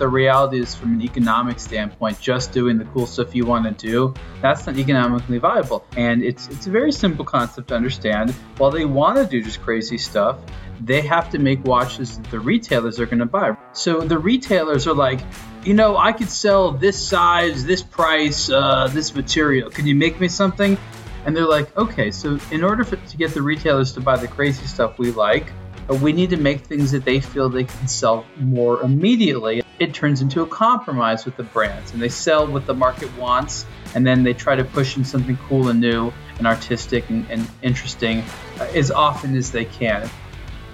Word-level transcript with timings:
the 0.00 0.08
reality 0.08 0.58
is, 0.58 0.74
from 0.74 0.94
an 0.94 1.02
economic 1.02 1.60
standpoint, 1.60 2.18
just 2.18 2.50
doing 2.52 2.78
the 2.78 2.84
cool 2.86 3.06
stuff 3.06 3.34
you 3.34 3.46
want 3.46 3.64
to 3.66 3.86
do, 3.86 4.12
that's 4.42 4.66
not 4.66 4.76
economically 4.76 5.38
viable. 5.38 5.84
And 5.96 6.24
it's 6.24 6.48
it's 6.48 6.66
a 6.66 6.70
very 6.70 6.90
simple 6.90 7.24
concept 7.24 7.68
to 7.68 7.76
understand. 7.76 8.32
While 8.58 8.72
they 8.72 8.84
want 8.84 9.18
to 9.18 9.26
do 9.26 9.40
just 9.42 9.60
crazy 9.62 9.98
stuff, 9.98 10.38
they 10.80 11.02
have 11.02 11.30
to 11.30 11.38
make 11.38 11.62
watches 11.64 12.16
that 12.16 12.30
the 12.30 12.40
retailers 12.40 12.98
are 12.98 13.06
going 13.06 13.18
to 13.20 13.26
buy. 13.26 13.56
So 13.72 14.00
the 14.00 14.18
retailers 14.18 14.86
are 14.86 14.94
like, 14.94 15.20
you 15.64 15.74
know, 15.74 15.96
I 15.96 16.12
could 16.12 16.30
sell 16.30 16.72
this 16.72 16.98
size, 16.98 17.64
this 17.64 17.82
price, 17.82 18.50
uh, 18.50 18.88
this 18.88 19.14
material. 19.14 19.70
Can 19.70 19.86
you 19.86 19.94
make 19.94 20.18
me 20.18 20.28
something? 20.28 20.78
And 21.26 21.36
they're 21.36 21.46
like, 21.46 21.76
okay, 21.76 22.10
so 22.10 22.38
in 22.50 22.64
order 22.64 22.82
for, 22.82 22.96
to 22.96 23.16
get 23.18 23.34
the 23.34 23.42
retailers 23.42 23.92
to 23.92 24.00
buy 24.00 24.16
the 24.16 24.28
crazy 24.28 24.66
stuff 24.66 24.98
we 24.98 25.12
like, 25.12 25.52
we 25.94 26.12
need 26.12 26.30
to 26.30 26.36
make 26.36 26.60
things 26.60 26.92
that 26.92 27.04
they 27.04 27.18
feel 27.18 27.48
they 27.48 27.64
can 27.64 27.88
sell 27.88 28.24
more 28.38 28.80
immediately. 28.82 29.62
It 29.78 29.92
turns 29.92 30.20
into 30.20 30.42
a 30.42 30.46
compromise 30.46 31.24
with 31.24 31.36
the 31.36 31.42
brands, 31.42 31.92
and 31.92 32.00
they 32.00 32.08
sell 32.08 32.46
what 32.46 32.66
the 32.66 32.74
market 32.74 33.12
wants, 33.16 33.66
and 33.94 34.06
then 34.06 34.22
they 34.22 34.32
try 34.32 34.54
to 34.54 34.62
push 34.62 34.96
in 34.96 35.04
something 35.04 35.36
cool 35.48 35.68
and 35.68 35.80
new 35.80 36.12
and 36.38 36.46
artistic 36.46 37.10
and, 37.10 37.28
and 37.30 37.48
interesting 37.62 38.22
uh, 38.60 38.68
as 38.74 38.90
often 38.90 39.36
as 39.36 39.50
they 39.50 39.64
can. 39.64 40.08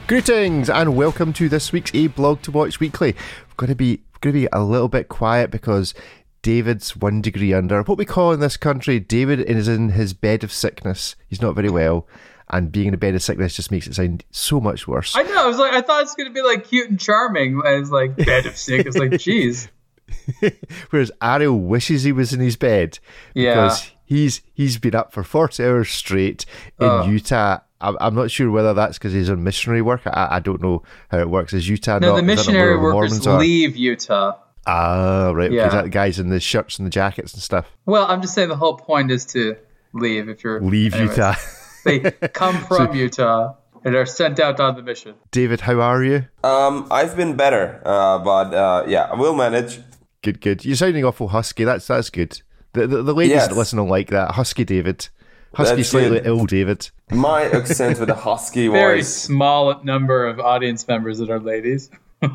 Greetings 0.07 0.69
and 0.69 0.95
welcome 0.95 1.33
to 1.33 1.49
this 1.49 1.73
week's 1.73 1.95
A 1.95 2.09
Blog 2.09 2.43
to 2.43 2.51
Watch 2.51 2.79
Weekly. 2.79 3.13
We're 3.13 3.55
going 3.57 3.71
to 3.71 3.75
be 3.75 4.03
going 4.21 4.35
to 4.35 4.41
be 4.41 4.49
a 4.53 4.63
little 4.63 4.89
bit 4.89 5.09
quiet 5.09 5.51
because 5.51 5.95
David's 6.43 6.95
one 6.95 7.23
degree 7.23 7.53
under. 7.53 7.83
What 7.83 7.99
we 7.99 8.05
call 8.05 8.33
in 8.33 8.41
this 8.41 8.57
country, 8.57 9.01
David 9.01 9.41
is 9.41 9.67
in 9.67 9.91
his 9.91 10.13
bed 10.13 10.45
of 10.45 10.53
sickness. 10.53 11.17
He's 11.27 11.43
not 11.43 11.55
very 11.55 11.71
well, 11.71 12.07
and 12.51 12.71
being 12.71 12.89
in 12.89 12.95
a 12.95 12.97
bed 12.97 13.15
of 13.15 13.23
sickness 13.23 13.57
just 13.57 13.71
makes 13.71 13.87
it 13.87 13.95
sound 13.95 14.25
so 14.31 14.61
much 14.61 14.87
worse. 14.87 15.15
I 15.17 15.23
know. 15.23 15.45
I 15.45 15.47
was 15.47 15.59
like, 15.59 15.73
I 15.73 15.81
thought 15.81 16.03
it's 16.03 16.15
going 16.15 16.29
to 16.29 16.35
be 16.35 16.43
like 16.43 16.67
cute 16.69 16.89
and 16.91 16.99
charming. 17.01 17.61
As 17.65 17.91
like 17.91 18.17
bed 18.17 18.47
of 18.47 18.57
sick. 18.57 18.87
It's 18.87 18.97
like, 18.97 19.11
jeez. 19.13 19.69
Whereas 20.91 21.11
Ariel 21.23 21.59
wishes 21.59 22.05
he 22.05 22.13
was 22.13 22.33
in 22.33 22.41
his 22.41 22.57
bed 22.57 22.99
Yeah. 23.35 23.55
because 23.55 23.91
he's 24.05 24.43
he's 24.55 24.79
been 24.79 24.95
up 24.95 25.13
for 25.13 25.23
forty 25.25 25.65
hours 25.65 25.89
straight 25.91 26.47
in 26.81 26.87
Oh. 26.87 27.07
Utah. 27.07 27.59
I'm, 27.81 27.97
I'm 28.01 28.15
not 28.15 28.31
sure 28.31 28.51
whether 28.51 28.73
that's 28.73 28.97
because 28.97 29.13
he's 29.13 29.29
on 29.29 29.43
missionary 29.45 29.83
work. 29.83 30.01
I, 30.07 30.37
I 30.37 30.41
don't 30.41 30.63
know 30.63 30.83
how 31.11 31.19
it 31.19 31.29
works. 31.29 31.53
Is 31.53 31.69
Utah 31.69 31.99
No, 31.99 32.11
not? 32.13 32.17
the 32.17 32.23
missionary 32.23 32.75
the 32.75 32.81
workers 32.81 33.27
leave 33.27 33.77
Utah. 33.77 34.39
Ah, 34.67 35.31
right. 35.35 35.53
Yeah. 35.53 35.69
That 35.69 35.91
guy's 35.91 36.19
in 36.19 36.31
the 36.31 36.41
shirts 36.41 36.79
and 36.79 36.87
the 36.87 36.91
jackets 36.91 37.35
and 37.35 37.43
stuff. 37.43 37.71
Well, 37.85 38.07
I'm 38.07 38.23
just 38.23 38.35
saying 38.35 38.49
the 38.49 38.57
whole 38.57 38.77
point 38.77 39.11
is 39.11 39.25
to 39.27 39.57
leave 39.93 40.29
if 40.29 40.43
you're 40.43 40.61
Leave 40.63 40.95
anyways. 40.95 41.17
Utah. 41.19 41.35
They 41.87 41.99
come 42.29 42.57
from 42.67 42.95
Utah 42.95 43.55
and 43.85 43.95
are 43.95 44.05
sent 44.07 44.41
out 44.41 44.61
on 44.61 44.75
the 44.77 44.83
mission. 44.83 45.15
David, 45.31 45.61
how 45.63 45.81
are 45.81 46.03
you? 46.05 46.27
Um, 46.45 46.87
I've 46.91 47.17
been 47.17 47.37
better, 47.37 47.81
uh, 47.85 48.19
but 48.19 48.53
uh, 48.53 48.85
yeah, 48.89 49.05
I 49.13 49.15
will 49.15 49.35
manage. 49.35 49.79
Good, 50.23 50.41
good. 50.41 50.65
You're 50.65 50.77
sounding 50.77 51.05
awful 51.05 51.29
husky. 51.29 51.65
That's 51.65 51.87
that's 51.87 52.11
good. 52.11 52.41
The 52.73 52.87
the, 52.87 53.03
the 53.03 53.15
ladies 53.15 53.37
Yes. 53.37 53.49
that 53.49 53.55
listen 53.57 53.79
will 53.79 53.89
like 53.89 54.09
that. 54.11 54.33
Husky 54.33 54.65
David. 54.65 55.09
Husky 55.55 55.77
That's 55.77 55.89
slightly 55.89 56.19
good. 56.19 56.27
ill 56.27 56.45
David. 56.45 56.91
My 57.13 57.45
accent 57.45 57.99
with 58.01 58.11
a 58.11 58.15
husky 58.15 58.69
Very 58.83 58.99
voice. 58.99 59.09
small 59.15 59.83
number 59.85 60.27
of 60.27 60.39
audience 60.41 60.87
members 60.89 61.19
that 61.19 61.31
are 61.31 61.39
ladies. 61.41 61.89
Ah, 62.23 62.29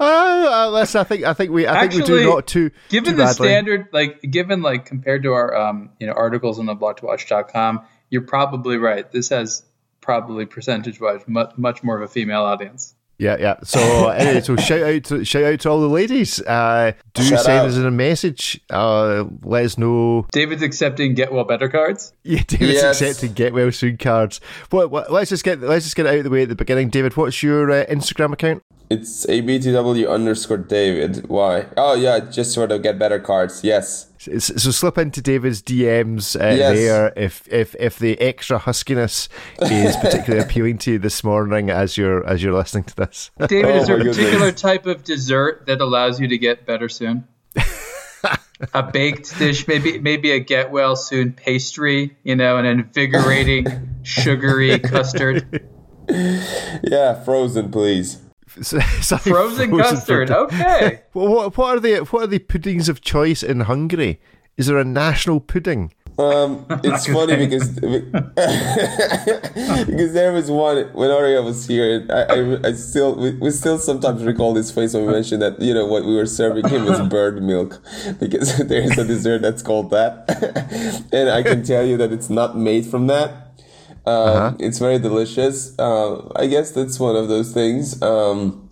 uh, 0.66 0.70
listen, 0.70 1.00
I 1.00 1.04
think 1.04 1.24
I 1.24 1.32
think 1.32 1.50
we 1.52 1.66
I 1.66 1.80
think 1.88 2.02
we 2.02 2.06
do 2.06 2.24
not 2.24 2.46
too 2.46 2.70
given 2.88 3.12
too 3.12 3.16
the 3.18 3.24
badly. 3.24 3.48
standard 3.48 3.88
like 3.92 4.20
given 4.22 4.62
like 4.62 4.84
compared 4.86 5.22
to 5.22 5.32
our 5.32 5.54
um 5.56 5.90
you 6.00 6.06
know 6.06 6.12
articles 6.14 6.58
on 6.58 6.66
the 6.66 6.74
blog2watch.com 6.74 7.82
you're 8.12 8.22
probably 8.22 8.76
right 8.76 9.10
this 9.10 9.28
has 9.30 9.64
probably 10.00 10.46
percentage 10.46 11.00
wise 11.00 11.22
much, 11.26 11.52
much 11.56 11.82
more 11.82 11.96
of 11.96 12.02
a 12.02 12.08
female 12.08 12.42
audience 12.42 12.94
Yeah, 13.18 13.36
yeah. 13.38 13.56
So 13.62 13.78
anyway, 14.08 14.40
so 14.40 14.56
shout 14.56 14.82
out 14.82 15.04
to 15.04 15.24
shout 15.24 15.44
out 15.44 15.60
to 15.60 15.70
all 15.70 15.80
the 15.80 15.86
ladies. 15.88 16.40
Uh, 16.42 16.90
do 17.14 17.22
Shout 17.22 17.44
send 17.44 17.58
out. 17.60 17.66
us 17.68 17.76
in 17.76 17.86
a 17.86 17.90
message. 17.92 18.58
Uh, 18.68 19.24
let 19.44 19.64
us 19.64 19.78
know. 19.78 20.26
david's 20.32 20.62
accepting 20.62 21.14
get 21.14 21.30
well 21.32 21.44
better 21.44 21.68
cards 21.68 22.12
Yeah, 22.24 22.42
David's 22.48 22.82
Yes. 22.82 23.00
accepting 23.00 23.32
get 23.34 23.52
well 23.52 23.70
soon 23.70 23.96
cards. 23.96 24.40
What, 24.70 24.90
what? 24.90 25.12
Let's 25.12 25.30
just 25.30 25.44
get 25.44 25.60
let's 25.60 25.84
just 25.84 25.94
get 25.94 26.06
it 26.06 26.08
out 26.08 26.18
of 26.18 26.24
the 26.24 26.30
way 26.30 26.42
at 26.42 26.48
the 26.48 26.56
beginning. 26.56 26.88
David, 26.90 27.16
what's 27.16 27.42
your 27.44 27.70
uh, 27.70 27.84
Instagram 27.86 28.32
account? 28.32 28.62
It's 28.90 29.24
abtw 29.26 30.10
underscore 30.10 30.58
David. 30.58 31.28
Why? 31.28 31.66
Oh 31.76 31.94
yeah, 31.94 32.18
just 32.18 32.52
sort 32.52 32.72
of 32.72 32.82
get 32.82 32.98
better 32.98 33.20
cards. 33.20 33.62
Yes. 33.62 34.08
So, 34.22 34.38
so 34.38 34.70
slip 34.70 34.98
into 34.98 35.20
David's 35.20 35.60
DMs 35.62 36.40
uh, 36.40 36.54
Yes. 36.54 36.76
there 36.76 37.12
if 37.16 37.48
if 37.48 37.74
if 37.80 37.98
the 37.98 38.20
extra 38.20 38.58
huskiness 38.60 39.28
is 39.62 39.96
particularly 40.00 40.44
appealing 40.44 40.78
to 40.78 40.92
you 40.92 40.98
this 41.00 41.24
morning 41.24 41.70
as 41.70 41.96
you're 41.96 42.24
as 42.26 42.42
you're 42.42 42.54
listening 42.54 42.84
to 42.84 42.94
this. 42.96 43.30
david 43.48 43.64
Oh 43.72 43.76
is 43.80 43.86
there 43.88 43.96
a 43.96 44.04
particular 44.04 44.38
goodness. 44.38 44.60
type 44.60 44.86
of 44.86 45.02
dessert 45.02 45.66
that 45.66 45.80
allows 45.80 46.20
you 46.20 46.28
to 46.28 46.38
get 46.38 46.66
better 46.66 46.88
soon 46.88 47.24
a 48.74 48.82
baked 48.92 49.36
dish 49.38 49.66
maybe 49.66 49.98
maybe 49.98 50.30
a 50.30 50.38
get 50.38 50.70
well 50.70 50.94
soon 50.94 51.32
pastry 51.32 52.16
you 52.22 52.36
know 52.36 52.56
an 52.58 52.64
invigorating 52.64 53.66
sugary 54.04 54.78
custard 54.78 55.68
Yeah, 56.08 57.14
frozen, 57.24 57.70
please. 57.70 58.18
Sorry, 58.62 59.22
frozen 59.22 59.70
for- 59.70 59.78
custard 59.78 60.30
okay 60.30 61.02
Well, 61.14 61.28
what 61.28 61.56
what 61.56 61.76
are 61.76 61.80
the 61.80 61.96
what 62.10 62.24
are 62.24 62.26
the 62.26 62.38
puddings 62.38 62.88
of 62.88 63.00
choice 63.00 63.42
in 63.42 63.60
Hungary? 63.60 64.20
Is 64.56 64.66
there 64.66 64.78
a 64.78 64.84
national 64.84 65.40
pudding? 65.40 65.92
Um, 66.18 66.66
it's 66.84 67.06
funny 67.06 67.36
because 67.36 67.70
because 69.86 70.12
there 70.12 70.32
was 70.32 70.50
one 70.50 70.90
when 70.92 71.10
Aria 71.10 71.40
was 71.40 71.66
here. 71.66 72.06
I, 72.10 72.22
I, 72.22 72.68
I 72.68 72.72
still 72.74 73.16
we, 73.16 73.30
we 73.36 73.50
still 73.50 73.78
sometimes 73.78 74.22
recall 74.22 74.52
this 74.52 74.70
face 74.70 74.92
when 74.92 75.06
we 75.06 75.12
mentioned 75.12 75.40
that 75.40 75.58
you 75.60 75.72
know 75.72 75.86
what 75.86 76.04
we 76.04 76.14
were 76.14 76.26
serving 76.26 76.68
him 76.68 76.84
was 76.84 77.00
bird 77.08 77.42
milk 77.42 77.80
because 78.20 78.58
there 78.58 78.82
is 78.82 78.98
a 78.98 79.04
dessert 79.06 79.40
that's 79.40 79.62
called 79.62 79.88
that, 79.90 80.28
and 81.12 81.30
I 81.30 81.42
can 81.42 81.62
tell 81.64 81.84
you 81.84 81.96
that 81.96 82.12
it's 82.12 82.28
not 82.28 82.58
made 82.58 82.86
from 82.86 83.06
that. 83.06 83.51
Um, 84.06 84.56
It's 84.58 84.78
very 84.78 84.98
delicious. 84.98 85.78
Uh, 85.78 86.28
I 86.36 86.46
guess 86.46 86.70
that's 86.72 86.98
one 86.98 87.16
of 87.16 87.28
those 87.28 87.52
things. 87.52 88.00
Um, 88.02 88.68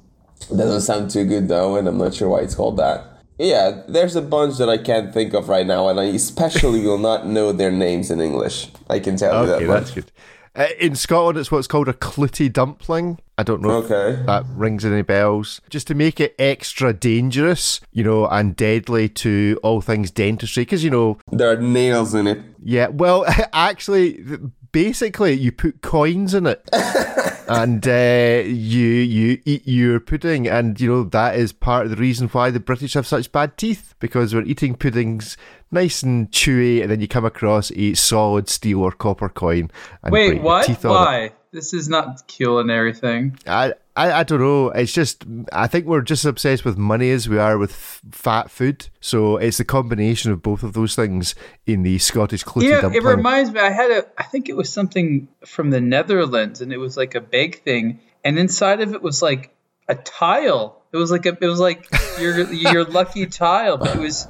doesn't 0.48 0.80
sound 0.80 1.10
too 1.10 1.24
good 1.24 1.48
though, 1.48 1.76
and 1.76 1.86
I'm 1.86 1.98
not 1.98 2.14
sure 2.14 2.28
why 2.28 2.40
it's 2.40 2.54
called 2.54 2.76
that. 2.78 3.04
Yeah, 3.38 3.82
there's 3.88 4.16
a 4.16 4.22
bunch 4.22 4.58
that 4.58 4.68
I 4.68 4.76
can't 4.76 5.14
think 5.14 5.32
of 5.34 5.48
right 5.48 5.66
now, 5.66 5.88
and 5.88 5.98
I 6.00 6.04
especially 6.04 6.82
will 6.86 6.98
not 6.98 7.26
know 7.26 7.52
their 7.52 7.70
names 7.70 8.10
in 8.10 8.20
English. 8.20 8.68
I 8.88 8.98
can 8.98 9.16
tell 9.16 9.42
you 9.42 9.46
that. 9.46 9.56
Okay, 9.56 9.66
that. 9.66 9.72
that's 9.72 9.90
good. 9.92 10.12
Uh, 10.56 10.66
in 10.80 10.96
Scotland, 10.96 11.38
it's 11.38 11.52
what's 11.52 11.68
called 11.68 11.88
a 11.88 11.92
clootie 11.92 12.52
dumpling. 12.52 13.18
I 13.38 13.44
don't 13.44 13.62
know 13.62 13.70
Okay. 13.84 14.18
if 14.20 14.26
that 14.26 14.44
rings 14.56 14.84
any 14.84 15.02
bells. 15.02 15.60
Just 15.70 15.86
to 15.86 15.94
make 15.94 16.20
it 16.20 16.34
extra 16.40 16.92
dangerous, 16.92 17.80
you 17.92 18.02
know, 18.02 18.26
and 18.26 18.56
deadly 18.56 19.08
to 19.10 19.58
all 19.62 19.80
things 19.80 20.10
dentistry, 20.10 20.62
because 20.64 20.82
you 20.82 20.90
know, 20.90 21.18
There 21.30 21.48
are 21.50 21.56
nails 21.56 22.14
in 22.14 22.26
it. 22.26 22.40
yeah. 22.62 22.88
Well, 22.88 23.24
actually, 23.52 24.22
basically, 24.72 25.34
you 25.34 25.52
put 25.52 25.82
coins 25.82 26.34
in 26.34 26.46
it. 26.46 26.68
And 27.50 27.84
uh, 27.84 28.44
you 28.46 28.86
you 28.86 29.42
eat 29.44 29.66
your 29.66 29.98
pudding, 29.98 30.46
and 30.46 30.80
you 30.80 30.88
know 30.88 31.02
that 31.02 31.34
is 31.34 31.52
part 31.52 31.86
of 31.86 31.90
the 31.90 31.96
reason 31.96 32.28
why 32.28 32.52
the 32.52 32.60
British 32.60 32.94
have 32.94 33.08
such 33.08 33.32
bad 33.32 33.56
teeth 33.56 33.96
because 33.98 34.32
we're 34.32 34.42
eating 34.42 34.76
puddings 34.76 35.36
nice 35.72 36.04
and 36.04 36.30
chewy, 36.30 36.80
and 36.80 36.88
then 36.88 37.00
you 37.00 37.08
come 37.08 37.24
across 37.24 37.72
a 37.72 37.94
solid 37.94 38.48
steel 38.48 38.82
or 38.82 38.92
copper 38.92 39.28
coin. 39.28 39.68
And 40.04 40.12
break 40.12 40.28
Wait, 40.28 40.34
your 40.36 40.44
what? 40.44 40.66
Teeth 40.66 40.84
on 40.84 40.90
it. 40.90 40.94
Why? 40.94 41.32
This 41.50 41.74
is 41.74 41.88
not 41.88 42.28
culinary 42.28 42.94
thing. 42.94 43.36
I, 43.48 43.74
I 44.02 44.20
I 44.20 44.22
don't 44.24 44.40
know. 44.40 44.68
It's 44.70 44.92
just 44.92 45.24
I 45.52 45.66
think 45.66 45.86
we're 45.86 46.00
just 46.02 46.24
obsessed 46.24 46.64
with 46.64 46.76
money 46.78 47.10
as 47.10 47.28
we 47.28 47.38
are 47.38 47.56
with 47.58 47.72
f- 47.72 48.00
fat 48.12 48.50
food. 48.50 48.88
So 49.00 49.36
it's 49.36 49.58
the 49.58 49.64
combination 49.64 50.32
of 50.32 50.42
both 50.42 50.62
of 50.62 50.72
those 50.72 50.94
things 50.94 51.34
in 51.66 51.82
the 51.82 51.98
Scottish 51.98 52.44
clootie 52.44 52.68
Yeah, 52.70 52.80
dumpling. 52.82 53.02
it 53.02 53.06
reminds 53.16 53.50
me. 53.52 53.60
I 53.60 53.70
had 53.70 53.90
a. 53.90 54.06
I 54.18 54.24
think 54.24 54.48
it 54.48 54.56
was 54.56 54.72
something 54.72 55.28
from 55.46 55.70
the 55.70 55.80
Netherlands, 55.80 56.60
and 56.60 56.72
it 56.72 56.78
was 56.78 56.96
like 56.96 57.14
a 57.14 57.20
bake 57.20 57.56
thing, 57.64 58.00
and 58.24 58.38
inside 58.38 58.80
of 58.80 58.94
it 58.94 59.02
was 59.02 59.22
like 59.22 59.54
a 59.88 59.94
tile. 59.94 60.82
It 60.92 60.96
was 60.96 61.10
like 61.10 61.26
a. 61.26 61.36
It 61.40 61.46
was 61.46 61.60
like 61.60 61.86
your 62.20 62.52
your 62.52 62.84
lucky 62.84 63.26
tile, 63.26 63.76
but 63.76 63.96
it 63.96 64.00
was. 64.00 64.26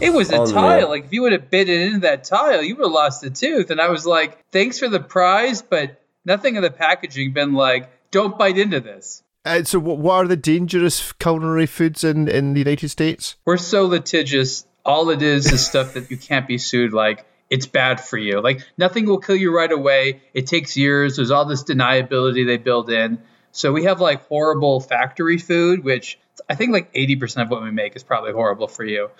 It 0.00 0.12
was 0.12 0.32
a 0.32 0.38
oh, 0.38 0.42
Unreal. 0.42 0.54
tile. 0.54 0.88
Like 0.88 1.04
if 1.04 1.12
you 1.12 1.22
would 1.22 1.32
have 1.32 1.50
bit 1.50 1.68
it 1.68 1.80
into 1.82 2.00
that 2.00 2.24
tile, 2.24 2.62
you 2.62 2.74
would 2.76 2.84
have 2.84 2.92
lost 2.92 3.22
a 3.24 3.30
tooth. 3.30 3.70
And 3.70 3.80
I 3.80 3.88
was 3.90 4.04
like, 4.04 4.38
"Thanks 4.50 4.78
for 4.78 4.88
the 4.88 4.98
prize, 4.98 5.62
but 5.62 6.02
nothing 6.24 6.56
in 6.56 6.62
the 6.62 6.70
packaging 6.70 7.32
been 7.32 7.52
like, 7.52 7.90
don't 8.14 8.38
bite 8.38 8.58
into 8.58 8.80
this." 8.80 9.22
Uh, 9.44 9.62
so 9.62 9.78
what, 9.78 9.98
what 9.98 10.14
are 10.14 10.26
the 10.28 10.36
dangerous 10.36 11.12
culinary 11.12 11.66
foods 11.66 12.02
in, 12.02 12.28
in 12.28 12.54
the 12.54 12.60
United 12.60 12.88
States? 12.88 13.36
We're 13.44 13.58
so 13.58 13.84
litigious. 13.84 14.66
All 14.86 15.10
it 15.10 15.20
is 15.22 15.50
is 15.52 15.66
stuff 15.66 15.94
that 15.94 16.10
you 16.10 16.16
can't 16.16 16.46
be 16.48 16.56
sued. 16.56 16.92
Like 16.94 17.26
it's 17.50 17.66
bad 17.66 18.00
for 18.00 18.16
you. 18.16 18.40
Like 18.40 18.60
nothing 18.78 19.04
will 19.06 19.18
kill 19.20 19.36
you 19.36 19.54
right 19.54 19.70
away. 19.70 20.22
It 20.32 20.46
takes 20.46 20.76
years. 20.76 21.16
There's 21.16 21.30
all 21.30 21.44
this 21.44 21.62
deniability 21.64 22.46
they 22.46 22.56
build 22.56 22.88
in. 22.90 23.18
So 23.52 23.72
we 23.72 23.84
have 23.84 24.00
like 24.00 24.26
horrible 24.28 24.80
factory 24.80 25.38
food, 25.38 25.84
which 25.84 26.18
I 26.48 26.54
think 26.54 26.72
like 26.72 26.92
80% 26.94 27.42
of 27.42 27.50
what 27.50 27.62
we 27.62 27.70
make 27.70 27.96
is 27.96 28.02
probably 28.02 28.32
horrible 28.32 28.66
for 28.68 28.84
you. 28.84 29.10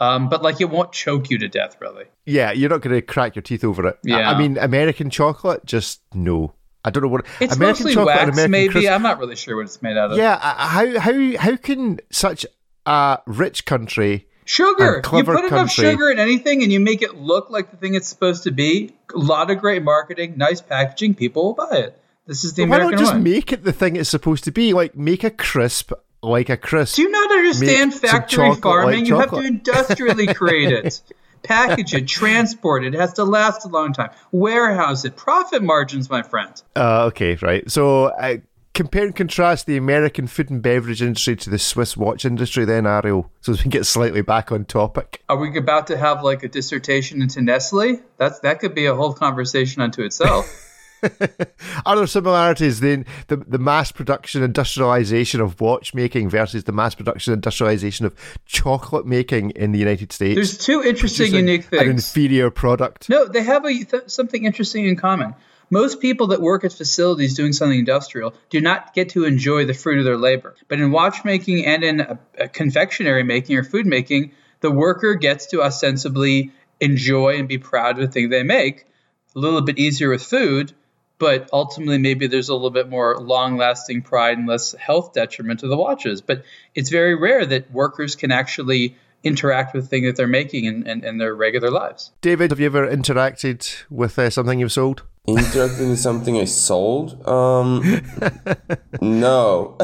Um, 0.00 0.28
but 0.28 0.42
like 0.42 0.60
it 0.60 0.70
won't 0.70 0.92
choke 0.92 1.30
you 1.30 1.38
to 1.38 1.48
death, 1.48 1.76
really. 1.80 2.06
Yeah, 2.24 2.52
you're 2.52 2.70
not 2.70 2.80
going 2.80 2.96
to 2.96 3.02
crack 3.02 3.36
your 3.36 3.42
teeth 3.42 3.64
over 3.64 3.86
it. 3.86 3.98
I- 4.10 4.22
I, 4.22 4.38
mean, 4.38 4.58
American 4.58 5.10
chocolate, 5.10 5.64
just 5.64 6.00
no. 6.14 6.54
I 6.84 6.90
don't 6.90 7.02
know 7.02 7.08
what 7.08 7.24
It's 7.40 7.56
American 7.56 7.60
mostly 7.84 7.94
chocolate 7.94 8.16
wax, 8.16 8.22
American 8.32 8.50
maybe. 8.50 8.72
crisp- 8.72 8.90
I'm 8.90 9.02
not 9.02 9.18
really 9.18 9.36
sure 9.36 9.56
what 9.56 9.62
it's 9.66 9.80
made 9.82 9.96
out 9.96 10.12
of. 10.12 10.18
Yeah, 10.18 10.38
how 10.38 10.98
how 10.98 11.36
how 11.38 11.56
can 11.56 12.00
such 12.10 12.44
a 12.86 13.18
rich 13.26 13.64
country. 13.64 14.26
Sugar. 14.44 14.96
You 14.96 15.24
put 15.24 15.38
enough 15.38 15.48
country. 15.48 15.84
sugar 15.90 16.10
in 16.10 16.18
anything 16.18 16.62
and 16.62 16.70
you 16.70 16.78
make 16.78 17.00
it 17.00 17.14
look 17.16 17.48
like 17.48 17.70
the 17.70 17.78
thing 17.78 17.94
it's 17.94 18.08
supposed 18.08 18.42
to 18.42 18.50
be. 18.50 18.94
A 19.14 19.18
lot 19.18 19.50
of 19.50 19.58
great 19.58 19.82
marketing, 19.82 20.34
nice 20.36 20.60
packaging, 20.60 21.14
people 21.14 21.44
will 21.44 21.54
buy 21.54 21.76
it. 21.78 21.98
This 22.26 22.44
is 22.44 22.52
the 22.52 22.64
American 22.64 22.86
Why 22.86 22.90
not 22.92 22.98
just 23.00 23.14
way. 23.14 23.20
make 23.20 23.52
it 23.54 23.64
the 23.64 23.72
thing 23.72 23.96
it's 23.96 24.10
supposed 24.10 24.44
to 24.44 24.50
be? 24.50 24.74
Like 24.74 24.94
make 24.96 25.24
a 25.24 25.30
crisp 25.30 25.92
like 26.22 26.48
a 26.50 26.56
crisp. 26.58 26.96
Do 26.96 27.02
you 27.02 27.10
not 27.10 27.30
understand 27.32 27.90
Make 27.92 28.00
factory 28.00 28.54
farming? 28.56 29.00
like 29.00 29.08
you 29.08 29.18
have 29.18 29.30
to 29.30 29.40
industrially 29.46 30.26
create 30.26 30.72
it, 30.72 31.00
package 31.44 31.94
it, 31.94 32.08
transport 32.08 32.84
it. 32.84 32.94
It 32.94 33.00
has 33.00 33.12
to 33.14 33.24
last 33.24 33.64
a 33.64 33.68
long 33.68 33.92
time. 33.92 34.10
Warehouse 34.32 35.04
it. 35.04 35.16
Profit 35.16 35.62
margins, 35.62 36.10
my 36.10 36.22
friend. 36.22 36.60
Uh, 36.74 37.04
okay, 37.06 37.36
right. 37.36 37.70
So 37.70 38.06
uh, 38.06 38.38
compare 38.74 39.04
and 39.04 39.14
contrast 39.14 39.66
the 39.66 39.76
American 39.76 40.26
food 40.26 40.50
and 40.50 40.60
beverage 40.60 41.00
industry 41.00 41.36
to 41.36 41.50
the 41.50 41.58
Swiss 41.58 41.96
watch 41.96 42.24
industry, 42.24 42.64
then 42.64 42.86
Ariel, 42.86 43.30
so 43.40 43.52
we 43.52 43.58
can 43.58 43.70
get 43.70 43.86
slightly 43.86 44.20
back 44.20 44.52
on 44.52 44.64
topic. 44.64 45.22
Are 45.28 45.36
we 45.36 45.56
about 45.56 45.86
to 45.86 45.96
have 45.96 46.22
like 46.22 46.42
a 46.42 46.48
dissertation 46.48 47.22
into 47.22 47.40
Nestle? 47.40 48.00
That's 48.18 48.40
that 48.40 48.60
could 48.60 48.74
be 48.74 48.86
a 48.86 48.94
whole 48.94 49.14
conversation 49.14 49.80
unto 49.80 50.02
itself. 50.02 50.60
Are 51.86 51.96
there 51.96 52.06
similarities 52.06 52.80
then 52.80 53.06
the 53.28 53.36
the 53.36 53.58
mass 53.58 53.92
production 53.92 54.42
industrialization 54.42 55.40
of 55.40 55.60
watchmaking 55.60 56.30
versus 56.30 56.64
the 56.64 56.72
mass 56.72 56.94
production 56.94 57.32
industrialization 57.32 58.06
of 58.06 58.14
chocolate 58.46 59.06
making 59.06 59.50
in 59.50 59.72
the 59.72 59.78
United 59.78 60.12
States? 60.12 60.34
There's 60.34 60.58
two 60.58 60.82
interesting, 60.82 61.34
unique 61.34 61.64
An 61.72 61.78
things. 61.78 62.16
inferior 62.16 62.50
product. 62.50 63.08
No, 63.08 63.26
they 63.26 63.42
have 63.42 63.64
a, 63.64 63.84
th- 63.84 64.08
something 64.08 64.44
interesting 64.44 64.86
in 64.86 64.96
common. 64.96 65.34
Most 65.70 66.00
people 66.00 66.28
that 66.28 66.40
work 66.40 66.64
at 66.64 66.72
facilities 66.72 67.34
doing 67.34 67.52
something 67.52 67.78
industrial 67.78 68.34
do 68.50 68.60
not 68.60 68.94
get 68.94 69.10
to 69.10 69.24
enjoy 69.24 69.64
the 69.64 69.74
fruit 69.74 69.98
of 69.98 70.04
their 70.04 70.18
labor. 70.18 70.54
But 70.68 70.80
in 70.80 70.90
watchmaking 70.90 71.64
and 71.64 71.82
in 71.82 72.00
uh 72.00 72.16
uh 72.40 72.48
confectionery 72.52 73.22
making 73.22 73.56
or 73.56 73.64
food 73.64 73.86
making, 73.86 74.32
the 74.60 74.70
worker 74.70 75.14
gets 75.14 75.46
to 75.46 75.62
ostensibly 75.62 76.52
enjoy 76.80 77.38
and 77.38 77.48
be 77.48 77.58
proud 77.58 77.98
of 77.98 78.06
the 78.06 78.12
thing 78.12 78.28
they 78.28 78.42
make. 78.42 78.86
A 79.34 79.38
little 79.38 79.62
bit 79.62 79.78
easier 79.78 80.10
with 80.10 80.22
food, 80.22 80.72
but 81.18 81.48
ultimately 81.52 81.98
maybe 81.98 82.26
there's 82.26 82.48
a 82.48 82.54
little 82.54 82.70
bit 82.70 82.88
more 82.88 83.16
long-lasting 83.18 84.02
pride 84.02 84.38
and 84.38 84.46
less 84.46 84.72
health 84.72 85.12
detriment 85.12 85.60
to 85.60 85.68
the 85.68 85.76
watches. 85.76 86.20
But 86.20 86.44
it's 86.74 86.90
very 86.90 87.14
rare 87.14 87.46
that 87.46 87.70
workers 87.72 88.16
can 88.16 88.30
actually 88.32 88.96
interact 89.22 89.74
with 89.74 89.84
the 89.84 89.88
thing 89.88 90.04
that 90.04 90.16
they're 90.16 90.26
making 90.26 90.66
in, 90.66 90.86
in, 90.86 91.04
in 91.04 91.18
their 91.18 91.34
regular 91.34 91.70
lives. 91.70 92.12
David, 92.20 92.50
have 92.50 92.60
you 92.60 92.66
ever 92.66 92.86
interacted 92.86 93.84
with 93.90 94.18
uh, 94.18 94.28
something 94.28 94.60
you've 94.60 94.72
sold? 94.72 95.02
Interacting 95.26 95.88
with 95.88 95.98
something 95.98 96.36
I 96.36 96.44
sold? 96.44 97.26
Um, 97.26 97.80
no. 99.00 99.76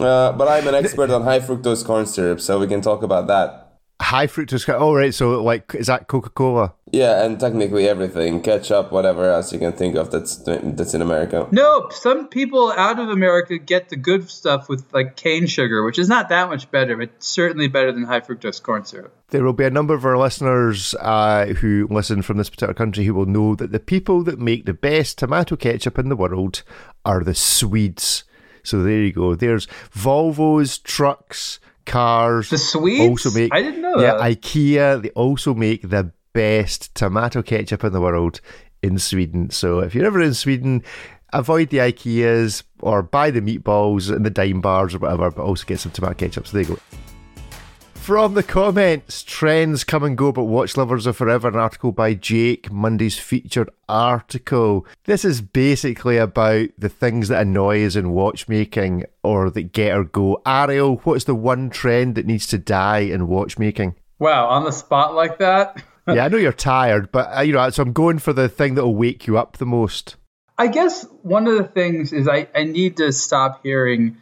uh, 0.00 0.32
but 0.32 0.48
I'm 0.48 0.66
an 0.66 0.74
expert 0.74 1.10
on 1.10 1.22
high 1.22 1.40
fructose 1.40 1.84
corn 1.84 2.06
syrup, 2.06 2.40
so 2.40 2.58
we 2.58 2.66
can 2.66 2.80
talk 2.80 3.02
about 3.02 3.26
that. 3.26 3.74
High 4.00 4.28
fructose. 4.28 4.64
co- 4.64 4.78
Oh, 4.78 4.94
right. 4.94 5.12
So, 5.12 5.42
like, 5.42 5.74
is 5.74 5.88
that 5.88 6.08
Coca 6.08 6.30
Cola? 6.30 6.72
Yeah, 6.92 7.24
and 7.24 7.38
technically 7.38 7.88
everything, 7.88 8.40
ketchup, 8.40 8.92
whatever 8.92 9.30
else 9.30 9.52
you 9.52 9.58
can 9.58 9.72
think 9.72 9.96
of 9.96 10.10
that's 10.10 10.36
that's 10.36 10.94
in 10.94 11.02
America. 11.02 11.46
No, 11.50 11.88
some 11.90 12.28
people 12.28 12.72
out 12.72 12.98
of 12.98 13.08
America 13.08 13.58
get 13.58 13.88
the 13.88 13.96
good 13.96 14.30
stuff 14.30 14.68
with 14.68 14.92
like 14.92 15.16
cane 15.16 15.46
sugar, 15.46 15.84
which 15.84 15.98
is 15.98 16.08
not 16.08 16.28
that 16.28 16.48
much 16.48 16.70
better, 16.70 16.96
but 16.96 17.22
certainly 17.22 17.68
better 17.68 17.92
than 17.92 18.04
high 18.04 18.20
fructose 18.20 18.62
corn 18.62 18.84
syrup. 18.84 19.14
There 19.28 19.44
will 19.44 19.52
be 19.52 19.64
a 19.64 19.70
number 19.70 19.94
of 19.94 20.04
our 20.04 20.16
listeners 20.16 20.94
uh, 21.00 21.46
who 21.46 21.86
listen 21.90 22.22
from 22.22 22.38
this 22.38 22.48
particular 22.48 22.74
country 22.74 23.04
who 23.04 23.14
will 23.14 23.26
know 23.26 23.54
that 23.56 23.72
the 23.72 23.80
people 23.80 24.22
that 24.24 24.38
make 24.38 24.64
the 24.64 24.74
best 24.74 25.18
tomato 25.18 25.56
ketchup 25.56 25.98
in 25.98 26.08
the 26.08 26.16
world 26.16 26.62
are 27.04 27.22
the 27.22 27.34
Swedes. 27.34 28.24
So 28.62 28.82
there 28.82 29.02
you 29.02 29.12
go. 29.12 29.34
There's 29.34 29.66
Volvos, 29.94 30.82
trucks, 30.82 31.60
cars. 31.86 32.50
The 32.50 32.58
Swedes? 32.58 33.08
also 33.08 33.30
make 33.38 33.52
I 33.52 33.62
didn't 33.62 33.82
know 33.82 33.98
yeah, 33.98 34.16
that. 34.16 34.20
IKEA. 34.20 35.02
They 35.02 35.10
also 35.10 35.54
make 35.54 35.88
the 35.88 36.12
best 36.38 36.94
tomato 36.94 37.42
ketchup 37.42 37.82
in 37.82 37.92
the 37.92 38.00
world 38.00 38.40
in 38.80 38.96
Sweden. 38.96 39.50
So 39.50 39.80
if 39.80 39.92
you're 39.92 40.06
ever 40.06 40.22
in 40.22 40.34
Sweden, 40.34 40.84
avoid 41.32 41.70
the 41.70 41.78
IKEAs 41.78 42.62
or 42.78 43.02
buy 43.02 43.32
the 43.32 43.40
meatballs 43.40 44.08
and 44.14 44.24
the 44.24 44.30
Daim 44.30 44.60
bars 44.60 44.94
or 44.94 45.00
whatever, 45.00 45.32
but 45.32 45.42
also 45.42 45.66
get 45.66 45.80
some 45.80 45.90
tomato 45.90 46.14
ketchup. 46.14 46.46
So 46.46 46.52
there 46.52 46.62
you 46.62 46.76
go. 46.76 46.80
From 47.94 48.34
the 48.34 48.44
comments, 48.44 49.24
trends 49.24 49.82
come 49.82 50.04
and 50.04 50.16
go, 50.16 50.30
but 50.30 50.44
watch 50.44 50.76
lovers 50.76 51.08
are 51.08 51.12
forever. 51.12 51.48
An 51.48 51.56
article 51.56 51.90
by 51.90 52.14
Jake, 52.14 52.70
Monday's 52.70 53.18
featured 53.18 53.70
article. 53.88 54.86
This 55.06 55.24
is 55.24 55.40
basically 55.40 56.18
about 56.18 56.68
the 56.78 56.88
things 56.88 57.26
that 57.28 57.42
annoy 57.42 57.84
us 57.84 57.96
in 57.96 58.12
watchmaking 58.12 59.06
or 59.24 59.50
that 59.50 59.72
get 59.72 59.96
or 59.96 60.04
go. 60.04 60.40
Ariel, 60.46 60.98
what's 60.98 61.24
the 61.24 61.34
one 61.34 61.68
trend 61.68 62.14
that 62.14 62.26
needs 62.26 62.46
to 62.46 62.58
die 62.58 63.00
in 63.00 63.26
watchmaking? 63.26 63.96
Wow, 64.20 64.46
on 64.46 64.62
the 64.62 64.70
spot 64.70 65.16
like 65.16 65.38
that? 65.40 65.82
yeah, 66.14 66.24
I 66.24 66.28
know 66.28 66.36
you're 66.36 66.52
tired, 66.52 67.12
but 67.12 67.36
uh, 67.36 67.40
you 67.42 67.52
know, 67.52 67.70
so 67.70 67.82
I'm 67.82 67.92
going 67.92 68.18
for 68.18 68.32
the 68.32 68.48
thing 68.48 68.74
that 68.74 68.84
will 68.84 68.94
wake 68.94 69.26
you 69.26 69.38
up 69.38 69.58
the 69.58 69.66
most. 69.66 70.16
I 70.56 70.66
guess 70.66 71.06
one 71.22 71.46
of 71.46 71.56
the 71.56 71.64
things 71.64 72.12
is 72.12 72.26
I, 72.26 72.48
I 72.54 72.64
need 72.64 72.96
to 72.96 73.12
stop 73.12 73.62
hearing, 73.62 74.16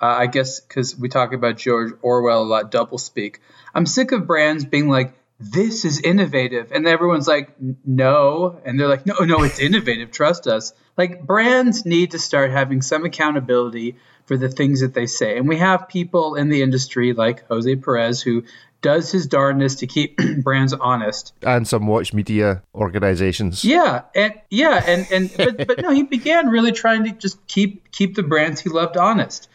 uh, 0.00 0.06
I 0.06 0.26
guess, 0.26 0.60
because 0.60 0.96
we 0.96 1.08
talk 1.08 1.32
about 1.32 1.56
George 1.56 1.92
Orwell 2.00 2.42
a 2.42 2.44
lot, 2.44 2.70
doublespeak. 2.70 3.36
I'm 3.74 3.86
sick 3.86 4.12
of 4.12 4.26
brands 4.26 4.64
being 4.64 4.88
like, 4.88 5.14
this 5.40 5.84
is 5.84 6.00
innovative. 6.00 6.70
And 6.70 6.86
everyone's 6.86 7.26
like, 7.26 7.56
no. 7.84 8.60
And 8.64 8.78
they're 8.78 8.88
like, 8.88 9.06
no, 9.06 9.14
no, 9.20 9.42
it's 9.42 9.58
innovative. 9.60 10.12
Trust 10.12 10.46
us. 10.46 10.74
Like, 10.96 11.26
brands 11.26 11.86
need 11.86 12.12
to 12.12 12.18
start 12.18 12.50
having 12.50 12.82
some 12.82 13.04
accountability 13.04 13.96
for 14.26 14.36
the 14.36 14.50
things 14.50 14.82
that 14.82 14.94
they 14.94 15.06
say. 15.06 15.38
And 15.38 15.48
we 15.48 15.56
have 15.56 15.88
people 15.88 16.36
in 16.36 16.50
the 16.50 16.62
industry 16.62 17.14
like 17.14 17.48
Jose 17.48 17.74
Perez 17.76 18.20
who 18.22 18.44
does 18.82 19.10
his 19.10 19.26
darndest 19.26 19.80
to 19.80 19.86
keep 19.86 20.18
brands 20.42 20.72
honest. 20.72 21.34
And 21.42 21.66
some 21.66 21.86
watch 21.86 22.12
media 22.12 22.62
organizations. 22.74 23.64
Yeah, 23.64 24.02
and 24.14 24.34
yeah, 24.50 24.82
and 24.86 25.06
and 25.10 25.32
but 25.36 25.66
but 25.66 25.82
no, 25.82 25.90
he 25.90 26.02
began 26.02 26.48
really 26.48 26.72
trying 26.72 27.04
to 27.04 27.12
just 27.12 27.46
keep 27.46 27.90
keep 27.92 28.14
the 28.14 28.22
brands 28.22 28.60
he 28.60 28.70
loved 28.70 28.96
honest. 28.96 29.48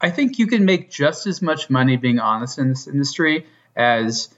I 0.00 0.10
think 0.10 0.38
you 0.38 0.46
can 0.46 0.64
make 0.64 0.90
just 0.90 1.26
as 1.26 1.42
much 1.42 1.68
money 1.68 1.96
being 1.96 2.18
honest 2.18 2.58
in 2.58 2.70
this 2.70 2.86
industry 2.86 3.46
as 3.76 4.30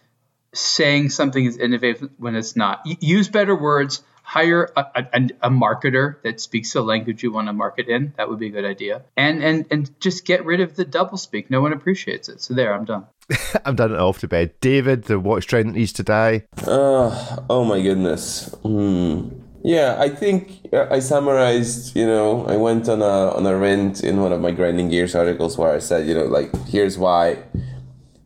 saying 0.54 1.10
something 1.10 1.44
is 1.44 1.56
innovative 1.56 2.10
when 2.18 2.34
it's 2.34 2.56
not. 2.56 2.82
Use 2.84 3.28
better 3.28 3.54
words. 3.54 4.02
Hire 4.24 4.70
a, 4.76 4.86
a, 4.94 5.28
a 5.42 5.50
marketer 5.50 6.22
that 6.22 6.40
speaks 6.40 6.72
the 6.72 6.80
language 6.80 7.22
you 7.22 7.32
want 7.32 7.48
to 7.48 7.52
market 7.52 7.88
in. 7.88 8.14
That 8.16 8.28
would 8.28 8.38
be 8.38 8.46
a 8.46 8.50
good 8.50 8.64
idea. 8.64 9.02
And 9.16 9.42
and 9.42 9.66
and 9.70 10.00
just 10.00 10.24
get 10.24 10.44
rid 10.44 10.60
of 10.60 10.76
the 10.76 10.84
doublespeak. 10.84 11.50
No 11.50 11.60
one 11.60 11.72
appreciates 11.72 12.28
it. 12.28 12.40
So 12.40 12.54
there, 12.54 12.72
I'm 12.72 12.84
done. 12.84 13.06
I'm 13.64 13.76
done 13.76 13.92
it 13.92 14.00
off 14.00 14.18
to 14.20 14.28
bed. 14.28 14.52
David, 14.60 15.04
the 15.04 15.18
watch 15.18 15.46
trend 15.46 15.74
needs 15.74 15.92
to 15.94 16.02
die. 16.02 16.44
Uh, 16.66 17.36
oh 17.48 17.64
my 17.64 17.80
goodness. 17.80 18.48
Hmm. 18.62 19.28
Yeah, 19.64 19.96
I 19.98 20.08
think 20.08 20.66
uh, 20.72 20.86
I 20.90 20.98
summarized. 20.98 21.94
You 21.94 22.06
know, 22.06 22.46
I 22.46 22.56
went 22.56 22.88
on 22.88 23.00
a 23.00 23.30
on 23.36 23.46
a 23.46 23.56
rant 23.56 24.02
in 24.02 24.20
one 24.20 24.32
of 24.32 24.40
my 24.40 24.50
grinding 24.50 24.88
gears 24.88 25.14
articles 25.14 25.56
where 25.56 25.72
I 25.72 25.78
said, 25.78 26.06
you 26.06 26.14
know, 26.14 26.24
like 26.24 26.50
here's 26.66 26.98
why 26.98 27.38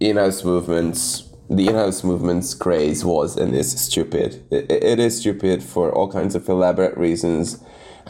in-house 0.01 0.45
movements, 0.45 1.29
the 1.51 1.69
in-house 1.69 2.05
movements 2.05 2.55
craze 2.55 3.05
was 3.05 3.37
and 3.37 3.55
is 3.55 3.79
stupid. 3.79 4.47
It, 4.51 4.71
it 4.71 4.99
is 4.99 5.21
stupid 5.21 5.63
for 5.63 5.93
all 5.93 6.11
kinds 6.11 6.35
of 6.35 6.49
elaborate 6.49 6.97
reasons. 6.97 7.63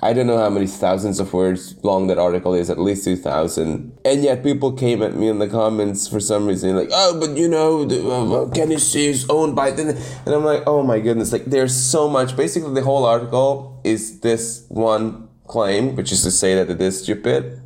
I 0.03 0.12
don't 0.12 0.26
know 0.26 0.38
how 0.38 0.50
many 0.50 0.67
thousands 0.67 1.21
of 1.21 1.33
words 1.33 1.75
long 1.83 2.07
that 2.09 2.19
article 2.19 2.53
is, 2.53 2.69
at 2.69 2.79
least 2.79 3.05
2,000. 3.05 3.99
And 4.05 4.23
yet 4.23 4.43
people 4.43 4.73
came 4.73 5.03
at 5.03 5.15
me 5.15 5.29
in 5.29 5.38
the 5.38 5.49
comments 5.49 6.07
for 6.07 6.21
some 6.21 6.47
reason, 6.47 6.76
like, 6.76 6.91
oh, 6.93 7.19
but 7.19 7.37
you 7.37 7.49
know, 7.49 7.83
uh, 7.83 8.50
Kenissi 8.50 9.07
is 9.07 9.26
owned 9.31 9.57
by... 9.57 9.71
The... 9.71 9.97
And 10.26 10.35
I'm 10.35 10.45
like, 10.45 10.65
oh 10.67 10.83
my 10.83 11.00
goodness, 11.00 11.33
like 11.33 11.47
there's 11.47 11.75
so 11.75 12.09
much. 12.09 12.37
Basically, 12.37 12.75
the 12.75 12.83
whole 12.83 13.07
article 13.07 13.81
is 13.85 14.21
this 14.21 14.67
one 14.69 15.29
claim, 15.47 15.97
which 15.97 16.12
is 16.12 16.23
to 16.25 16.31
say 16.31 16.55
that 16.55 16.71
it 16.71 16.81
is 16.81 17.03
stupid. 17.03 17.62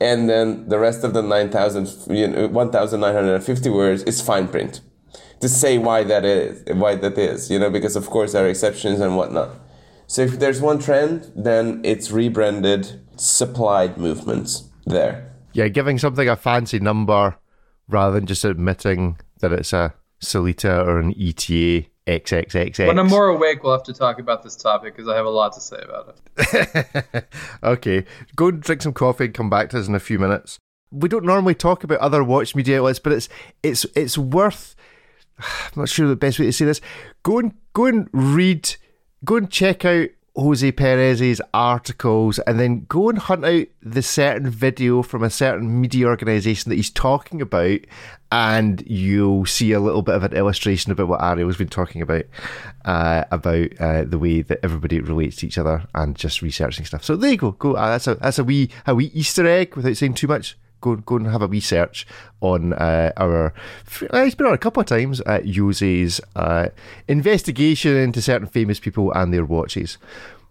And 0.00 0.28
then 0.28 0.68
the 0.68 0.78
rest 0.78 1.04
of 1.04 1.14
the 1.14 1.22
9,000, 1.22 2.16
you 2.16 2.26
know, 2.26 2.46
1,950 2.48 3.70
words 3.70 4.02
is 4.02 4.20
fine 4.20 4.48
print 4.48 4.80
to 5.40 5.48
say 5.48 5.78
why 5.78 6.02
that 6.04 6.24
is, 6.24 6.64
why 6.74 6.96
that 6.96 7.16
is, 7.16 7.50
you 7.50 7.58
know, 7.58 7.70
because 7.70 7.96
of 7.96 8.08
course 8.10 8.32
there 8.32 8.44
are 8.44 8.48
exceptions 8.48 9.00
and 9.00 9.16
whatnot. 9.16 9.50
So 10.08 10.22
if 10.22 10.38
there's 10.38 10.60
one 10.60 10.78
trend, 10.78 11.30
then 11.36 11.82
it's 11.84 12.10
rebranded 12.10 13.00
supplied 13.16 13.98
movements 13.98 14.70
there. 14.86 15.34
Yeah, 15.52 15.68
giving 15.68 15.98
something 15.98 16.26
a 16.26 16.34
fancy 16.34 16.78
number 16.78 17.36
rather 17.88 18.14
than 18.14 18.26
just 18.26 18.42
admitting 18.44 19.18
that 19.40 19.52
it's 19.52 19.74
a 19.74 19.92
Sellita 20.22 20.86
or 20.86 20.98
an 20.98 21.10
ETA 21.10 21.88
XXXX. 22.06 22.86
When 22.86 22.98
I'm 22.98 23.08
more 23.08 23.28
awake, 23.28 23.62
we'll 23.62 23.72
have 23.72 23.82
to 23.84 23.92
talk 23.92 24.18
about 24.18 24.42
this 24.42 24.56
topic 24.56 24.96
because 24.96 25.10
I 25.10 25.14
have 25.14 25.26
a 25.26 25.30
lot 25.30 25.52
to 25.52 25.60
say 25.60 25.78
about 25.82 26.16
it. 26.38 27.28
okay, 27.62 28.06
go 28.34 28.48
and 28.48 28.62
drink 28.62 28.80
some 28.80 28.94
coffee 28.94 29.26
and 29.26 29.34
come 29.34 29.50
back 29.50 29.68
to 29.70 29.78
us 29.78 29.88
in 29.88 29.94
a 29.94 30.00
few 30.00 30.18
minutes. 30.18 30.58
We 30.90 31.10
don't 31.10 31.26
normally 31.26 31.54
talk 31.54 31.84
about 31.84 31.98
other 31.98 32.24
watch 32.24 32.54
media 32.54 32.78
outlets, 32.78 32.98
but 32.98 33.12
it's 33.12 33.28
it's 33.62 33.84
it's 33.94 34.16
worth. 34.16 34.74
I'm 35.38 35.72
not 35.76 35.90
sure 35.90 36.08
the 36.08 36.16
best 36.16 36.38
way 36.38 36.46
to 36.46 36.52
say 36.52 36.64
this. 36.64 36.80
Go 37.22 37.38
and 37.38 37.52
go 37.74 37.84
and 37.84 38.08
read. 38.12 38.74
Go 39.24 39.36
and 39.36 39.50
check 39.50 39.84
out 39.84 40.08
Jose 40.36 40.70
Perez's 40.70 41.40
articles 41.52 42.38
and 42.40 42.60
then 42.60 42.86
go 42.88 43.08
and 43.08 43.18
hunt 43.18 43.44
out 43.44 43.66
the 43.82 44.02
certain 44.02 44.48
video 44.48 45.02
from 45.02 45.24
a 45.24 45.30
certain 45.30 45.80
media 45.80 46.06
organization 46.06 46.68
that 46.68 46.76
he's 46.76 46.90
talking 46.90 47.42
about, 47.42 47.80
and 48.30 48.84
you'll 48.86 49.46
see 49.46 49.72
a 49.72 49.80
little 49.80 50.02
bit 50.02 50.14
of 50.14 50.22
an 50.22 50.34
illustration 50.34 50.92
about 50.92 51.08
what 51.08 51.20
Ariel's 51.20 51.56
been 51.56 51.68
talking 51.68 52.02
about 52.02 52.22
uh, 52.84 53.24
about 53.32 53.68
uh, 53.80 54.04
the 54.04 54.18
way 54.18 54.42
that 54.42 54.60
everybody 54.62 55.00
relates 55.00 55.36
to 55.36 55.48
each 55.48 55.58
other 55.58 55.84
and 55.94 56.14
just 56.14 56.40
researching 56.40 56.84
stuff. 56.84 57.02
So 57.02 57.16
there 57.16 57.32
you 57.32 57.36
go. 57.36 57.50
Go. 57.52 57.74
Uh, 57.74 57.88
that's 57.88 58.06
a 58.06 58.14
that's 58.14 58.38
a 58.38 58.44
wee 58.44 58.70
a 58.86 58.94
wee 58.94 59.10
Easter 59.14 59.46
egg 59.46 59.74
without 59.74 59.96
saying 59.96 60.14
too 60.14 60.28
much 60.28 60.56
go 60.80 60.96
go 60.96 61.16
and 61.16 61.26
have 61.26 61.42
a 61.42 61.48
research 61.48 62.06
on 62.40 62.72
uh, 62.72 63.12
our. 63.16 63.54
Uh, 64.02 64.22
it's 64.24 64.34
been 64.34 64.46
on 64.46 64.54
a 64.54 64.58
couple 64.58 64.80
of 64.80 64.86
times. 64.86 65.20
Uh, 65.22 65.40
Jose's 65.44 66.20
uh, 66.36 66.68
investigation 67.06 67.96
into 67.96 68.22
certain 68.22 68.48
famous 68.48 68.80
people 68.80 69.12
and 69.12 69.32
their 69.32 69.44
watches. 69.44 69.98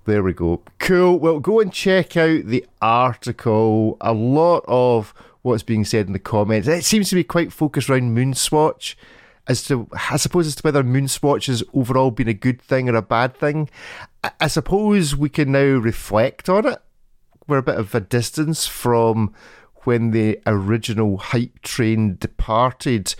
There 0.05 0.23
we 0.23 0.33
go. 0.33 0.61
Cool. 0.79 1.19
Well, 1.19 1.39
go 1.41 1.59
and 1.59 1.73
check 1.73 2.15
out 2.15 2.45
the 2.45 2.65
article. 2.81 3.97
A 3.99 4.13
lot 4.13 4.63
of 4.67 5.13
what's 5.41 5.63
being 5.63 5.83
said 5.83 6.07
in 6.07 6.13
the 6.13 6.19
comments. 6.19 6.67
It 6.67 6.85
seems 6.85 7.09
to 7.09 7.15
be 7.15 7.23
quite 7.23 7.51
focused 7.51 7.89
around 7.89 8.15
Moonswatch. 8.15 8.95
As 9.49 9.63
to, 9.67 9.87
I 10.09 10.17
suppose, 10.17 10.47
as 10.47 10.55
to 10.55 10.61
whether 10.61 10.83
Moonswatch 10.83 11.47
has 11.47 11.63
overall 11.73 12.11
been 12.11 12.27
a 12.27 12.33
good 12.33 12.61
thing 12.61 12.89
or 12.89 12.95
a 12.95 13.01
bad 13.01 13.35
thing. 13.35 13.69
I, 14.23 14.31
I 14.41 14.47
suppose 14.47 15.15
we 15.15 15.29
can 15.29 15.53
now 15.53 15.77
reflect 15.77 16.49
on 16.49 16.65
it. 16.65 16.79
We're 17.47 17.59
a 17.59 17.63
bit 17.63 17.77
of 17.77 17.95
a 17.95 18.01
distance 18.01 18.67
from 18.67 19.33
when 19.87 20.11
the 20.11 20.37
original 20.45 21.15
hype 21.15 21.61
train 21.61 22.17
departed. 22.17 23.15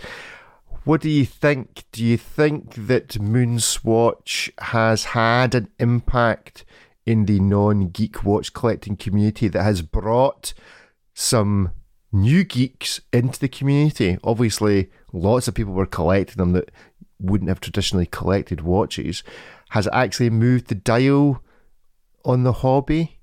What 0.84 1.00
do 1.00 1.08
you 1.08 1.24
think? 1.24 1.84
Do 1.92 2.04
you 2.04 2.18
think 2.18 2.74
that 2.74 3.08
Moonswatch 3.08 4.50
has 4.58 5.04
had 5.04 5.54
an 5.54 5.70
impact 5.78 6.66
in 7.06 7.24
the 7.24 7.40
non 7.40 7.88
geek 7.88 8.22
watch 8.22 8.52
collecting 8.52 8.96
community 8.96 9.48
that 9.48 9.62
has 9.62 9.80
brought 9.80 10.52
some 11.14 11.70
new 12.12 12.44
geeks 12.44 13.00
into 13.14 13.40
the 13.40 13.48
community? 13.48 14.18
Obviously, 14.22 14.90
lots 15.10 15.48
of 15.48 15.54
people 15.54 15.72
were 15.72 15.86
collecting 15.86 16.36
them 16.36 16.52
that 16.52 16.70
wouldn't 17.18 17.48
have 17.48 17.60
traditionally 17.60 18.04
collected 18.04 18.60
watches. 18.60 19.22
Has 19.70 19.86
it 19.86 19.94
actually 19.94 20.28
moved 20.28 20.66
the 20.66 20.74
dial 20.74 21.42
on 22.26 22.42
the 22.42 22.52
hobby? 22.52 23.20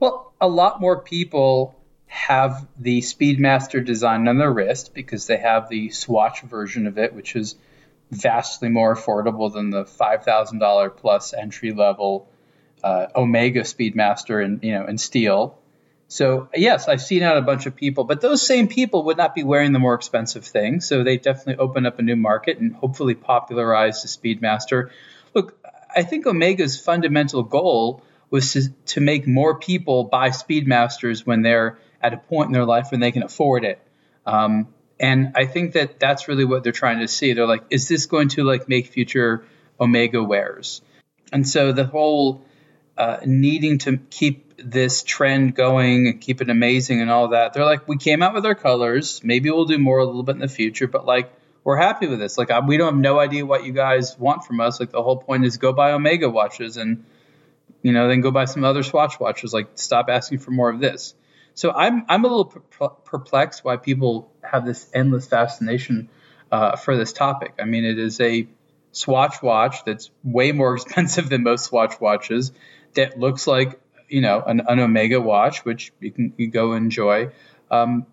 Well, 0.00 0.32
a 0.40 0.48
lot 0.48 0.80
more 0.80 1.02
people 1.02 1.75
have 2.06 2.66
the 2.78 3.00
Speedmaster 3.00 3.84
design 3.84 4.28
on 4.28 4.38
their 4.38 4.52
wrist 4.52 4.94
because 4.94 5.26
they 5.26 5.36
have 5.36 5.68
the 5.68 5.90
Swatch 5.90 6.42
version 6.42 6.86
of 6.86 6.98
it, 6.98 7.14
which 7.14 7.36
is 7.36 7.56
vastly 8.10 8.68
more 8.68 8.94
affordable 8.94 9.52
than 9.52 9.70
the 9.70 9.84
five 9.84 10.24
thousand 10.24 10.58
dollar 10.58 10.90
plus 10.90 11.34
entry 11.34 11.72
level 11.72 12.28
uh, 12.82 13.06
Omega 13.16 13.62
Speedmaster 13.62 14.44
in 14.44 14.60
you 14.62 14.72
know 14.72 14.86
in 14.86 14.98
steel. 14.98 15.58
So 16.08 16.48
yes, 16.54 16.86
I've 16.86 17.02
seen 17.02 17.22
out 17.22 17.36
a 17.36 17.42
bunch 17.42 17.66
of 17.66 17.74
people, 17.74 18.04
but 18.04 18.20
those 18.20 18.46
same 18.46 18.68
people 18.68 19.04
would 19.04 19.16
not 19.16 19.34
be 19.34 19.42
wearing 19.42 19.72
the 19.72 19.80
more 19.80 19.94
expensive 19.94 20.44
thing. 20.44 20.80
So 20.80 21.02
they 21.02 21.16
definitely 21.16 21.56
open 21.56 21.84
up 21.84 21.98
a 21.98 22.02
new 22.02 22.14
market 22.14 22.58
and 22.58 22.74
hopefully 22.74 23.14
popularize 23.14 24.02
the 24.02 24.08
Speedmaster. 24.08 24.90
Look, 25.34 25.58
I 25.94 26.02
think 26.02 26.26
Omega's 26.26 26.78
fundamental 26.78 27.42
goal 27.42 28.02
was 28.30 28.52
to, 28.52 28.68
to 28.86 29.00
make 29.00 29.26
more 29.26 29.58
people 29.58 30.04
buy 30.04 30.28
Speedmasters 30.28 31.26
when 31.26 31.42
they're 31.42 31.78
at 32.02 32.12
a 32.12 32.16
point 32.16 32.48
in 32.48 32.52
their 32.52 32.64
life 32.64 32.88
when 32.90 33.00
they 33.00 33.12
can 33.12 33.22
afford 33.22 33.64
it. 33.64 33.80
Um, 34.24 34.68
and 34.98 35.32
I 35.34 35.46
think 35.46 35.72
that 35.72 36.00
that's 36.00 36.28
really 36.28 36.44
what 36.44 36.62
they're 36.62 36.72
trying 36.72 37.00
to 37.00 37.08
see. 37.08 37.32
They're 37.32 37.46
like, 37.46 37.64
is 37.70 37.88
this 37.88 38.06
going 38.06 38.28
to 38.30 38.44
like 38.44 38.68
make 38.68 38.86
future 38.88 39.44
Omega 39.78 40.22
wears? 40.22 40.80
And 41.32 41.46
so 41.46 41.72
the 41.72 41.84
whole 41.84 42.42
uh, 42.96 43.18
needing 43.24 43.78
to 43.78 43.98
keep 44.10 44.54
this 44.58 45.02
trend 45.02 45.54
going 45.54 46.06
and 46.06 46.20
keep 46.20 46.40
it 46.40 46.48
amazing 46.48 47.02
and 47.02 47.10
all 47.10 47.28
that. 47.28 47.52
They're 47.52 47.64
like, 47.64 47.86
we 47.86 47.98
came 47.98 48.22
out 48.22 48.32
with 48.32 48.46
our 48.46 48.54
colors. 48.54 49.22
Maybe 49.22 49.50
we'll 49.50 49.66
do 49.66 49.78
more 49.78 49.98
a 49.98 50.04
little 50.04 50.22
bit 50.22 50.36
in 50.36 50.40
the 50.40 50.48
future, 50.48 50.86
but 50.86 51.04
like, 51.04 51.30
we're 51.62 51.76
happy 51.76 52.06
with 52.06 52.20
this. 52.20 52.38
Like, 52.38 52.48
we 52.66 52.76
don't 52.76 52.94
have 52.94 53.00
no 53.00 53.18
idea 53.18 53.44
what 53.44 53.64
you 53.64 53.72
guys 53.72 54.16
want 54.16 54.44
from 54.44 54.60
us. 54.60 54.78
Like, 54.78 54.92
the 54.92 55.02
whole 55.02 55.16
point 55.16 55.44
is 55.44 55.56
go 55.56 55.72
buy 55.72 55.92
Omega 55.92 56.30
watches 56.30 56.76
and, 56.76 57.04
you 57.82 57.92
know, 57.92 58.06
then 58.06 58.20
go 58.20 58.30
buy 58.30 58.44
some 58.44 58.62
other 58.62 58.84
Swatch 58.84 59.18
watches. 59.18 59.52
Like, 59.52 59.70
stop 59.74 60.08
asking 60.08 60.38
for 60.38 60.52
more 60.52 60.70
of 60.70 60.78
this. 60.78 61.14
So 61.56 61.72
I'm 61.72 62.04
I'm 62.08 62.24
a 62.24 62.28
little 62.28 62.44
perplexed 62.44 63.64
why 63.64 63.78
people 63.78 64.30
have 64.42 64.64
this 64.64 64.88
endless 64.94 65.26
fascination 65.26 66.10
uh, 66.52 66.76
for 66.76 66.96
this 66.96 67.12
topic. 67.12 67.54
I 67.58 67.64
mean, 67.64 67.84
it 67.84 67.98
is 67.98 68.20
a 68.20 68.46
Swatch 68.92 69.42
watch 69.42 69.84
that's 69.84 70.10
way 70.22 70.52
more 70.52 70.74
expensive 70.76 71.30
than 71.30 71.42
most 71.42 71.64
Swatch 71.64 71.98
watches. 71.98 72.52
That 72.94 73.18
looks 73.18 73.46
like 73.46 73.80
you 74.08 74.20
know 74.20 74.42
an, 74.46 74.62
an 74.68 74.78
Omega 74.78 75.20
watch, 75.20 75.64
which 75.64 75.92
you 75.98 76.12
can 76.12 76.34
you 76.36 76.48
go 76.48 76.74
enjoy. 76.74 77.30
Um, 77.70 78.06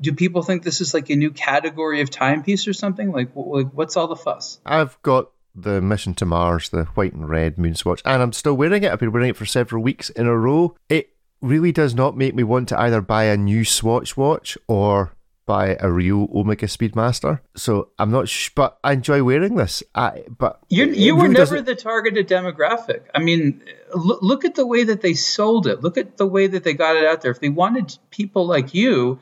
do 0.00 0.12
people 0.12 0.42
think 0.42 0.62
this 0.62 0.80
is 0.82 0.92
like 0.92 1.08
a 1.10 1.16
new 1.16 1.30
category 1.30 2.02
of 2.02 2.10
timepiece 2.10 2.68
or 2.68 2.74
something? 2.74 3.10
Like, 3.10 3.30
like 3.34 3.70
what's 3.72 3.96
all 3.96 4.06
the 4.08 4.14
fuss? 4.14 4.60
I've 4.64 5.00
got 5.02 5.30
the 5.54 5.80
Mission 5.80 6.14
to 6.14 6.26
Mars, 6.26 6.68
the 6.68 6.84
white 6.84 7.14
and 7.14 7.28
red 7.28 7.58
moon 7.58 7.74
swatch, 7.74 8.02
and 8.04 8.22
I'm 8.22 8.32
still 8.32 8.54
wearing 8.54 8.84
it. 8.84 8.92
I've 8.92 9.00
been 9.00 9.10
wearing 9.10 9.30
it 9.30 9.36
for 9.36 9.46
several 9.46 9.82
weeks 9.82 10.10
in 10.10 10.26
a 10.26 10.36
row. 10.36 10.76
It 10.88 11.14
really 11.40 11.72
does 11.72 11.94
not 11.94 12.16
make 12.16 12.34
me 12.34 12.42
want 12.42 12.68
to 12.68 12.80
either 12.80 13.00
buy 13.00 13.24
a 13.24 13.36
new 13.36 13.64
Swatch 13.64 14.16
watch 14.16 14.58
or 14.68 15.12
buy 15.46 15.76
a 15.80 15.90
real 15.90 16.28
Omega 16.32 16.66
Speedmaster. 16.66 17.40
So 17.56 17.88
I'm 17.98 18.12
not, 18.12 18.28
sh- 18.28 18.50
but 18.54 18.78
I 18.84 18.92
enjoy 18.92 19.24
wearing 19.24 19.56
this. 19.56 19.82
I, 19.96 20.22
but 20.38 20.60
you 20.68 20.86
you 20.86 21.16
were 21.16 21.26
never 21.26 21.56
doesn't... 21.56 21.64
the 21.64 21.74
targeted 21.74 22.28
demographic. 22.28 23.02
I 23.14 23.18
mean, 23.18 23.60
look, 23.92 24.22
look 24.22 24.44
at 24.44 24.54
the 24.54 24.64
way 24.64 24.84
that 24.84 25.00
they 25.00 25.14
sold 25.14 25.66
it. 25.66 25.82
Look 25.82 25.98
at 25.98 26.18
the 26.18 26.26
way 26.26 26.46
that 26.46 26.62
they 26.62 26.74
got 26.74 26.94
it 26.94 27.04
out 27.04 27.22
there. 27.22 27.32
If 27.32 27.40
they 27.40 27.48
wanted 27.48 27.98
people 28.10 28.46
like 28.46 28.74
you. 28.74 29.18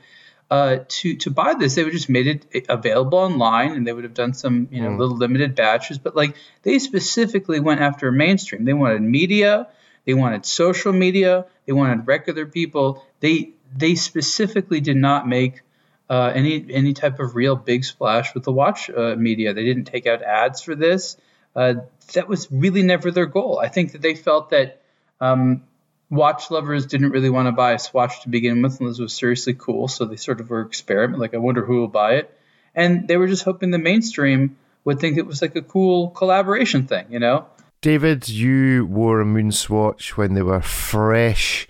Uh, 0.51 0.79
to 0.89 1.15
to 1.15 1.31
buy 1.31 1.53
this, 1.53 1.75
they 1.75 1.85
would 1.85 1.93
just 1.93 2.09
made 2.09 2.27
it 2.27 2.67
available 2.71 3.19
online, 3.19 3.73
and 3.73 3.87
they 3.87 3.93
would 3.93 4.05
have 4.05 4.15
done 4.15 4.33
some 4.33 4.67
you 4.71 4.81
know 4.81 4.89
mm. 4.89 4.99
little 4.99 5.15
limited 5.15 5.55
batches. 5.55 5.99
But 5.99 6.17
like 6.17 6.37
they 6.63 6.79
specifically 6.79 7.61
went 7.61 7.83
after 7.83 8.11
mainstream. 8.11 8.65
They 8.65 8.73
wanted 8.73 9.03
media, 9.03 9.69
they 10.09 10.15
wanted 10.15 10.47
social 10.47 10.95
media. 10.95 11.45
They 11.67 11.75
wanted 11.75 12.07
regular 12.07 12.47
people. 12.47 13.05
They 13.21 13.51
they 13.77 13.95
specifically 13.95 14.81
did 14.81 14.97
not 14.97 15.29
make 15.29 15.61
uh, 16.09 16.33
any 16.35 16.65
any 16.73 16.95
type 16.95 17.21
of 17.21 17.37
real 17.37 17.57
big 17.57 17.85
splash 17.85 18.33
with 18.35 18.45
the 18.45 18.53
watch 18.53 18.89
uh, 18.89 19.17
media. 19.17 19.53
They 19.53 19.65
didn't 19.65 19.85
take 19.85 20.07
out 20.07 20.23
ads 20.23 20.63
for 20.63 20.75
this. 20.75 21.19
Uh, 21.55 21.75
that 22.15 22.27
was 22.27 22.51
really 22.51 22.83
never 22.83 23.11
their 23.11 23.27
goal. 23.27 23.61
I 23.63 23.69
think 23.69 23.93
that 23.93 24.01
they 24.01 24.15
felt 24.15 24.49
that 24.49 24.81
um, 25.21 25.65
watch 26.09 26.51
lovers 26.51 26.87
didn't 26.87 27.11
really 27.11 27.29
want 27.29 27.49
to 27.49 27.53
buy 27.53 27.73
a 27.73 27.79
Swatch 27.79 28.23
to 28.23 28.31
begin 28.31 28.63
with, 28.63 28.81
unless 28.81 28.99
it 28.99 29.03
was 29.03 29.13
seriously 29.13 29.53
cool. 29.53 29.89
So 29.89 30.07
they 30.07 30.17
sort 30.17 30.41
of 30.41 30.49
were 30.49 30.63
experiment. 30.63 31.21
Like, 31.21 31.35
I 31.35 31.39
wonder 31.39 31.67
who 31.67 31.81
will 31.81 31.89
buy 31.89 32.15
it, 32.15 32.35
and 32.75 33.07
they 33.07 33.19
were 33.19 33.29
just 33.29 33.45
hoping 33.45 33.73
the 33.73 33.79
mainstream 33.79 34.57
would 34.85 35.01
think 35.01 35.19
it 35.19 35.27
was 35.27 35.43
like 35.43 35.55
a 35.55 35.61
cool 35.61 36.09
collaboration 36.09 36.87
thing, 36.87 37.09
you 37.11 37.19
know. 37.19 37.45
David, 37.81 38.29
you 38.29 38.87
wore 38.87 39.21
a 39.21 39.25
Moonswatch 39.25 40.17
when 40.17 40.35
they 40.35 40.43
were 40.43 40.61
fresh, 40.61 41.69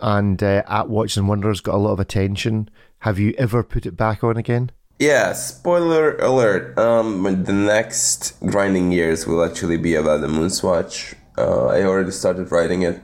and 0.00 0.42
uh, 0.42 0.62
at 0.66 0.88
Watches 0.88 1.18
and 1.18 1.28
Wonders 1.28 1.60
got 1.60 1.74
a 1.74 1.78
lot 1.78 1.92
of 1.92 2.00
attention. 2.00 2.70
Have 3.00 3.18
you 3.18 3.34
ever 3.36 3.62
put 3.62 3.84
it 3.84 3.94
back 3.94 4.24
on 4.24 4.38
again? 4.38 4.70
Yeah, 4.98 5.34
spoiler 5.34 6.16
alert. 6.16 6.78
Um, 6.78 7.44
the 7.44 7.52
next 7.52 8.40
grinding 8.40 8.88
gears 8.90 9.26
will 9.26 9.44
actually 9.44 9.76
be 9.76 9.94
about 9.94 10.22
the 10.22 10.28
Moonswatch. 10.28 11.14
Uh, 11.36 11.66
I 11.66 11.82
already 11.82 12.12
started 12.12 12.50
writing 12.50 12.80
it. 12.80 13.02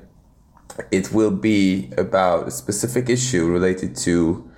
It 0.90 1.12
will 1.12 1.30
be 1.32 1.92
about 1.98 2.48
a 2.48 2.50
specific 2.50 3.10
issue 3.10 3.50
related 3.50 3.94
to 3.96 4.49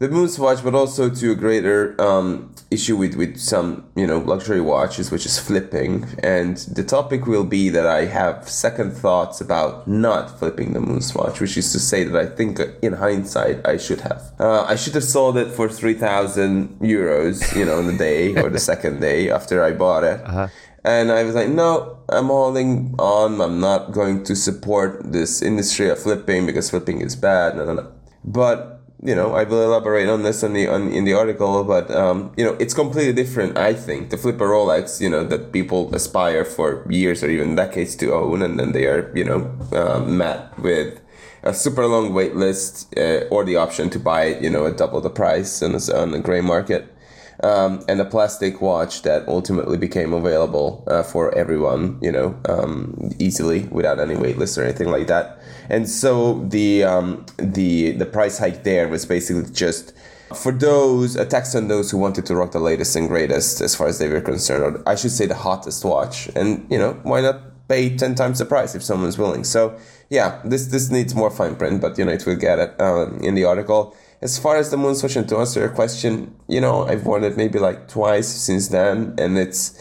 the 0.00 0.08
Moonswatch, 0.08 0.64
but 0.64 0.74
also 0.74 1.10
to 1.10 1.30
a 1.30 1.34
greater 1.34 1.94
um, 2.00 2.54
issue 2.70 2.96
with, 2.96 3.16
with 3.16 3.38
some 3.38 3.84
you 3.94 4.06
know 4.06 4.18
luxury 4.18 4.60
watches, 4.60 5.10
which 5.10 5.26
is 5.26 5.38
flipping. 5.38 6.06
And 6.22 6.56
the 6.56 6.82
topic 6.82 7.26
will 7.26 7.44
be 7.44 7.68
that 7.68 7.86
I 7.86 8.06
have 8.06 8.48
second 8.48 8.92
thoughts 8.92 9.42
about 9.42 9.86
not 9.86 10.38
flipping 10.38 10.72
the 10.72 10.80
Moonswatch, 10.80 11.38
which 11.38 11.56
is 11.58 11.70
to 11.72 11.78
say 11.78 12.04
that 12.04 12.18
I 12.18 12.26
think 12.34 12.58
in 12.80 12.94
hindsight 12.94 13.66
I 13.66 13.76
should 13.76 14.00
have. 14.00 14.22
Uh, 14.40 14.62
I 14.62 14.74
should 14.74 14.94
have 14.94 15.04
sold 15.04 15.36
it 15.36 15.48
for 15.48 15.68
three 15.68 15.94
thousand 15.94 16.80
euros, 16.80 17.54
you 17.54 17.66
know, 17.66 17.76
on 17.76 17.86
the 17.86 17.96
day 17.96 18.34
or 18.42 18.48
the 18.48 18.58
second 18.58 19.00
day 19.00 19.30
after 19.30 19.62
I 19.62 19.72
bought 19.72 20.04
it. 20.04 20.20
Uh-huh. 20.24 20.48
And 20.82 21.12
I 21.12 21.24
was 21.24 21.34
like, 21.34 21.50
no, 21.50 21.98
I'm 22.08 22.28
holding 22.28 22.94
on. 22.98 23.38
I'm 23.42 23.60
not 23.60 23.92
going 23.92 24.24
to 24.24 24.34
support 24.34 25.12
this 25.12 25.42
industry 25.42 25.90
of 25.90 25.98
flipping 25.98 26.46
because 26.46 26.70
flipping 26.70 27.02
is 27.02 27.16
bad. 27.16 27.54
No, 27.54 27.66
no, 27.66 27.74
no. 27.74 27.92
But 28.24 28.79
you 29.02 29.14
know, 29.14 29.34
I 29.34 29.44
will 29.44 29.62
elaborate 29.62 30.08
on 30.08 30.22
this 30.22 30.44
on 30.44 30.52
the 30.52 30.68
on 30.68 30.92
in 30.92 31.04
the 31.04 31.14
article, 31.14 31.64
but 31.64 31.90
um, 31.90 32.32
you 32.36 32.44
know, 32.44 32.54
it's 32.60 32.74
completely 32.74 33.12
different. 33.12 33.56
I 33.56 33.72
think 33.72 34.10
the 34.10 34.18
flipper 34.18 34.48
Rolex, 34.48 35.00
you 35.00 35.08
know, 35.08 35.24
that 35.24 35.52
people 35.52 35.94
aspire 35.94 36.44
for 36.44 36.86
years 36.90 37.22
or 37.22 37.30
even 37.30 37.54
decades 37.54 37.96
to 37.96 38.12
own, 38.12 38.42
and 38.42 38.58
then 38.58 38.72
they 38.72 38.86
are, 38.86 39.10
you 39.16 39.24
know, 39.24 39.50
um, 39.72 40.18
met 40.18 40.58
with 40.58 41.00
a 41.42 41.54
super 41.54 41.86
long 41.86 42.12
wait 42.12 42.36
list 42.36 42.94
uh, 42.98 43.24
or 43.30 43.44
the 43.44 43.56
option 43.56 43.88
to 43.90 43.98
buy 43.98 44.24
it, 44.24 44.42
you 44.42 44.50
know, 44.50 44.66
at 44.66 44.76
double 44.76 45.00
the 45.00 45.08
price 45.08 45.62
on 45.62 45.72
the, 45.72 45.98
on 45.98 46.10
the 46.10 46.18
gray 46.18 46.42
market. 46.42 46.94
Um, 47.42 47.84
and 47.88 48.00
a 48.00 48.04
plastic 48.04 48.60
watch 48.60 49.02
that 49.02 49.26
ultimately 49.28 49.78
became 49.78 50.12
available 50.12 50.84
uh, 50.86 51.02
for 51.02 51.36
everyone, 51.36 51.98
you 52.02 52.12
know, 52.12 52.38
um, 52.48 53.10
easily 53.18 53.60
without 53.70 53.98
any 53.98 54.14
waitlist 54.14 54.58
or 54.58 54.64
anything 54.64 54.90
like 54.90 55.06
that. 55.06 55.38
And 55.68 55.88
so 55.88 56.44
the 56.48 56.84
um, 56.84 57.24
the 57.38 57.92
the 57.92 58.06
price 58.06 58.38
hike 58.38 58.64
there 58.64 58.88
was 58.88 59.06
basically 59.06 59.50
just 59.52 59.94
for 60.34 60.52
those 60.52 61.16
a 61.16 61.24
tax 61.24 61.54
on 61.54 61.68
those 61.68 61.90
who 61.90 61.98
wanted 61.98 62.26
to 62.26 62.36
rock 62.36 62.52
the 62.52 62.60
latest 62.60 62.94
and 62.96 63.08
greatest 63.08 63.60
as 63.60 63.74
far 63.74 63.88
as 63.88 63.98
they 63.98 64.08
were 64.08 64.20
concerned, 64.20 64.62
or 64.62 64.88
I 64.88 64.94
should 64.94 65.12
say 65.12 65.26
the 65.26 65.34
hottest 65.34 65.84
watch. 65.84 66.28
And 66.36 66.66
you 66.70 66.78
know, 66.78 66.98
why 67.02 67.20
not 67.20 67.68
pay 67.68 67.96
ten 67.96 68.14
times 68.14 68.38
the 68.38 68.44
price 68.44 68.74
if 68.74 68.82
someone's 68.82 69.16
willing? 69.16 69.44
So 69.44 69.78
yeah, 70.10 70.40
this 70.44 70.66
this 70.66 70.90
needs 70.90 71.14
more 71.14 71.30
fine 71.30 71.56
print, 71.56 71.80
but 71.80 71.98
you 71.98 72.04
know, 72.04 72.12
it 72.12 72.26
will 72.26 72.36
get 72.36 72.58
it 72.58 72.80
um, 72.80 73.20
in 73.22 73.34
the 73.34 73.44
article 73.44 73.96
as 74.22 74.38
far 74.38 74.56
as 74.56 74.70
the 74.70 74.76
moon 74.76 74.94
and 75.16 75.28
to 75.28 75.36
answer 75.38 75.60
your 75.60 75.70
question, 75.70 76.34
you 76.46 76.60
know, 76.60 76.86
I've 76.86 77.06
worn 77.06 77.24
it 77.24 77.36
maybe 77.36 77.58
like 77.58 77.88
twice 77.88 78.28
since 78.28 78.68
then, 78.68 79.14
and 79.18 79.38
it's 79.38 79.80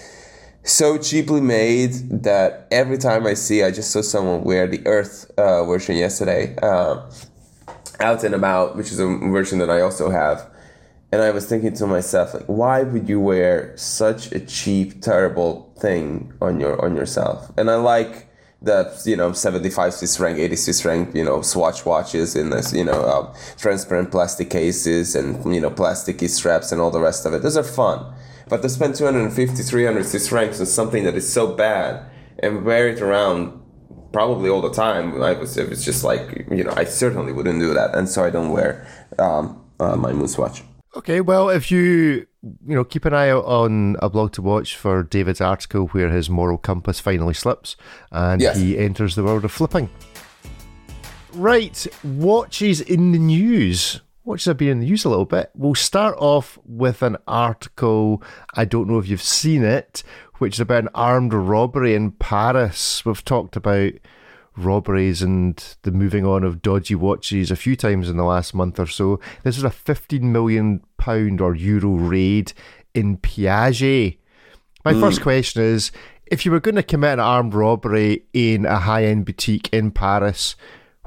so 0.64 0.98
cheaply 0.98 1.42
made 1.42 1.94
that 2.24 2.68
every 2.72 2.98
time 2.98 3.26
I 3.26 3.34
see, 3.34 3.64
I 3.64 3.72
just 3.72 3.92
saw 3.92 4.02
someone 4.02 4.44
wear 4.44 4.68
the 4.68 4.86
Earth 4.86 5.30
uh, 5.38 5.66
version 5.66 5.98
yesterday, 5.98 6.56
uh, 6.62 7.10
out 8.00 8.24
and 8.24 8.34
about, 8.34 8.78
which 8.78 8.92
is 8.92 9.00
a 9.00 9.08
version 9.08 9.60
that 9.60 9.70
I 9.70 9.82
also 9.82 10.10
have. 10.10 10.50
And 11.12 11.22
I 11.22 11.32
was 11.32 11.48
thinking 11.48 11.74
to 11.74 11.88
myself, 11.88 12.34
like, 12.34 12.46
why 12.46 12.84
would 12.84 13.10
you 13.10 13.20
wear 13.20 13.76
such 13.76 14.32
a 14.32 14.40
cheap, 14.40 15.02
terrible 15.02 15.74
thing 15.80 16.32
on 16.40 16.60
your 16.60 16.80
on 16.86 16.96
yourself? 16.96 17.52
And 17.58 17.70
I 17.70 17.76
like 17.76 18.29
the 18.62 19.02
you 19.06 19.16
know 19.16 19.32
75 19.32 19.94
Swiss 19.94 20.18
franc, 20.18 20.38
80 20.38 20.56
Swiss 20.56 20.86
you 20.86 21.24
know 21.24 21.42
Swatch 21.42 21.86
watches 21.86 22.36
in 22.36 22.50
this 22.50 22.74
you 22.74 22.84
know 22.84 23.02
uh, 23.04 23.36
transparent 23.58 24.12
plastic 24.12 24.50
cases 24.50 25.16
and 25.16 25.54
you 25.54 25.62
know 25.62 25.70
plasticky 25.72 26.30
straps 26.30 26.72
and 26.72 26.82
all 26.82 26.92
the 26.92 27.00
rest 27.00 27.26
of 27.26 27.34
it. 27.34 27.42
Those 27.42 27.58
are 27.58 27.64
fun, 27.64 28.14
but 28.50 28.62
to 28.62 28.70
spend 28.70 28.96
250, 28.96 29.64
300 29.64 30.06
Swiss 30.06 30.28
francs 30.28 30.60
on 30.60 30.66
something 30.66 31.04
that 31.06 31.16
is 31.16 31.32
so 31.32 31.56
bad 31.56 32.06
and 32.40 32.66
wear 32.66 32.90
it 32.90 33.02
around 33.02 33.60
probably 34.12 34.50
all 34.50 34.62
the 34.62 34.72
time, 34.74 35.22
I 35.22 35.34
was 35.34 35.58
it 35.58 35.70
was 35.70 35.86
just 35.86 36.04
like 36.04 36.48
you 36.52 36.64
know 36.64 36.74
I 36.76 36.84
certainly 36.84 37.32
wouldn't 37.32 37.60
do 37.60 37.74
that, 37.74 37.96
and 37.96 38.10
so 38.10 38.26
I 38.26 38.30
don't 38.30 38.52
wear 38.52 38.86
um, 39.18 39.64
uh, 39.80 39.96
my 39.96 40.12
Moonswatch. 40.12 40.64
Okay, 40.96 41.22
well, 41.22 41.50
if 41.50 41.72
you 41.72 42.26
you 42.42 42.76
know 42.76 42.84
keep 42.84 43.06
an 43.06 43.14
eye 43.14 43.30
out 43.30 43.46
on 43.46 43.98
a 44.02 44.10
blog 44.10 44.32
to 44.34 44.42
watch 44.42 44.76
for 44.76 45.04
David's 45.04 45.42
article 45.42 45.88
where 45.88 46.10
his 46.10 46.30
moral 46.30 46.58
compass 46.58 47.00
finally 47.00 47.34
slips 47.34 47.76
and 48.12 48.42
yes. 48.42 48.58
he 48.58 48.78
enters 48.78 49.16
the 49.16 49.24
world 49.24 49.46
of 49.46 49.52
flipping. 49.52 49.90
Right, 51.34 51.86
watches 52.04 52.82
in 52.82 53.12
the 53.12 53.20
news. 53.20 54.02
Watches 54.24 54.46
have 54.46 54.58
been 54.58 54.70
in 54.70 54.80
the 54.80 54.86
news 54.86 55.06
a 55.06 55.10
little 55.10 55.26
bit. 55.26 55.52
We'll 55.56 55.76
start 55.76 56.16
off 56.18 56.58
with 56.66 57.02
an 57.02 57.18
article. 57.28 58.24
I 58.56 58.66
don't 58.66 58.88
know 58.88 59.00
if 59.00 59.08
you've 59.08 59.22
seen 59.22 59.64
it, 59.64 60.04
which 60.38 60.56
is 60.56 60.60
about 60.60 60.84
an 60.84 60.90
armed 60.96 61.34
robbery 61.34 61.94
in 61.94 62.12
Paris. 62.14 63.06
We've 63.06 63.24
talked 63.24 63.56
about 63.56 63.94
robberies 64.66 65.22
and 65.22 65.76
the 65.84 65.92
moving 65.92 66.26
on 66.26 66.44
of 66.44 66.62
dodgy 66.62 66.96
watches 66.96 67.52
a 67.52 67.56
few 67.56 67.76
times 67.76 68.10
in 68.10 68.18
the 68.18 68.24
last 68.24 68.54
month 68.54 68.80
or 68.80 68.88
so. 68.88 69.20
This 69.44 69.58
is 69.58 69.64
a 69.64 69.70
15 69.70 70.32
million 70.32 70.84
pound 70.98 71.42
or 71.42 71.56
euro 71.56 71.92
raid 71.92 72.54
in 72.94 73.18
Piaget. 73.18 74.18
My 74.86 74.94
mm. 74.94 75.00
first 75.00 75.22
question 75.22 75.62
is 75.62 75.92
if 76.26 76.46
you 76.46 76.52
were 76.52 76.60
going 76.60 76.76
to 76.76 76.84
commit 76.84 77.14
an 77.14 77.20
armed 77.20 77.54
robbery 77.54 78.24
in 78.34 78.66
a 78.66 78.80
high 78.80 79.06
end 79.06 79.26
boutique 79.26 79.70
in 79.74 79.92
Paris, 79.92 80.56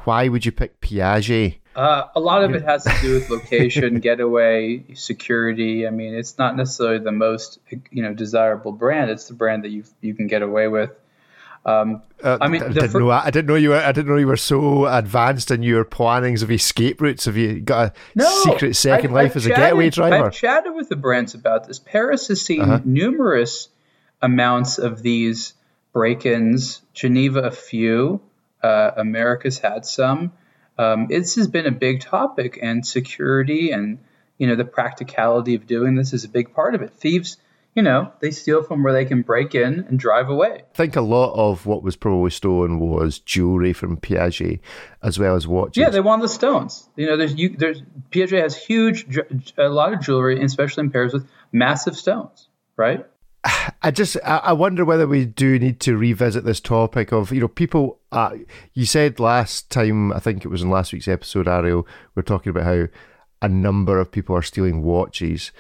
why 0.05 0.29
would 0.29 0.45
you 0.45 0.53
pick 0.53 0.81
Piaget? 0.81 1.59
Uh, 1.75 2.09
a 2.15 2.21
lot 2.21 2.45
of 2.45 2.55
it 2.55 2.63
has 2.63 2.85
to 2.85 2.95
do 3.01 3.15
with 3.15 3.31
location, 3.31 3.99
getaway, 4.01 4.85
security. 4.95 5.87
I 5.87 5.91
mean, 5.91 6.15
it's 6.15 6.37
not 6.37 6.55
necessarily 6.55 6.99
the 6.99 7.13
most 7.13 7.61
you 7.91 8.03
know 8.03 8.13
desirable 8.13 8.73
brand. 8.73 9.11
It's 9.11 9.29
the 9.29 9.35
brand 9.35 9.65
that 9.65 9.71
you 9.71 9.85
you 10.03 10.15
can 10.15 10.27
get 10.27 10.43
away 10.43 10.69
with. 10.69 10.91
Um, 11.65 12.03
uh, 12.23 12.39
I 12.41 12.49
mean, 12.49 12.63
I 12.63 12.69
didn't, 12.69 12.91
fir- 12.91 13.01
know, 13.01 13.11
I 13.11 13.31
didn't 13.31 13.47
know 13.47 13.55
you 13.55 13.71
were. 13.71 13.77
I 13.77 13.93
didn't 13.93 14.09
know 14.09 14.17
you 14.17 14.27
were 14.27 14.37
so 14.37 14.87
advanced 14.87 15.51
in 15.51 15.63
your 15.63 15.85
plannings 15.85 16.43
of 16.43 16.51
escape 16.51 17.01
routes. 17.01 17.27
Have 17.27 17.37
you 17.37 17.61
got 17.61 17.89
a 17.89 17.93
no, 18.17 18.29
secret 18.43 18.75
second 18.75 19.13
I, 19.13 19.15
life 19.15 19.31
I've 19.33 19.37
as 19.37 19.43
chatted, 19.45 19.59
a 19.59 19.67
getaway 19.67 19.91
driver? 19.91 20.27
I've 20.27 20.33
chatted 20.33 20.75
with 20.75 20.89
the 20.89 20.97
brands 20.97 21.35
about 21.35 21.69
this. 21.69 21.79
Paris 21.79 22.29
has 22.29 22.41
seen 22.41 22.63
uh-huh. 22.63 22.81
numerous 22.85 23.69
amounts 24.21 24.79
of 24.79 25.03
these 25.03 25.55
break-ins. 25.93 26.83
Geneva, 26.95 27.41
a 27.41 27.51
few. 27.51 28.21
Uh, 28.63 28.91
America's 28.97 29.59
had 29.59 29.85
some. 29.85 30.33
Um, 30.79 31.07
this 31.09 31.37
has 31.37 31.49
been 31.49 31.67
a 31.67 31.73
big 31.73 32.01
topic, 32.01 32.59
and 32.61 32.85
security 32.85 33.71
and 33.71 33.99
you 34.39 34.49
know 34.49 34.57
the 34.57 34.65
practicality 34.65 35.55
of 35.55 35.67
doing 35.67 35.95
this 35.95 36.13
is 36.13 36.25
a 36.25 36.29
big 36.29 36.55
part 36.55 36.75
of 36.75 36.83
it. 36.83 36.93
Thieves 36.95 37.37
you 37.75 37.83
know, 37.83 38.13
they 38.21 38.31
steal 38.31 38.63
from 38.63 38.83
where 38.83 38.93
they 38.93 39.05
can 39.05 39.23
break 39.23 39.55
in 39.55 39.81
and 39.89 39.99
drive 39.99 40.29
away. 40.29 40.63
I 40.73 40.77
think 40.77 40.95
a 40.95 41.01
lot 41.01 41.33
of 41.35 41.65
what 41.65 41.83
was 41.83 41.97
probably 41.97 42.31
stolen 42.31 42.79
was 42.79 43.19
jewelry 43.19 43.73
from 43.73 43.97
Piaget 43.97 44.61
as 45.03 45.19
well 45.19 45.35
as 45.35 45.47
watches. 45.47 45.81
Yeah, 45.81 45.89
they 45.89 46.01
want 46.01 46.21
the 46.21 46.29
stones. 46.29 46.89
You 46.97 47.07
know, 47.07 47.17
there's 47.17 47.35
you, 47.35 47.57
there's 47.57 47.83
Piaget 48.11 48.43
has 48.43 48.57
huge, 48.57 49.19
a 49.57 49.69
lot 49.69 49.95
of 49.95 50.01
jewelry, 50.01 50.43
especially 50.43 50.85
in 50.85 50.91
pairs 50.91 51.15
with 51.15 51.27
massive 51.51 51.97
stones, 51.97 52.49
right? 52.77 53.07
I 53.83 53.91
just 53.91 54.19
I 54.23 54.53
wonder 54.53 54.85
whether 54.85 55.07
we 55.07 55.25
do 55.25 55.59
need 55.59 55.81
to 55.81 55.97
revisit 55.97 56.45
this 56.45 56.61
topic 56.61 57.11
of 57.11 57.33
you 57.33 57.41
know 57.41 57.49
people. 57.49 58.01
Uh, 58.13 58.37
you 58.75 58.85
said 58.85 59.19
last 59.19 59.71
time 59.71 60.13
I 60.13 60.19
think 60.19 60.45
it 60.45 60.49
was 60.49 60.63
in 60.63 60.69
last 60.69 60.93
week's 60.93 61.09
episode, 61.09 61.49
Ariel. 61.49 61.87
We 62.15 62.21
are 62.21 62.25
talking 62.25 62.51
about 62.51 62.65
how 62.65 62.89
a 63.41 63.49
number 63.49 63.99
of 63.99 64.13
people 64.13 64.37
are 64.37 64.43
stealing 64.43 64.83
watches 64.83 65.53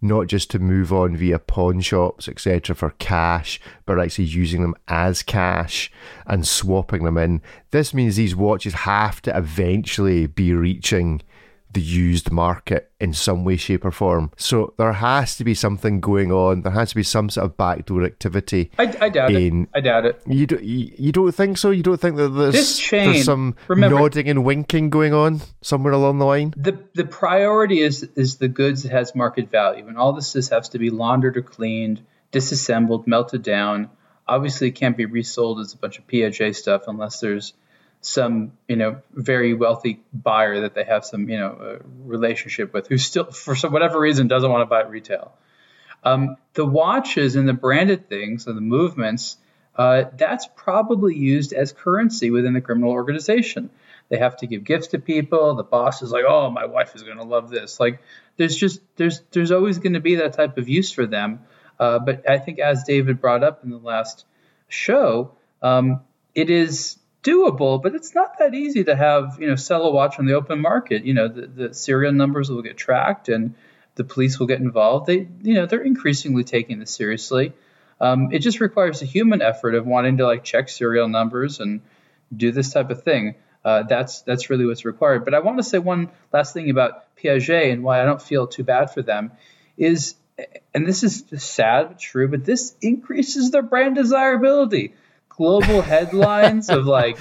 not 0.00 0.26
just 0.26 0.50
to 0.50 0.58
move 0.58 0.92
on 0.92 1.16
via 1.16 1.38
pawn 1.38 1.80
shops, 1.80 2.28
etc., 2.28 2.74
for 2.74 2.90
cash, 2.98 3.60
but 3.84 3.98
actually 3.98 4.24
using 4.24 4.62
them 4.62 4.74
as 4.86 5.22
cash 5.22 5.90
and 6.26 6.46
swapping 6.46 7.04
them 7.04 7.18
in. 7.18 7.42
This 7.70 7.92
means 7.92 8.16
these 8.16 8.36
watches 8.36 8.74
have 8.74 9.20
to 9.22 9.36
eventually 9.36 10.26
be 10.26 10.52
reaching 10.52 11.22
the 11.72 11.80
used 11.80 12.30
market 12.32 12.90
in 12.98 13.12
some 13.12 13.44
way, 13.44 13.56
shape, 13.56 13.84
or 13.84 13.90
form. 13.90 14.30
So 14.36 14.74
there 14.78 14.92
has 14.92 15.36
to 15.36 15.44
be 15.44 15.54
something 15.54 16.00
going 16.00 16.32
on. 16.32 16.62
There 16.62 16.72
has 16.72 16.90
to 16.90 16.96
be 16.96 17.02
some 17.02 17.28
sort 17.28 17.44
of 17.44 17.56
backdoor 17.56 18.04
activity. 18.04 18.70
I, 18.78 18.94
I 19.00 19.08
doubt 19.08 19.32
in, 19.32 19.64
it. 19.64 19.68
I 19.74 19.80
doubt 19.80 20.06
it. 20.06 20.22
You 20.26 20.46
don't. 20.46 20.62
You, 20.62 20.92
you, 20.96 21.12
don't 21.12 21.32
think 21.32 21.58
so? 21.58 21.70
You 21.70 21.82
don't 21.82 22.00
think 22.00 22.16
that 22.16 22.30
there's, 22.30 22.54
this 22.54 22.78
chain, 22.78 23.12
there's 23.12 23.24
some 23.24 23.54
remember, 23.68 23.96
nodding 23.96 24.28
and 24.28 24.44
winking 24.44 24.90
going 24.90 25.12
on 25.12 25.40
somewhere 25.60 25.92
along 25.92 26.18
the 26.18 26.24
line? 26.24 26.54
The 26.56 26.78
the 26.94 27.04
priority 27.04 27.80
is 27.80 28.02
is 28.16 28.36
the 28.36 28.48
goods 28.48 28.82
that 28.84 28.92
has 28.92 29.14
market 29.14 29.50
value, 29.50 29.86
and 29.86 29.98
all 29.98 30.12
this 30.12 30.34
is, 30.36 30.48
has 30.48 30.70
to 30.70 30.78
be 30.78 30.90
laundered 30.90 31.36
or 31.36 31.42
cleaned, 31.42 32.00
disassembled, 32.30 33.06
melted 33.06 33.42
down. 33.42 33.90
Obviously, 34.26 34.68
it 34.68 34.72
can't 34.72 34.96
be 34.96 35.06
resold 35.06 35.60
as 35.60 35.72
a 35.72 35.76
bunch 35.76 35.98
of 35.98 36.06
Piaget 36.06 36.54
stuff 36.54 36.84
unless 36.86 37.20
there's 37.20 37.54
some 38.00 38.52
you 38.68 38.76
know 38.76 39.02
very 39.12 39.54
wealthy 39.54 40.00
buyer 40.12 40.60
that 40.60 40.74
they 40.74 40.84
have 40.84 41.04
some 41.04 41.28
you 41.28 41.38
know 41.38 41.80
relationship 42.04 42.72
with 42.72 42.86
who 42.88 42.98
still 42.98 43.24
for 43.24 43.56
some 43.56 43.72
whatever 43.72 43.98
reason 43.98 44.28
doesn't 44.28 44.50
want 44.50 44.62
to 44.62 44.66
buy 44.66 44.80
it 44.80 44.88
retail. 44.88 45.32
Um, 46.04 46.36
the 46.54 46.64
watches 46.64 47.34
and 47.34 47.48
the 47.48 47.52
branded 47.52 48.08
things 48.08 48.46
and 48.46 48.56
the 48.56 48.62
movements 48.62 49.36
uh, 49.78 50.10
that's 50.16 50.48
probably 50.56 51.14
used 51.14 51.52
as 51.52 51.72
currency 51.72 52.30
within 52.30 52.52
the 52.52 52.60
criminal 52.60 52.90
organization. 52.90 53.70
They 54.08 54.18
have 54.18 54.36
to 54.38 54.46
give 54.46 54.64
gifts 54.64 54.88
to 54.88 54.98
people. 54.98 55.54
The 55.54 55.62
boss 55.62 56.02
is 56.02 56.10
like, 56.10 56.24
"Oh, 56.26 56.50
my 56.50 56.66
wife 56.66 56.96
is 56.96 57.02
going 57.04 57.18
to 57.18 57.24
love 57.24 57.48
this." 57.48 57.78
Like, 57.78 58.00
there's 58.36 58.56
just 58.56 58.80
there's 58.96 59.20
there's 59.30 59.52
always 59.52 59.78
going 59.78 59.92
to 59.92 60.00
be 60.00 60.16
that 60.16 60.32
type 60.32 60.58
of 60.58 60.68
use 60.68 60.90
for 60.90 61.06
them. 61.06 61.40
Uh, 61.78 62.00
but 62.00 62.28
I 62.28 62.38
think, 62.38 62.58
as 62.58 62.82
David 62.84 63.20
brought 63.20 63.44
up 63.44 63.62
in 63.62 63.70
the 63.70 63.78
last 63.78 64.24
show, 64.66 65.32
um, 65.62 66.00
it 66.34 66.50
is 66.50 66.97
doable, 67.22 67.82
but 67.82 67.94
it's 67.94 68.14
not 68.14 68.38
that 68.38 68.54
easy 68.54 68.84
to 68.84 68.94
have 68.94 69.38
you 69.40 69.48
know 69.48 69.56
sell 69.56 69.82
a 69.84 69.90
watch 69.90 70.18
on 70.18 70.26
the 70.26 70.34
open 70.34 70.60
market. 70.60 71.04
You 71.04 71.14
know 71.14 71.28
the, 71.28 71.46
the 71.46 71.74
serial 71.74 72.12
numbers 72.12 72.50
will 72.50 72.62
get 72.62 72.76
tracked 72.76 73.28
and 73.28 73.54
the 73.94 74.04
police 74.04 74.38
will 74.38 74.46
get 74.46 74.60
involved. 74.60 75.06
They 75.06 75.28
you 75.42 75.54
know 75.54 75.66
they're 75.66 75.82
increasingly 75.82 76.44
taking 76.44 76.78
this 76.78 76.90
seriously. 76.90 77.52
Um, 78.00 78.28
it 78.32 78.40
just 78.40 78.60
requires 78.60 79.02
a 79.02 79.06
human 79.06 79.42
effort 79.42 79.74
of 79.74 79.84
wanting 79.86 80.18
to 80.18 80.26
like 80.26 80.44
check 80.44 80.68
serial 80.68 81.08
numbers 81.08 81.58
and 81.58 81.80
do 82.34 82.52
this 82.52 82.72
type 82.72 82.90
of 82.90 83.02
thing. 83.02 83.34
Uh, 83.64 83.82
that's 83.82 84.22
that's 84.22 84.50
really 84.50 84.66
what's 84.66 84.84
required. 84.84 85.24
But 85.24 85.34
I 85.34 85.40
want 85.40 85.58
to 85.58 85.64
say 85.64 85.78
one 85.78 86.10
last 86.32 86.54
thing 86.54 86.70
about 86.70 87.16
Piaget 87.16 87.72
and 87.72 87.82
why 87.82 88.00
I 88.00 88.04
don't 88.04 88.22
feel 88.22 88.46
too 88.46 88.62
bad 88.62 88.92
for 88.92 89.02
them 89.02 89.32
is, 89.76 90.14
and 90.72 90.86
this 90.86 91.02
is 91.02 91.24
sad 91.36 91.88
but 91.88 91.98
true, 91.98 92.28
but 92.28 92.44
this 92.44 92.76
increases 92.80 93.50
their 93.50 93.62
brand 93.62 93.96
desirability 93.96 94.94
global 95.38 95.80
headlines 95.80 96.68
of 96.68 96.84
like, 96.84 97.16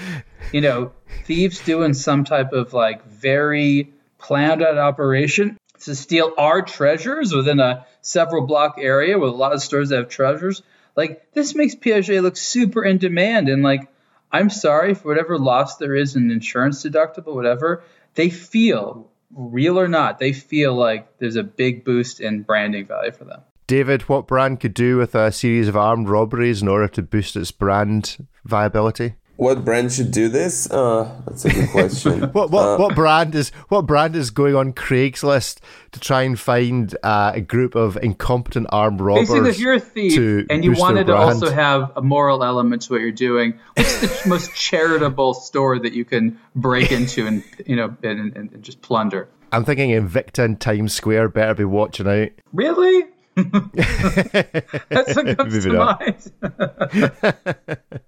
you 0.52 0.60
know, 0.60 0.92
thieves 1.24 1.64
doing 1.64 1.94
some 1.94 2.26
type 2.26 2.52
of 2.52 2.74
like 2.74 3.06
very 3.06 3.94
planned 4.18 4.64
out 4.64 4.78
operation 4.78 5.56
to 5.82 5.96
steal 5.96 6.34
our 6.38 6.64
treasures 6.64 7.32
within 7.32 7.60
a 7.60 7.86
several 8.02 8.48
block 8.48 8.78
area 8.80 9.18
with 9.20 9.30
a 9.30 9.36
lot 9.36 9.54
of 9.54 9.62
stores 9.62 9.90
that 9.90 9.98
have 9.98 10.10
treasures. 10.10 10.64
Like 10.96 11.32
this 11.34 11.54
makes 11.54 11.76
Piaget 11.76 12.24
look 12.24 12.36
super 12.36 12.84
in 12.84 12.98
demand 12.98 13.50
and 13.50 13.62
like 13.62 13.88
I'm 14.32 14.50
sorry 14.50 14.96
for 14.96 15.08
whatever 15.10 15.38
loss 15.38 15.78
there 15.78 15.96
is 15.96 16.16
in 16.16 16.32
insurance 16.32 16.84
deductible, 16.84 17.36
whatever. 17.36 17.84
They 18.16 18.32
feel 18.32 19.10
real 19.34 19.80
or 19.80 19.88
not, 19.88 20.18
they 20.18 20.34
feel 20.34 20.74
like 20.74 21.20
there's 21.20 21.36
a 21.36 21.44
big 21.44 21.86
boost 21.86 22.20
in 22.20 22.42
branding 22.42 22.88
value 22.88 23.12
for 23.12 23.26
them. 23.26 23.42
David, 23.68 24.04
what 24.04 24.28
brand 24.28 24.62
could 24.62 24.74
do 24.74 24.96
with 24.96 25.14
a 25.14 25.30
series 25.30 25.68
of 25.68 25.76
armed 25.76 26.08
robberies 26.08 26.62
in 26.62 26.70
order 26.70 26.88
to 26.88 27.02
boost 27.02 27.36
its 27.36 27.52
brand 27.52 28.26
viability? 28.46 29.16
What 29.36 29.66
brand 29.66 29.92
should 29.92 30.12
do 30.12 30.30
this? 30.30 30.72
Uh, 30.72 31.22
that's 31.28 31.44
a 31.44 31.50
good 31.50 31.70
question. 31.70 32.22
what 32.32 32.50
what, 32.50 32.66
uh, 32.66 32.78
what 32.78 32.96
brand 32.96 33.36
is 33.36 33.50
what 33.68 33.86
brand 33.86 34.16
is 34.16 34.32
going 34.32 34.56
on 34.56 34.72
Craigslist 34.72 35.60
to 35.92 36.00
try 36.00 36.24
and 36.24 36.40
find 36.40 36.96
uh, 37.04 37.34
a 37.36 37.42
group 37.42 37.76
of 37.76 37.98
incompetent 37.98 38.68
armed 38.70 39.02
robbers? 39.02 39.28
Basically, 39.28 39.50
if 39.50 39.60
you're 39.60 39.74
a 39.74 39.80
thief 39.82 40.48
and 40.50 40.64
you 40.64 40.72
wanted 40.72 41.08
to 41.08 41.16
also 41.16 41.52
have 41.52 41.92
a 41.98 42.02
moral 42.02 42.46
element 42.46 42.84
to 42.84 42.94
what 42.94 43.02
you're 43.02 43.12
doing, 43.12 43.60
what's 43.76 44.24
the 44.24 44.30
most 44.30 44.56
charitable 44.56 45.34
store 45.34 45.78
that 45.78 45.92
you 45.92 46.06
can 46.06 46.40
break 46.56 46.92
into 46.92 47.28
and 47.28 47.44
you 47.66 47.76
know 47.76 47.96
and, 48.02 48.34
and, 48.36 48.54
and 48.54 48.64
just 48.64 48.82
plunder? 48.82 49.28
I'm 49.52 49.66
thinking 49.66 49.92
Invicta 49.92 50.46
in 50.46 50.56
Times 50.56 50.94
Square 50.94 51.30
better 51.30 51.54
be 51.54 51.66
watching 51.66 52.08
out. 52.08 52.30
Really? 52.54 53.06
That's 53.38 55.16
what 55.16 55.38
comes 55.38 55.64
to 55.64 55.74
mind. 55.74 56.32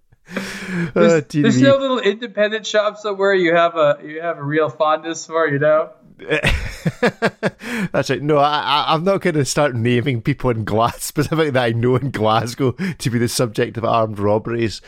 there's, 0.93 1.13
uh, 1.13 1.21
there's 1.29 1.61
no 1.61 1.77
little 1.77 1.99
independent 1.99 2.65
shops 2.65 3.03
somewhere 3.03 3.33
you 3.33 3.55
have 3.55 3.75
a 3.75 3.99
you 4.03 4.21
have 4.21 4.37
a 4.37 4.43
real 4.43 4.69
fondness 4.69 5.25
for, 5.25 5.47
you 5.47 5.59
know. 5.59 5.91
That's 7.91 8.09
right. 8.09 8.21
No, 8.21 8.37
I, 8.37 8.93
am 8.93 9.03
not 9.03 9.21
going 9.21 9.35
to 9.35 9.45
start 9.45 9.75
naming 9.75 10.21
people 10.21 10.49
in 10.49 10.65
Glass 10.65 11.03
specifically 11.03 11.51
that 11.51 11.63
I 11.63 11.71
know 11.71 11.95
in 11.95 12.11
Glasgow 12.11 12.71
to 12.71 13.09
be 13.09 13.19
the 13.19 13.29
subject 13.29 13.77
of 13.77 13.85
armed 13.85 14.19
robberies. 14.19 14.81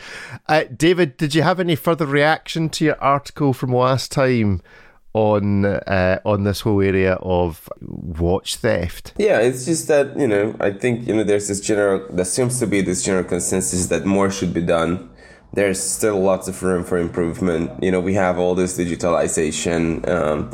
Uh, 0.48 0.66
David, 0.76 1.18
did 1.18 1.34
you 1.34 1.44
have 1.44 1.60
any 1.60 1.76
further 1.76 2.06
reaction 2.06 2.70
to 2.70 2.86
your 2.86 3.02
article 3.02 3.54
from 3.54 3.74
last 3.74 4.12
time 4.12 4.62
on 5.14 5.66
uh, 5.66 6.20
on 6.26 6.44
this 6.44 6.62
whole 6.62 6.82
area 6.82 7.14
of 7.22 7.70
watch 7.82 8.56
theft? 8.58 9.14
Yeah, 9.18 9.40
it's 9.40 9.66
just 9.66 9.88
that 9.88 10.18
you 10.18 10.28
know 10.28 10.56
I 10.60 10.72
think 10.72 11.08
you 11.08 11.16
know 11.16 11.24
there's 11.24 11.48
this 11.48 11.62
general 11.62 12.08
there 12.12 12.26
seems 12.26 12.60
to 12.60 12.68
be 12.68 12.82
this 12.82 13.04
general 13.04 13.24
consensus 13.24 13.88
that 13.88 14.06
more 14.06 14.32
should 14.32 14.54
be 14.54 14.62
done 14.62 15.10
there's 15.54 15.82
still 15.82 16.20
lots 16.20 16.48
of 16.48 16.62
room 16.64 16.84
for 16.84 16.98
improvement. 16.98 17.84
You 17.84 17.92
know, 17.92 18.00
we 18.00 18.14
have 18.14 18.40
all 18.40 18.56
this 18.56 18.78
digitalization, 18.78 20.08
um, 20.08 20.52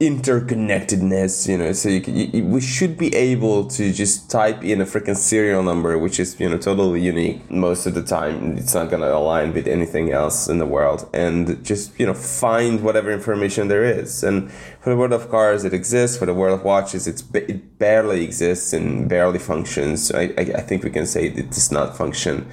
interconnectedness. 0.00 1.46
You 1.46 1.58
know, 1.58 1.72
so 1.72 1.88
you, 1.90 2.00
you, 2.00 2.44
we 2.44 2.60
should 2.60 2.96
be 2.96 3.14
able 3.14 3.66
to 3.68 3.92
just 3.92 4.30
type 4.30 4.64
in 4.64 4.80
a 4.80 4.84
freaking 4.84 5.16
serial 5.16 5.62
number, 5.62 5.98
which 5.98 6.18
is 6.18 6.38
you 6.40 6.48
know 6.48 6.58
totally 6.58 7.00
unique 7.00 7.48
most 7.50 7.86
of 7.86 7.94
the 7.94 8.02
time. 8.02 8.56
It's 8.56 8.74
not 8.74 8.90
gonna 8.90 9.12
align 9.12 9.52
with 9.52 9.66
anything 9.66 10.10
else 10.10 10.48
in 10.48 10.58
the 10.58 10.66
world, 10.66 11.08
and 11.12 11.62
just 11.64 11.98
you 12.00 12.06
know 12.06 12.14
find 12.14 12.82
whatever 12.82 13.10
information 13.12 13.68
there 13.68 13.84
is. 13.84 14.24
And 14.24 14.50
for 14.80 14.90
the 14.90 14.96
world 14.96 15.12
of 15.12 15.30
cars, 15.30 15.64
it 15.64 15.74
exists. 15.74 16.16
For 16.16 16.26
the 16.26 16.34
world 16.34 16.58
of 16.58 16.64
watches, 16.64 17.06
it's 17.06 17.22
it 17.34 17.78
barely 17.78 18.24
exists 18.24 18.72
and 18.72 19.08
barely 19.08 19.38
functions. 19.38 20.10
I, 20.12 20.32
I, 20.38 20.42
I 20.56 20.60
think 20.62 20.82
we 20.82 20.90
can 20.90 21.06
say 21.06 21.26
it 21.26 21.50
does 21.50 21.70
not 21.70 21.96
function 21.96 22.50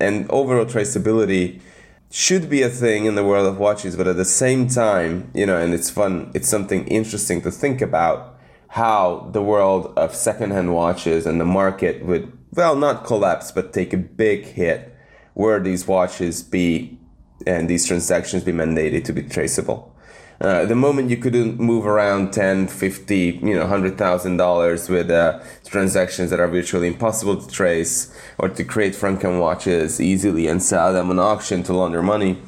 and 0.00 0.30
overall 0.30 0.64
traceability 0.64 1.60
should 2.10 2.48
be 2.48 2.62
a 2.62 2.68
thing 2.68 3.04
in 3.04 3.14
the 3.14 3.24
world 3.24 3.46
of 3.46 3.58
watches, 3.58 3.96
but 3.96 4.06
at 4.06 4.16
the 4.16 4.24
same 4.24 4.68
time, 4.68 5.30
you 5.34 5.44
know, 5.44 5.58
and 5.58 5.74
it's 5.74 5.90
fun, 5.90 6.30
it's 6.34 6.48
something 6.48 6.86
interesting 6.88 7.42
to 7.42 7.50
think 7.50 7.82
about 7.82 8.38
how 8.68 9.28
the 9.32 9.42
world 9.42 9.92
of 9.96 10.14
secondhand 10.14 10.74
watches 10.74 11.26
and 11.26 11.40
the 11.40 11.44
market 11.44 12.04
would, 12.04 12.32
well, 12.52 12.76
not 12.76 13.04
collapse, 13.04 13.52
but 13.52 13.72
take 13.72 13.92
a 13.92 13.98
big 13.98 14.44
hit 14.44 14.94
where 15.34 15.60
these 15.60 15.86
watches 15.86 16.42
be 16.42 16.98
and 17.46 17.68
these 17.68 17.86
transactions 17.86 18.42
be 18.42 18.52
mandated 18.52 19.04
to 19.04 19.12
be 19.12 19.22
traceable. 19.22 19.94
Uh, 20.40 20.64
the 20.66 20.74
moment 20.74 21.10
you 21.10 21.16
couldn't 21.16 21.58
move 21.58 21.84
around 21.84 22.32
10 22.32 22.68
50 22.68 23.40
you 23.42 23.54
know 23.54 23.66
$100000 23.66 24.88
with 24.88 25.10
uh, 25.10 25.40
transactions 25.66 26.30
that 26.30 26.38
are 26.38 26.46
virtually 26.46 26.86
impossible 26.86 27.36
to 27.36 27.48
trace 27.48 28.14
or 28.38 28.48
to 28.48 28.62
create 28.62 28.94
franken 28.94 29.40
watches 29.40 30.00
easily 30.00 30.46
and 30.46 30.62
sell 30.62 30.92
them 30.92 31.10
on 31.10 31.18
auction 31.18 31.64
to 31.64 31.72
launder 31.72 32.02
money 32.02 32.40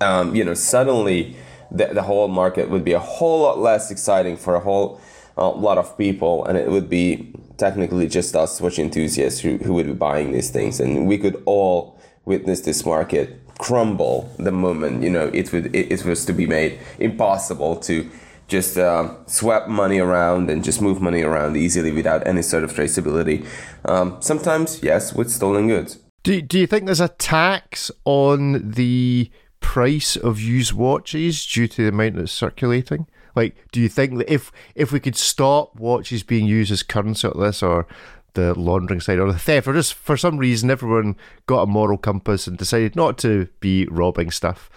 um, 0.00 0.36
you 0.36 0.44
know 0.44 0.54
suddenly 0.54 1.34
the, 1.72 1.86
the 1.86 2.02
whole 2.02 2.28
market 2.28 2.70
would 2.70 2.84
be 2.84 2.92
a 2.92 3.00
whole 3.00 3.42
lot 3.42 3.58
less 3.58 3.90
exciting 3.90 4.36
for 4.36 4.54
a 4.54 4.60
whole 4.60 5.00
uh, 5.36 5.50
lot 5.50 5.78
of 5.78 5.98
people 5.98 6.44
and 6.44 6.56
it 6.56 6.70
would 6.70 6.88
be 6.88 7.32
technically 7.60 8.08
just 8.08 8.34
us 8.34 8.60
watch 8.60 8.78
enthusiasts 8.78 9.40
who, 9.40 9.58
who 9.58 9.74
would 9.74 9.86
be 9.86 9.92
buying 9.92 10.32
these 10.32 10.50
things. 10.50 10.80
And 10.80 11.06
we 11.06 11.18
could 11.18 11.40
all 11.44 12.00
witness 12.24 12.62
this 12.62 12.84
market 12.84 13.38
crumble 13.60 14.32
the 14.38 14.50
moment 14.50 15.02
you 15.02 15.10
know 15.10 15.30
it 15.34 15.52
would 15.52 15.66
it, 15.76 15.92
it 15.92 16.04
was 16.04 16.24
to 16.24 16.32
be 16.32 16.46
made 16.46 16.78
impossible 16.98 17.76
to 17.76 18.10
just 18.50 18.76
uh, 18.76 19.14
swap 19.26 19.68
money 19.68 20.00
around 20.00 20.50
and 20.50 20.64
just 20.64 20.82
move 20.82 21.00
money 21.00 21.22
around 21.22 21.56
easily 21.56 21.92
without 21.92 22.26
any 22.26 22.42
sort 22.42 22.64
of 22.64 22.72
traceability. 22.72 23.46
Um, 23.84 24.16
sometimes, 24.20 24.82
yes, 24.82 25.14
with 25.14 25.30
stolen 25.30 25.68
goods. 25.68 25.98
Do, 26.24 26.42
do 26.42 26.58
you 26.58 26.66
think 26.66 26.84
there's 26.84 27.00
a 27.00 27.08
tax 27.08 27.90
on 28.04 28.72
the 28.72 29.30
price 29.60 30.16
of 30.16 30.40
used 30.40 30.72
watches 30.72 31.46
due 31.46 31.68
to 31.68 31.82
the 31.84 31.88
amount 31.90 32.16
that's 32.16 32.32
circulating? 32.32 33.06
Like, 33.36 33.56
do 33.70 33.80
you 33.80 33.88
think 33.88 34.18
that 34.18 34.30
if 34.30 34.50
if 34.74 34.90
we 34.90 34.98
could 34.98 35.16
stop 35.16 35.76
watches 35.76 36.24
being 36.24 36.46
used 36.46 36.72
as 36.72 36.82
currency 36.82 37.28
like 37.28 37.36
this, 37.36 37.62
or 37.62 37.86
the 38.34 38.58
laundering 38.58 39.00
side 39.00 39.18
or 39.18 39.32
the 39.32 39.38
theft, 39.38 39.66
or 39.68 39.74
just 39.74 39.94
for 39.94 40.16
some 40.16 40.38
reason 40.38 40.70
everyone 40.70 41.16
got 41.46 41.62
a 41.62 41.66
moral 41.66 41.98
compass 41.98 42.46
and 42.46 42.56
decided 42.58 42.96
not 42.96 43.18
to 43.18 43.48
be 43.60 43.86
robbing 43.90 44.30
stuff, 44.30 44.70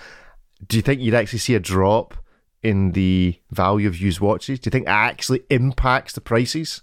do 0.68 0.78
you 0.78 0.84
think 0.84 1.02
you'd 1.02 1.14
actually 1.14 1.40
see 1.40 1.56
a 1.56 1.60
drop 1.60 2.16
in 2.62 2.94
the 2.94 3.40
value 3.52 3.88
of 3.88 4.00
used 4.00 4.20
watches? 4.20 4.60
Do 4.60 4.68
you 4.68 4.72
think 4.72 4.86
it 4.86 4.92
actually 4.92 5.44
impacts 5.50 6.14
the 6.14 6.22
prices? 6.22 6.82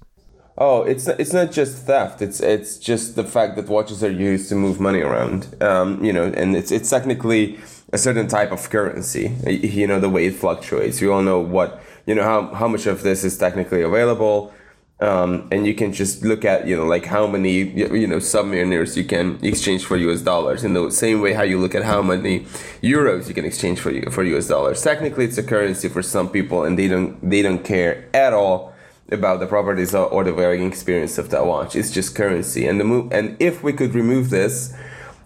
Oh, 0.59 0.83
it's 0.83 1.09
it's 1.09 1.33
not 1.33 1.53
just 1.53 1.87
theft. 1.87 2.21
It's 2.21 2.41
it's 2.41 2.77
just 2.77 3.17
the 3.17 3.25
fact 3.25 3.57
that 3.57 3.67
watches 3.67 4.05
are 4.05 4.11
used 4.11 4.51
to 4.51 4.55
move 4.55 4.79
money 4.79 5.01
around. 5.01 5.57
Um, 5.63 6.05
you 6.05 6.13
know, 6.13 6.25
and 6.25 6.55
it's 6.55 6.71
it's 6.71 6.91
technically 6.91 7.59
a 7.95 7.99
certain 7.99 8.29
type 8.29 8.53
of 8.53 8.69
currency. 8.69 9.35
You 9.47 9.87
know, 9.87 9.99
the 9.99 10.11
way 10.11 10.27
it 10.27 10.35
fluctuates. 10.35 11.01
We 11.01 11.09
all 11.09 11.23
know 11.23 11.41
what 11.41 11.83
you 12.05 12.15
know 12.15 12.25
how 12.25 12.53
how 12.55 12.69
much 12.69 12.87
of 12.87 13.03
this 13.03 13.25
is 13.25 13.39
technically 13.39 13.81
available 13.81 14.53
um, 15.01 15.49
and 15.51 15.67
you 15.67 15.75
can 15.75 15.93
just 15.93 16.23
look 16.23 16.45
at 16.45 16.67
you 16.67 16.77
know 16.77 16.85
like 16.85 17.07
how 17.07 17.27
many 17.27 17.63
you 17.63 18.07
know 18.07 18.19
submariners 18.19 18.97
you 18.97 19.05
can 19.05 19.39
exchange 19.43 19.85
for 19.85 19.97
US 19.97 20.21
dollars 20.21 20.63
in 20.63 20.75
the 20.75 20.91
same 20.91 21.21
way 21.23 21.33
how 21.33 21.43
you 21.43 21.59
look 21.59 21.75
at 21.75 21.85
how 21.85 22.03
many 22.03 22.41
euros 22.83 23.27
you 23.27 23.35
can 23.35 23.45
exchange 23.47 23.81
for 23.81 23.93
for 24.11 24.23
US 24.25 24.47
dollars. 24.47 24.83
Technically, 24.83 25.25
it's 25.25 25.39
a 25.39 25.43
currency 25.43 25.89
for 25.89 26.03
some 26.03 26.29
people, 26.29 26.65
and 26.65 26.79
they 26.79 26.87
don't 26.87 27.29
they 27.29 27.41
don't 27.41 27.65
care 27.65 28.09
at 28.13 28.33
all 28.35 28.75
about 29.11 29.41
the 29.41 29.47
properties 29.47 29.95
or 29.95 30.23
the 30.23 30.35
wearing 30.35 30.67
experience 30.67 31.19
of 31.19 31.31
that 31.31 31.45
watch. 31.47 31.75
It's 31.75 31.91
just 31.91 32.15
currency, 32.15 32.67
and 32.67 32.79
the 32.79 32.85
move. 32.85 33.11
And 33.11 33.37
if 33.41 33.63
we 33.63 33.73
could 33.73 33.95
remove 33.95 34.29
this, 34.31 34.75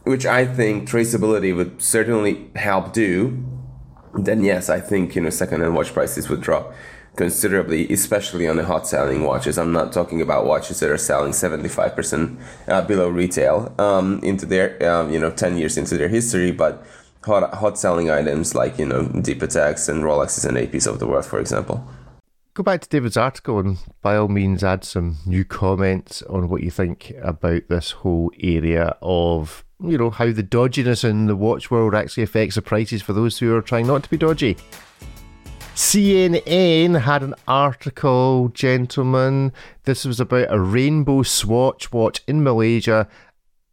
which 0.04 0.24
I 0.24 0.46
think 0.46 0.88
traceability 0.88 1.54
would 1.54 1.82
certainly 1.82 2.48
help 2.54 2.92
do, 2.92 3.44
then 4.14 4.44
yes, 4.44 4.70
I 4.70 4.78
think 4.78 5.16
you 5.16 5.22
know 5.22 5.30
second-hand 5.30 5.74
watch 5.74 5.92
prices 5.92 6.28
would 6.28 6.40
drop 6.40 6.72
considerably, 7.16 7.88
especially 7.92 8.48
on 8.48 8.56
the 8.56 8.64
hot 8.64 8.86
selling 8.86 9.22
watches. 9.22 9.58
I'm 9.58 9.72
not 9.72 9.92
talking 9.92 10.20
about 10.20 10.46
watches 10.46 10.80
that 10.80 10.90
are 10.90 10.98
selling 10.98 11.32
75% 11.32 12.40
uh, 12.68 12.82
below 12.82 13.08
retail 13.08 13.74
um, 13.78 14.20
into 14.22 14.46
their, 14.46 14.82
um, 14.88 15.12
you 15.12 15.18
know, 15.18 15.30
10 15.30 15.56
years 15.56 15.76
into 15.76 15.96
their 15.96 16.08
history, 16.08 16.50
but 16.50 16.84
hot, 17.24 17.54
hot 17.54 17.78
selling 17.78 18.10
items 18.10 18.54
like, 18.54 18.78
you 18.78 18.86
know, 18.86 19.02
the 19.02 19.34
Pateks 19.34 19.88
and 19.88 20.02
Rolexes 20.02 20.46
and 20.46 20.56
APs 20.56 20.86
of 20.86 20.98
the 20.98 21.06
world, 21.06 21.26
for 21.26 21.38
example. 21.38 21.86
Go 22.54 22.62
back 22.62 22.82
to 22.82 22.88
David's 22.88 23.16
article 23.16 23.58
and 23.58 23.78
by 24.00 24.16
all 24.16 24.28
means 24.28 24.62
add 24.62 24.84
some 24.84 25.16
new 25.26 25.44
comments 25.44 26.22
on 26.22 26.48
what 26.48 26.62
you 26.62 26.70
think 26.70 27.12
about 27.20 27.62
this 27.68 27.90
whole 27.90 28.30
area 28.40 28.96
of, 29.02 29.64
you 29.82 29.98
know, 29.98 30.10
how 30.10 30.30
the 30.30 30.44
dodginess 30.44 31.02
in 31.08 31.26
the 31.26 31.34
watch 31.34 31.68
world 31.68 31.96
actually 31.96 32.22
affects 32.22 32.54
the 32.54 32.62
prices 32.62 33.02
for 33.02 33.12
those 33.12 33.38
who 33.38 33.52
are 33.56 33.62
trying 33.62 33.88
not 33.88 34.04
to 34.04 34.10
be 34.10 34.16
dodgy. 34.16 34.56
CNN 35.74 37.00
had 37.00 37.24
an 37.24 37.34
article, 37.48 38.48
gentlemen. 38.50 39.52
This 39.82 40.04
was 40.04 40.20
about 40.20 40.46
a 40.52 40.60
rainbow 40.60 41.24
swatch 41.24 41.92
watch 41.92 42.22
in 42.28 42.44
Malaysia. 42.44 43.08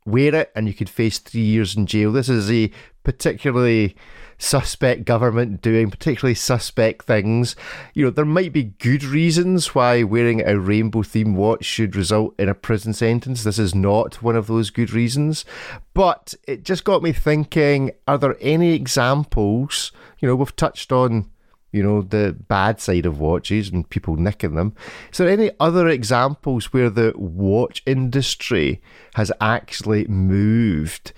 Wear 0.03 0.33
it 0.33 0.51
and 0.55 0.67
you 0.67 0.73
could 0.73 0.89
face 0.89 1.19
three 1.19 1.41
years 1.41 1.77
in 1.77 1.85
jail. 1.85 2.11
This 2.11 2.27
is 2.27 2.49
a 2.51 2.71
particularly 3.03 3.95
suspect 4.39 5.05
government 5.05 5.61
doing 5.61 5.91
particularly 5.91 6.33
suspect 6.33 7.05
things. 7.05 7.55
You 7.93 8.05
know, 8.05 8.09
there 8.09 8.25
might 8.25 8.51
be 8.51 8.63
good 8.79 9.03
reasons 9.03 9.75
why 9.75 10.01
wearing 10.01 10.41
a 10.41 10.59
rainbow 10.59 11.03
themed 11.03 11.35
watch 11.35 11.65
should 11.65 11.95
result 11.95 12.33
in 12.39 12.49
a 12.49 12.55
prison 12.55 12.93
sentence. 12.93 13.43
This 13.43 13.59
is 13.59 13.75
not 13.75 14.23
one 14.23 14.35
of 14.35 14.47
those 14.47 14.71
good 14.71 14.91
reasons. 14.91 15.45
But 15.93 16.33
it 16.47 16.63
just 16.63 16.83
got 16.83 17.03
me 17.03 17.13
thinking 17.13 17.91
are 18.07 18.17
there 18.17 18.37
any 18.41 18.73
examples? 18.73 19.91
You 20.17 20.27
know, 20.27 20.35
we've 20.35 20.55
touched 20.55 20.91
on 20.91 21.29
you 21.71 21.81
know, 21.83 22.01
the 22.01 22.35
bad 22.47 22.79
side 22.81 23.05
of 23.05 23.19
watches 23.19 23.69
and 23.69 23.89
people 23.89 24.15
nicking 24.15 24.55
them. 24.55 24.75
Is 25.11 25.17
there 25.17 25.29
any 25.29 25.51
other 25.59 25.87
examples 25.87 26.73
where 26.73 26.89
the 26.89 27.13
watch 27.15 27.81
industry 27.85 28.81
has 29.15 29.31
actually 29.39 30.05
moved 30.07 31.13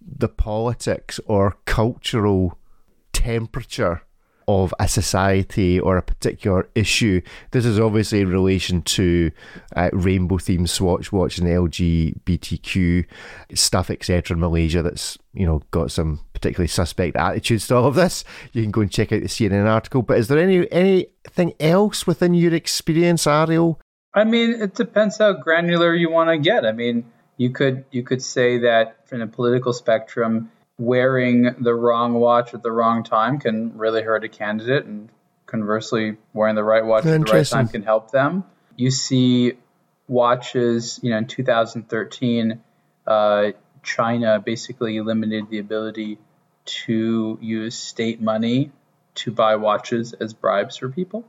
the 0.00 0.28
politics 0.28 1.20
or 1.26 1.56
cultural 1.66 2.58
temperature 3.12 4.02
of 4.48 4.72
a 4.80 4.88
society 4.88 5.78
or 5.78 5.98
a 5.98 6.02
particular 6.02 6.66
issue. 6.74 7.20
This 7.50 7.66
is 7.66 7.78
obviously 7.78 8.22
in 8.22 8.30
relation 8.30 8.80
to 8.82 9.30
uh, 9.76 9.90
rainbow 9.92 10.38
themed 10.38 10.70
Swatch 10.70 11.12
watch 11.12 11.36
and 11.36 11.46
LGBTQ 11.46 13.04
stuff, 13.54 13.90
etc. 13.90 14.34
in 14.34 14.40
Malaysia 14.40 14.82
that's 14.82 15.18
you 15.34 15.44
know 15.44 15.60
got 15.70 15.92
some 15.92 16.20
particularly 16.38 16.68
suspect 16.68 17.16
attitudes 17.16 17.66
to 17.68 17.76
all 17.76 17.86
of 17.86 17.94
this. 17.94 18.24
You 18.52 18.62
can 18.62 18.70
go 18.70 18.80
and 18.80 18.90
check 18.90 19.12
out 19.12 19.20
the 19.20 19.28
CNN 19.28 19.66
article. 19.66 20.02
But 20.02 20.18
is 20.18 20.28
there 20.28 20.38
any 20.38 20.70
anything 20.70 21.54
else 21.60 22.06
within 22.06 22.34
your 22.34 22.54
experience, 22.54 23.26
Ariel? 23.26 23.80
I 24.14 24.24
mean, 24.24 24.62
it 24.62 24.74
depends 24.74 25.18
how 25.18 25.32
granular 25.32 25.94
you 25.94 26.10
want 26.10 26.30
to 26.30 26.38
get. 26.38 26.64
I 26.64 26.72
mean, 26.72 27.04
you 27.36 27.50
could 27.50 27.84
you 27.90 28.02
could 28.02 28.22
say 28.22 28.58
that 28.58 29.08
from 29.08 29.20
the 29.20 29.26
political 29.26 29.72
spectrum 29.72 30.50
wearing 30.78 31.54
the 31.58 31.74
wrong 31.74 32.14
watch 32.14 32.54
at 32.54 32.62
the 32.62 32.70
wrong 32.70 33.02
time 33.02 33.40
can 33.40 33.76
really 33.76 34.02
hurt 34.02 34.24
a 34.24 34.28
candidate, 34.28 34.84
and 34.84 35.08
conversely, 35.46 36.16
wearing 36.32 36.54
the 36.54 36.64
right 36.64 36.84
watch 36.84 37.04
at 37.04 37.26
the 37.26 37.32
right 37.32 37.46
time 37.46 37.68
can 37.68 37.82
help 37.82 38.10
them. 38.10 38.44
You 38.76 38.90
see 38.90 39.54
watches, 40.06 41.00
you 41.02 41.10
know, 41.10 41.18
in 41.18 41.26
2013, 41.26 42.62
uh, 43.06 43.50
China 43.82 44.40
basically 44.40 44.96
eliminated 44.96 45.50
the 45.50 45.58
ability 45.58 46.18
to 46.68 47.38
use 47.40 47.76
state 47.76 48.20
money 48.20 48.70
to 49.16 49.32
buy 49.32 49.56
watches 49.56 50.12
as 50.12 50.32
bribes 50.34 50.76
for 50.76 50.88
people. 50.88 51.24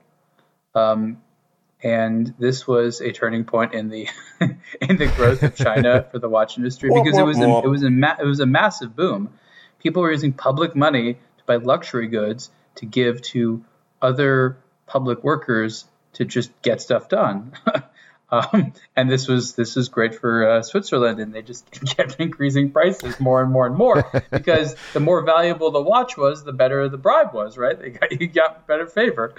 Um, 0.75 1.21
and 1.81 2.33
this 2.37 2.67
was 2.67 2.99
a 3.01 3.11
turning 3.11 3.45
point 3.45 3.73
in 3.73 3.89
the 3.89 4.09
in 4.81 4.97
the 4.97 5.07
growth 5.07 5.41
of 5.43 5.55
China 5.55 6.05
for 6.11 6.19
the 6.19 6.29
watch 6.29 6.57
industry 6.57 6.89
because 6.93 7.17
it 7.17 7.23
was 7.23 7.39
a, 7.39 7.61
it 7.63 7.67
was 7.67 7.83
a 7.83 7.89
ma- 7.89 8.17
it 8.19 8.25
was 8.25 8.41
a 8.41 8.45
massive 8.45 8.95
boom. 8.95 9.33
People 9.79 10.01
were 10.01 10.11
using 10.11 10.33
public 10.33 10.75
money 10.75 11.13
to 11.13 11.43
buy 11.45 11.55
luxury 11.55 12.07
goods 12.07 12.51
to 12.75 12.85
give 12.85 13.21
to 13.21 13.63
other 14.01 14.57
public 14.87 15.23
workers 15.23 15.85
to 16.13 16.25
just 16.25 16.51
get 16.61 16.81
stuff 16.81 17.07
done. 17.07 17.53
um, 18.31 18.73
and 18.95 19.09
this 19.09 19.27
was 19.27 19.53
this 19.53 19.75
was 19.75 19.89
great 19.89 20.15
for 20.15 20.49
uh, 20.49 20.61
Switzerland, 20.61 21.19
and 21.19 21.33
they 21.33 21.41
just 21.41 21.69
kept 21.97 22.19
increasing 22.19 22.71
prices 22.71 23.19
more 23.19 23.41
and 23.41 23.51
more 23.51 23.65
and 23.65 23.75
more 23.75 24.09
because 24.31 24.75
the 24.93 24.99
more 24.99 25.23
valuable 25.23 25.71
the 25.71 25.81
watch 25.81 26.17
was, 26.17 26.43
the 26.43 26.53
better 26.53 26.87
the 26.89 26.97
bribe 26.97 27.33
was. 27.33 27.57
Right? 27.57 27.79
They 27.79 27.89
got 27.89 28.11
you 28.21 28.27
got 28.27 28.67
better 28.67 28.85
favor. 28.85 29.33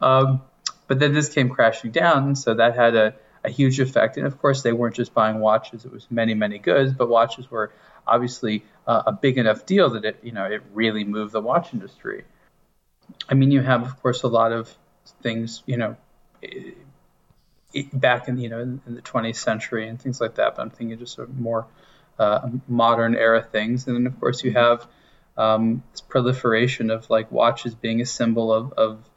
Um, 0.00 0.42
but 0.86 0.98
then 0.98 1.14
this 1.14 1.30
came 1.30 1.48
crashing 1.48 1.92
down, 1.92 2.36
so 2.36 2.54
that 2.54 2.76
had 2.76 2.94
a, 2.94 3.14
a 3.42 3.50
huge 3.50 3.80
effect. 3.80 4.18
And 4.18 4.26
of 4.26 4.38
course, 4.38 4.62
they 4.62 4.72
weren't 4.72 4.94
just 4.94 5.14
buying 5.14 5.40
watches; 5.40 5.84
it 5.84 5.92
was 5.92 6.06
many, 6.10 6.34
many 6.34 6.58
goods. 6.58 6.92
But 6.92 7.08
watches 7.08 7.50
were 7.50 7.72
obviously 8.06 8.64
uh, 8.86 9.04
a 9.06 9.12
big 9.12 9.38
enough 9.38 9.64
deal 9.64 9.90
that 9.90 10.04
it, 10.04 10.18
you 10.22 10.32
know, 10.32 10.44
it 10.44 10.62
really 10.74 11.04
moved 11.04 11.32
the 11.32 11.40
watch 11.40 11.72
industry. 11.72 12.24
I 13.28 13.34
mean, 13.34 13.50
you 13.50 13.62
have, 13.62 13.82
of 13.82 14.02
course, 14.02 14.22
a 14.22 14.28
lot 14.28 14.52
of 14.52 14.74
things, 15.22 15.62
you 15.66 15.76
know, 15.76 15.96
back 17.92 18.28
in 18.28 18.38
you 18.38 18.48
know 18.48 18.60
in, 18.60 18.80
in, 18.86 18.94
the 18.94 19.02
20th 19.02 19.36
century 19.36 19.88
and 19.88 20.00
things 20.00 20.20
like 20.20 20.36
that. 20.36 20.56
But 20.56 20.62
I'm 20.62 20.70
thinking 20.70 20.98
just 20.98 21.14
sort 21.14 21.28
of 21.28 21.38
more 21.38 21.66
uh, 22.18 22.48
modern 22.68 23.14
era 23.16 23.42
things. 23.42 23.86
And 23.86 23.96
then, 23.96 24.06
of 24.06 24.18
course, 24.20 24.44
you 24.44 24.52
have 24.52 24.86
um, 25.36 25.82
this 25.92 26.00
proliferation 26.00 26.90
of 26.90 27.10
like 27.10 27.30
watches 27.32 27.74
being 27.74 28.00
a 28.00 28.06
symbol 28.06 28.52
of, 28.52 28.72
of 28.74 29.08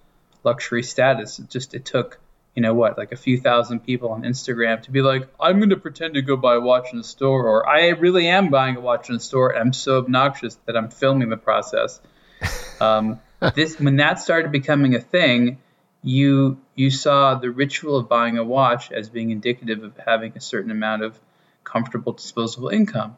luxury 0.44 0.84
status. 0.84 1.40
It 1.40 1.50
just 1.50 1.74
it 1.74 1.86
took 1.86 2.20
you 2.56 2.62
know 2.62 2.74
what 2.74 2.98
like 2.98 3.12
a 3.12 3.16
few 3.16 3.40
thousand 3.40 3.82
people 3.82 4.10
on 4.10 4.24
Instagram 4.24 4.82
to 4.82 4.92
be 4.92 5.02
like 5.02 5.28
I'm 5.40 5.58
going 5.58 5.70
to 5.70 5.78
pretend 5.78 6.16
to 6.16 6.24
go 6.24 6.36
buy 6.36 6.56
a 6.56 6.60
watch 6.60 6.92
in 6.92 6.98
a 6.98 7.04
store 7.04 7.48
or 7.48 7.70
I 7.70 7.90
really 7.90 8.28
am 8.28 8.50
buying 8.50 8.78
a 8.78 8.82
watch 8.82 9.10
in 9.10 9.16
a 9.16 9.20
store 9.20 9.52
and 9.52 9.60
I'm 9.60 9.74
so 9.74 10.00
obnoxious 10.00 10.58
that 10.66 10.76
I'm 10.76 10.90
filming 10.90 11.30
the 11.30 11.38
process. 11.38 12.00
Um, 12.80 13.20
this 13.56 13.80
when 13.80 13.96
that 13.96 14.20
started 14.20 14.52
becoming 14.52 14.94
a 14.94 15.00
thing, 15.00 15.58
you 16.04 16.60
you 16.78 16.92
saw 16.92 17.34
the 17.36 17.50
ritual 17.50 17.98
of 17.98 18.08
buying 18.08 18.38
a 18.38 18.44
watch 18.44 18.92
as 18.92 19.10
being 19.10 19.32
indicative 19.32 19.84
of 19.84 19.98
having 19.98 20.34
a 20.36 20.40
certain 20.40 20.70
amount 20.70 21.02
of 21.02 21.20
comfortable 21.64 22.14
disposable 22.14 22.70
income. 22.70 23.18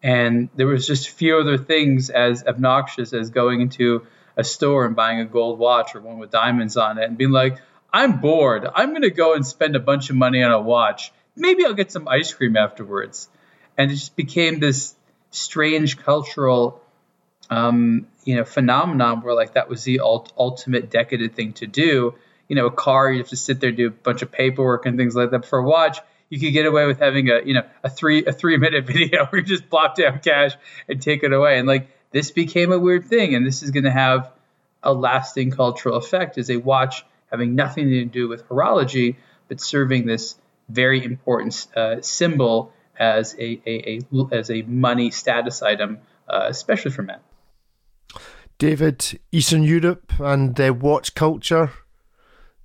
And 0.00 0.48
there 0.54 0.68
was 0.68 0.86
just 0.86 1.10
few 1.10 1.36
other 1.36 1.58
things 1.58 2.08
as 2.08 2.44
obnoxious 2.46 3.12
as 3.12 3.30
going 3.30 3.60
into 3.60 4.06
a 4.36 4.44
store 4.44 4.86
and 4.86 4.94
buying 4.94 5.18
a 5.20 5.24
gold 5.24 5.58
watch 5.58 5.94
or 5.94 6.00
one 6.00 6.18
with 6.18 6.30
diamonds 6.30 6.76
on 6.76 6.98
it 6.98 7.04
and 7.04 7.18
being 7.18 7.32
like, 7.32 7.58
I'm 7.92 8.20
bored. 8.20 8.64
I'm 8.72 8.90
going 8.90 9.02
to 9.02 9.10
go 9.10 9.34
and 9.34 9.44
spend 9.44 9.74
a 9.74 9.80
bunch 9.80 10.08
of 10.08 10.16
money 10.16 10.44
on 10.44 10.52
a 10.52 10.60
watch. 10.60 11.12
Maybe 11.34 11.66
I'll 11.66 11.74
get 11.74 11.90
some 11.90 12.06
ice 12.06 12.32
cream 12.32 12.56
afterwards. 12.56 13.28
And 13.76 13.90
it 13.90 13.94
just 13.94 14.14
became 14.14 14.60
this 14.60 14.94
strange 15.32 15.98
cultural, 15.98 16.80
um, 17.50 18.06
you 18.24 18.36
know, 18.36 18.44
phenomenon 18.44 19.22
where 19.22 19.34
like 19.34 19.54
that 19.54 19.68
was 19.68 19.82
the 19.82 19.98
ult- 19.98 20.32
ultimate 20.38 20.90
decadent 20.90 21.34
thing 21.34 21.54
to 21.54 21.66
do. 21.66 22.14
You 22.50 22.56
know, 22.56 22.66
a 22.66 22.70
car 22.70 23.10
you 23.10 23.18
have 23.18 23.28
to 23.28 23.36
sit 23.36 23.60
there 23.60 23.72
do 23.72 23.86
a 23.86 23.90
bunch 23.90 24.20
of 24.20 24.30
paperwork 24.30 24.84
and 24.84 24.98
things 24.98 25.14
like 25.14 25.30
that. 25.30 25.46
For 25.46 25.60
a 25.60 25.64
watch, 25.64 25.98
you 26.28 26.38
could 26.38 26.52
get 26.52 26.66
away 26.66 26.84
with 26.86 26.98
having 26.98 27.30
a 27.30 27.40
you 27.44 27.54
know 27.54 27.62
a 27.82 27.88
three 27.88 28.26
a 28.26 28.32
three 28.32 28.58
minute 28.58 28.84
video 28.94 29.26
where 29.26 29.40
you 29.40 29.46
just 29.46 29.70
plop 29.70 29.94
down 29.94 30.18
cash 30.18 30.52
and 30.88 31.00
take 31.00 31.22
it 31.22 31.32
away. 31.32 31.58
And 31.58 31.66
like 31.66 31.88
this 32.10 32.32
became 32.32 32.72
a 32.72 32.78
weird 32.78 33.06
thing, 33.06 33.34
and 33.34 33.46
this 33.46 33.62
is 33.62 33.70
going 33.70 33.84
to 33.84 33.90
have 33.90 34.30
a 34.82 34.92
lasting 34.92 35.52
cultural 35.52 35.96
effect 35.96 36.36
as 36.36 36.50
a 36.50 36.56
watch 36.56 37.04
having 37.30 37.54
nothing 37.54 37.88
to 37.88 38.04
do 38.04 38.28
with 38.28 38.48
horology, 38.48 39.16
but 39.48 39.60
serving 39.60 40.06
this 40.06 40.36
very 40.68 41.04
important 41.04 41.66
uh, 41.76 42.00
symbol 42.00 42.72
as 42.98 43.34
a, 43.38 43.60
a, 43.66 44.00
a, 44.12 44.26
as 44.32 44.50
a 44.50 44.62
money 44.62 45.10
status 45.10 45.62
item, 45.62 45.98
uh, 46.28 46.46
especially 46.48 46.90
for 46.90 47.02
men. 47.02 47.18
David, 48.58 49.18
Eastern 49.32 49.62
Europe 49.62 50.12
and 50.20 50.60
uh, 50.60 50.74
watch 50.74 51.14
culture. 51.14 51.70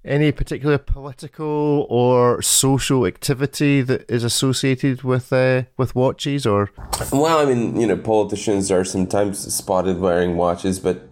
Any 0.06 0.32
particular 0.32 0.78
political 0.78 1.88
or 1.90 2.42
social 2.42 3.08
activity 3.08 3.82
that 3.82 4.10
is 4.10 4.24
associated 4.24 5.02
with 5.02 5.34
uh, 5.34 5.64
with 5.78 5.96
watches, 5.96 6.46
or? 6.46 6.70
Well, 7.12 7.40
I 7.40 7.46
mean, 7.46 7.80
you 7.80 7.88
know, 7.88 7.98
politicians 7.98 8.72
are 8.72 8.86
sometimes 8.86 9.52
spotted 9.54 10.00
wearing 10.00 10.38
watches, 10.38 10.80
but 10.80 11.10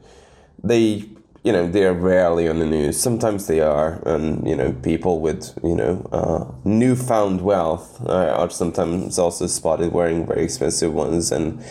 they 0.64 1.10
you 1.44 1.52
know 1.52 1.68
they 1.68 1.86
are 1.86 1.94
rarely 1.94 2.48
on 2.48 2.60
the 2.60 2.66
news 2.66 3.00
sometimes 3.00 3.48
they 3.48 3.60
are 3.60 4.02
and 4.08 4.48
you 4.48 4.56
know 4.56 4.72
people 4.82 5.20
with 5.20 5.58
you 5.62 5.76
know 5.76 6.08
uh, 6.12 6.46
newfound 6.64 7.42
wealth 7.42 8.02
are 8.08 8.50
sometimes 8.50 9.20
also 9.20 9.46
spotted 9.46 9.92
wearing 9.92 10.26
very 10.26 10.44
expensive 10.44 10.94
ones 10.94 11.32
and 11.32 11.62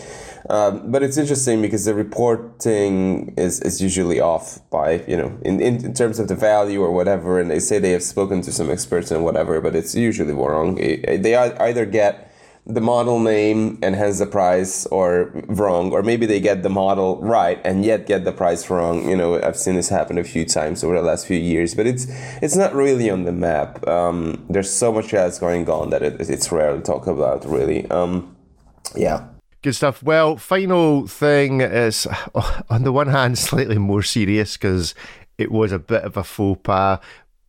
um, 0.49 0.91
but 0.91 1.03
it's 1.03 1.17
interesting 1.17 1.61
because 1.61 1.85
the 1.85 1.93
reporting 1.93 3.33
is, 3.37 3.61
is 3.61 3.81
usually 3.81 4.19
off 4.19 4.59
by 4.69 5.03
you 5.07 5.15
know 5.15 5.37
in, 5.43 5.61
in, 5.61 5.93
terms 5.93 6.19
of 6.19 6.27
the 6.27 6.35
value 6.35 6.81
or 6.81 6.91
whatever. 6.91 7.39
And 7.39 7.49
they 7.49 7.59
say 7.59 7.79
they 7.79 7.91
have 7.91 8.03
spoken 8.03 8.41
to 8.41 8.51
some 8.51 8.69
experts 8.69 9.11
and 9.11 9.23
whatever 9.23 9.61
but 9.61 9.75
it's 9.75 9.95
usually 9.95 10.33
wrong. 10.33 10.75
They 10.75 11.35
either 11.35 11.85
get 11.85 12.29
the 12.65 12.81
model 12.81 13.19
name 13.19 13.77
and 13.81 13.93
hence 13.93 14.19
the 14.19 14.25
price 14.25 14.85
or 14.85 15.31
wrong 15.47 15.91
or 15.91 16.01
maybe 16.01 16.25
they 16.25 16.39
get 16.39 16.63
the 16.63 16.69
model 16.69 17.19
right 17.21 17.59
and 17.65 17.83
yet 17.83 18.05
get 18.05 18.23
the 18.23 18.31
price 18.31 18.69
wrong. 18.69 19.07
You 19.09 19.15
know 19.17 19.41
i've 19.41 19.57
seen 19.57 19.75
this 19.75 19.89
happen 19.89 20.17
a 20.17 20.23
few 20.23 20.45
times 20.45 20.83
over 20.83 20.95
the 20.95 21.01
last 21.01 21.27
few 21.27 21.37
years 21.37 21.75
but 21.75 21.87
it's 21.87 22.07
it's 22.41 22.55
not 22.55 22.73
really 22.73 23.09
on 23.09 23.23
the 23.23 23.33
map. 23.33 23.85
Um, 23.87 24.45
there's 24.49 24.71
so 24.71 24.91
much 24.91 25.13
else 25.13 25.39
going 25.39 25.69
on 25.69 25.89
that 25.89 26.01
it, 26.03 26.19
it's 26.19 26.51
rare 26.51 26.75
to 26.75 26.81
talk 26.81 27.07
about 27.07 27.45
really. 27.45 27.89
Um, 27.89 28.35
yeah 28.95 29.27
Good 29.63 29.75
stuff. 29.75 30.03
Well, 30.03 30.35
final 30.35 31.07
thing 31.07 31.61
is, 31.61 32.05
on 32.69 32.83
the 32.83 32.91
one 32.91 33.07
hand, 33.07 33.37
slightly 33.37 33.77
more 33.77 34.03
serious 34.03 34.57
because 34.57 34.93
it 35.37 35.53
was 35.53 35.71
a 35.71 35.79
bit 35.79 36.03
of 36.03 36.17
a 36.17 36.23
faux 36.25 36.59
pas 36.63 36.99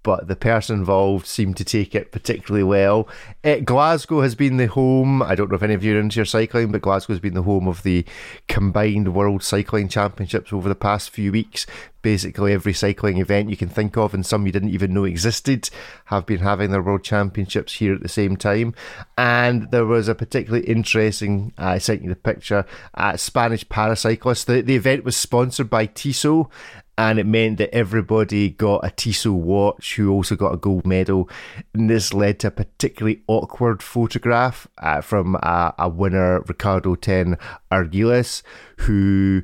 but 0.04 0.28
the 0.28 0.36
person 0.36 0.78
involved 0.78 1.26
seemed 1.26 1.56
to 1.56 1.64
take 1.64 1.94
it 1.94 2.12
particularly 2.12 2.62
well. 2.62 3.08
Uh, 3.42 3.56
Glasgow 3.56 4.20
has 4.20 4.36
been 4.36 4.58
the 4.58 4.66
home, 4.66 5.22
I 5.22 5.34
don't 5.34 5.50
know 5.50 5.56
if 5.56 5.62
any 5.62 5.74
of 5.74 5.82
you 5.82 5.96
are 5.96 6.00
into 6.00 6.16
your 6.16 6.26
cycling, 6.26 6.70
but 6.70 6.82
Glasgow 6.82 7.14
has 7.14 7.20
been 7.20 7.34
the 7.34 7.42
home 7.42 7.66
of 7.66 7.82
the 7.82 8.04
combined 8.46 9.14
World 9.14 9.42
Cycling 9.42 9.88
Championships 9.88 10.52
over 10.52 10.68
the 10.68 10.74
past 10.76 11.10
few 11.10 11.32
weeks. 11.32 11.66
Basically, 12.02 12.52
every 12.52 12.74
cycling 12.74 13.16
event 13.16 13.48
you 13.48 13.56
can 13.56 13.70
think 13.70 13.96
of, 13.96 14.12
and 14.12 14.26
some 14.26 14.44
you 14.44 14.52
didn't 14.52 14.68
even 14.68 14.92
know 14.92 15.04
existed, 15.04 15.70
have 16.06 16.26
been 16.26 16.40
having 16.40 16.70
their 16.70 16.82
World 16.82 17.02
Championships 17.02 17.72
here 17.72 17.94
at 17.94 18.02
the 18.02 18.10
same 18.10 18.36
time. 18.36 18.74
And 19.16 19.70
there 19.70 19.86
was 19.86 20.06
a 20.06 20.14
particularly 20.14 20.66
interesting, 20.66 21.54
I 21.56 21.78
sent 21.78 22.02
you 22.02 22.10
the 22.10 22.16
picture, 22.16 22.66
uh, 22.92 23.16
Spanish 23.16 23.66
paracyclist. 23.66 24.44
The, 24.44 24.60
the 24.60 24.76
event 24.76 25.02
was 25.02 25.16
sponsored 25.16 25.70
by 25.70 25.86
Tissot, 25.86 26.50
and 26.96 27.18
it 27.18 27.26
meant 27.26 27.58
that 27.58 27.74
everybody 27.74 28.50
got 28.50 28.84
a 28.84 28.90
Tissot 28.90 29.32
watch 29.32 29.96
who 29.96 30.12
also 30.12 30.36
got 30.36 30.54
a 30.54 30.56
gold 30.56 30.86
medal. 30.86 31.28
And 31.72 31.90
this 31.90 32.14
led 32.14 32.38
to 32.40 32.48
a 32.48 32.52
particularly 32.52 33.22
awkward 33.26 33.82
photograph 33.82 34.68
uh, 34.78 35.00
from 35.00 35.34
a, 35.36 35.74
a, 35.78 35.88
winner, 35.88 36.40
Ricardo 36.42 36.94
Ten 36.94 37.36
Argiles, 37.70 38.42
who 38.78 39.42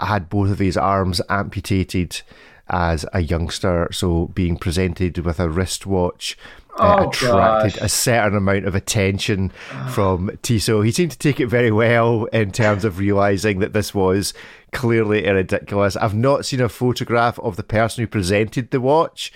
had 0.00 0.28
both 0.28 0.50
of 0.50 0.58
his 0.58 0.76
arms 0.76 1.20
amputated 1.28 2.22
as 2.68 3.04
a 3.12 3.20
youngster, 3.20 3.88
so 3.92 4.26
being 4.28 4.56
presented 4.56 5.18
with 5.18 5.40
a 5.40 5.48
wristwatch 5.48 6.36
uh, 6.78 6.96
Oh, 7.00 7.08
attracted 7.08 7.74
gosh. 7.74 7.82
a 7.82 7.88
certain 7.88 8.36
amount 8.36 8.64
of 8.64 8.74
attention 8.74 9.52
from 9.90 10.30
Tissot. 10.42 10.84
He 10.84 10.92
seemed 10.92 11.10
to 11.10 11.18
take 11.18 11.40
it 11.40 11.46
very 11.46 11.70
well 11.70 12.24
in 12.26 12.52
terms 12.52 12.84
of 12.84 12.98
realizing 12.98 13.58
that 13.58 13.72
this 13.72 13.94
was 13.94 14.32
clearly 14.72 15.28
ridiculous. 15.28 15.96
I've 15.96 16.14
not 16.14 16.46
seen 16.46 16.60
a 16.60 16.68
photograph 16.68 17.38
of 17.40 17.56
the 17.56 17.62
person 17.62 18.02
who 18.02 18.08
presented 18.08 18.70
the 18.70 18.80
watch, 18.80 19.32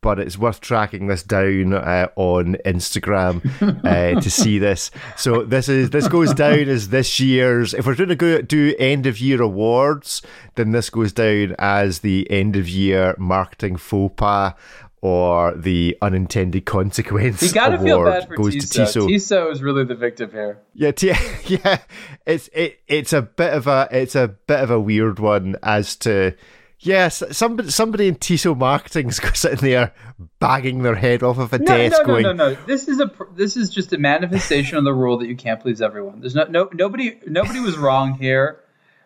but 0.00 0.20
it's 0.20 0.38
worth 0.38 0.60
tracking 0.60 1.08
this 1.08 1.22
down 1.22 1.72
uh, 1.74 2.08
on 2.14 2.56
Instagram 2.64 3.42
uh, 3.84 4.20
to 4.20 4.30
see 4.30 4.58
this. 4.58 4.90
So 5.16 5.42
this 5.42 5.68
is 5.68 5.90
this 5.90 6.06
goes 6.06 6.32
down 6.32 6.68
as 6.68 6.90
this 6.90 7.18
year's. 7.18 7.74
If 7.74 7.86
we're 7.86 7.96
going 7.96 8.10
to 8.10 8.14
go 8.16 8.40
do 8.40 8.74
end 8.78 9.06
of 9.06 9.18
year 9.18 9.42
awards, 9.42 10.22
then 10.54 10.70
this 10.70 10.90
goes 10.90 11.12
down 11.12 11.56
as 11.58 12.00
the 12.00 12.30
end 12.30 12.54
of 12.54 12.68
year 12.68 13.16
marketing 13.18 13.76
faux 13.76 14.14
pas. 14.16 14.54
Or 15.02 15.54
the 15.54 15.96
unintended 16.00 16.64
consequence 16.64 17.42
You 17.42 17.52
gotta 17.52 17.76
award 17.76 17.86
feel 17.86 18.04
bad 18.04 18.28
for 18.28 18.36
goes 18.36 18.54
to 18.54 18.60
Tissot. 18.60 18.86
Tissot. 18.86 19.08
Tissot 19.08 19.52
is 19.52 19.62
really 19.62 19.84
the 19.84 19.94
victim 19.94 20.30
here. 20.30 20.58
Yeah, 20.74 20.90
t- 20.90 21.12
yeah, 21.46 21.78
it's 22.26 22.48
it, 22.52 22.80
it's 22.88 23.12
a 23.12 23.22
bit 23.22 23.52
of 23.52 23.66
a 23.66 23.88
it's 23.92 24.14
a 24.14 24.28
bit 24.28 24.60
of 24.60 24.70
a 24.70 24.80
weird 24.80 25.18
one 25.18 25.56
as 25.62 25.96
to 25.96 26.34
yes, 26.80 27.22
somebody 27.30 27.70
somebody 27.70 28.08
in 28.08 28.16
Tissot 28.16 28.56
marketing's 28.56 29.20
sitting 29.38 29.58
there 29.58 29.92
bagging 30.38 30.82
their 30.82 30.94
head 30.94 31.22
off 31.22 31.38
of 31.38 31.52
a 31.52 31.58
No, 31.58 31.64
desk, 31.64 31.98
no, 31.98 31.98
no, 31.98 32.06
going, 32.06 32.22
no, 32.22 32.32
no. 32.32 32.54
This 32.66 32.88
is 32.88 33.00
a 33.00 33.10
this 33.34 33.56
is 33.56 33.70
just 33.70 33.92
a 33.92 33.98
manifestation 33.98 34.78
of 34.78 34.84
the 34.84 34.94
rule 34.94 35.18
that 35.18 35.28
you 35.28 35.36
can't 35.36 35.60
please 35.60 35.82
everyone. 35.82 36.20
There's 36.20 36.34
no, 36.34 36.44
no 36.44 36.70
nobody 36.72 37.18
nobody 37.26 37.60
was 37.60 37.76
wrong 37.76 38.14
here, 38.14 38.60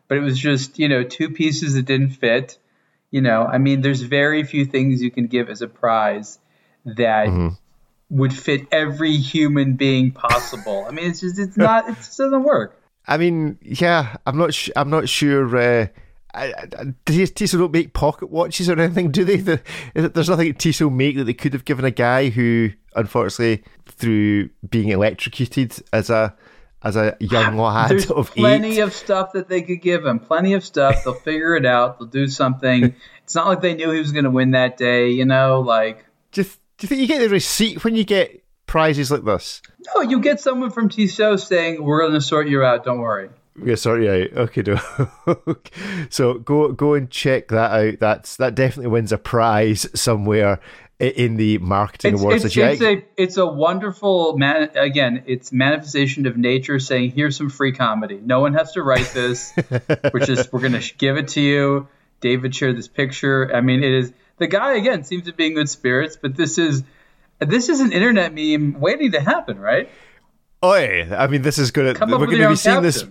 but 0.09 0.18
it 0.18 0.20
was 0.20 0.38
just 0.38 0.79
you 0.79 0.88
know 0.88 1.03
two 1.03 1.31
pieces 1.31 1.74
that 1.74 1.83
didn't 1.83 2.11
fit. 2.11 2.59
You 3.11 3.20
know, 3.20 3.44
I 3.44 3.59
mean, 3.59 3.81
there's 3.81 4.03
very 4.03 4.44
few 4.44 4.64
things 4.64 5.03
you 5.03 5.11
can 5.11 5.27
give 5.27 5.49
as 5.51 5.62
a 5.62 5.68
prize 5.68 6.38
that 6.85 7.27
Mm-hmm. 7.29 7.49
would 8.11 8.33
fit 8.33 8.66
every 8.73 9.16
human 9.16 9.75
being 9.75 10.12
possible. 10.12 10.85
I 10.88 10.92
mean, 10.92 11.11
it's 11.11 11.20
just 11.20 11.38
it's 11.38 11.57
not 11.57 11.88
it 11.88 11.96
just 11.96 12.18
doesn't 12.18 12.42
work. 12.44 12.81
I 13.07 13.16
mean, 13.16 13.59
yeah, 13.62 14.16
I'm 14.27 14.37
not. 14.38 14.55
Sh- 14.55 14.70
I'm 14.77 14.90
not 14.90 15.09
sure. 15.09 15.57
Uh, 15.57 15.87
I, 16.33 16.53
I, 16.53 16.94
Tissot 17.07 17.59
don't 17.59 17.73
make 17.73 17.92
pocket 17.92 18.31
watches 18.31 18.68
or 18.68 18.79
anything, 18.81 19.11
do 19.11 19.25
they? 19.25 19.38
The, 19.38 19.61
there's 19.94 20.29
nothing 20.29 20.55
Tissot 20.55 20.92
make 20.92 21.16
that 21.16 21.25
they 21.25 21.35
could 21.35 21.53
have 21.53 21.64
given 21.64 21.85
a 21.85 21.90
guy 21.90 22.29
who, 22.29 22.70
unfortunately, 22.94 23.64
through 23.87 24.51
being 24.68 24.90
electrocuted 24.90 25.75
as 25.92 26.09
a 26.09 26.35
as 26.83 26.97
a 26.97 27.16
young 27.21 27.57
lad 27.59 27.90
There's 27.90 28.11
of 28.11 28.31
plenty 28.35 28.79
eight. 28.79 28.81
of 28.81 28.93
stuff 28.93 29.33
that 29.33 29.49
they 29.49 29.62
could 29.62 29.81
give 29.83 30.05
him. 30.05 30.19
Plenty 30.19 30.55
of 30.55 30.64
stuff. 30.64 31.05
They'll 31.05 31.14
figure 31.14 31.57
it 31.57 31.66
out. 31.66 31.99
They'll 31.99 32.09
do 32.09 32.27
something. 32.29 32.95
It's 33.31 33.37
not 33.37 33.47
like 33.47 33.61
they 33.61 33.75
knew 33.75 33.93
he 33.93 34.01
was 34.01 34.11
going 34.11 34.25
to 34.25 34.31
win 34.31 34.51
that 34.51 34.77
day. 34.77 35.11
You 35.11 35.25
know, 35.25 35.61
like. 35.61 36.05
Do 36.33 36.40
you, 36.40 36.49
do 36.49 36.53
you 36.81 36.88
think 36.88 37.01
you 37.01 37.07
get 37.07 37.21
the 37.21 37.29
receipt 37.29 37.85
when 37.85 37.95
you 37.95 38.03
get 38.03 38.43
prizes 38.66 39.09
like 39.12 39.23
this? 39.25 39.62
No, 39.95 40.01
you 40.01 40.19
get 40.21 40.40
someone 40.40 40.71
from 40.71 40.88
Tissot 40.88 41.38
saying, 41.38 41.81
"We're 41.81 42.01
going 42.01 42.14
to 42.14 42.21
sort 42.21 42.49
you 42.49 42.64
out. 42.64 42.85
Don't 42.85 42.99
worry." 42.99 43.31
Yeah, 43.64 43.77
sorry, 43.77 44.09
out. 44.09 44.37
Okay, 44.37 44.62
no. 44.66 44.81
so 46.11 46.38
go 46.38 46.73
go 46.73 46.95
and 46.95 47.09
check 47.09 47.47
that 47.49 47.71
out. 47.71 48.01
That's 48.01 48.37
that 48.38 48.57
definitely 48.57 48.90
wins 48.90 49.12
a 49.12 49.19
prize 49.19 49.87
somewhere 49.95 50.59
in 51.01 51.37
the 51.37 51.59
marketing 51.59 52.15
It's, 52.15 52.23
awards. 52.23 52.45
it's, 52.45 52.55
that 52.55 52.73
it's 52.73 52.83
a 52.83 53.03
it's 53.17 53.37
a 53.37 53.47
wonderful 53.47 54.37
man. 54.37 54.71
Again, 54.77 55.25
it's 55.27 55.51
manifestation 55.53 56.27
of 56.27 56.37
nature 56.37 56.79
saying, 56.79 57.13
"Here's 57.13 57.37
some 57.37 57.49
free 57.49 57.73
comedy. 57.73 58.21
No 58.23 58.41
one 58.41 58.55
has 58.55 58.73
to 58.73 58.83
write 58.83 59.11
this. 59.15 59.53
which 60.13 60.29
is 60.29 60.53
we're 60.53 60.61
going 60.61 60.79
to 60.81 60.95
give 60.97 61.17
it 61.17 61.29
to 61.29 61.41
you." 61.41 61.89
David 62.21 62.55
shared 62.55 62.77
this 62.77 62.89
picture. 62.89 63.55
I 63.55 63.63
mean, 63.63 63.83
it 63.83 63.93
is 63.93 64.13
the 64.37 64.47
guy 64.47 64.75
again 64.75 65.05
seems 65.05 65.25
to 65.25 65.33
be 65.33 65.47
in 65.47 65.55
good 65.55 65.69
spirits, 65.69 66.17
but 66.21 66.37
this 66.37 66.59
is 66.59 66.83
this 67.39 67.69
is 67.69 67.81
an 67.81 67.93
internet 67.93 68.35
meme 68.35 68.79
waiting 68.81 69.13
to 69.13 69.21
happen, 69.21 69.59
right? 69.59 69.89
oh. 70.63 70.73
I 70.75 71.27
mean, 71.29 71.43
this 71.43 71.59
is. 71.59 71.71
Come 71.71 71.85
we're 71.85 72.27
going 72.27 72.39
to 72.39 72.49
be 72.51 72.57
seeing 72.57 72.83
this. 72.83 73.05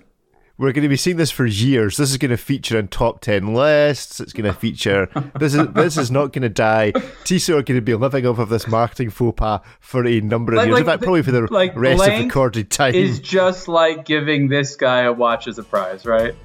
We're 0.60 0.74
going 0.74 0.84
to 0.84 0.90
be 0.90 0.98
seeing 0.98 1.16
this 1.16 1.32
for 1.32 1.46
years. 1.46 1.96
This 1.96 2.12
is 2.12 2.18
going 2.18 2.32
to 2.32 2.38
feature 2.38 2.78
in 2.78 2.90
top 2.90 3.22
ten 3.22 3.54
lists. 3.54 4.20
It's 4.20 4.34
going 4.34 4.44
to 4.52 4.60
feature. 4.60 5.08
this 5.40 5.54
is 5.54 5.66
this 5.70 5.98
is 5.98 6.12
not 6.12 6.34
going 6.34 6.42
to 6.42 6.50
die. 6.50 6.92
Tissot 7.24 7.56
are 7.60 7.62
going 7.64 7.78
to 7.78 7.82
be 7.82 7.96
living 7.96 8.26
off 8.28 8.40
of 8.40 8.50
this 8.50 8.68
marketing 8.68 9.10
faux 9.10 9.38
pas 9.38 9.62
for 9.80 10.06
a 10.06 10.20
number 10.20 10.52
of 10.52 10.58
Like- 10.58 10.66
years. 10.68 10.74
like 10.74 10.82
in 10.82 10.86
fact, 10.86 11.04
probably 11.04 11.24
for 11.24 11.32
the 11.32 11.48
like 11.50 11.74
rest 11.78 12.06
of 12.06 12.20
recorded 12.26 12.70
time. 12.70 12.94
Is 12.94 13.22
just 13.22 13.70
like 13.70 14.04
giving 14.04 14.50
this 14.50 14.76
guy 14.76 15.04
a 15.04 15.14
watch 15.14 15.48
as 15.48 15.58
a 15.60 15.64
prize, 15.64 16.06
right? 16.06 16.36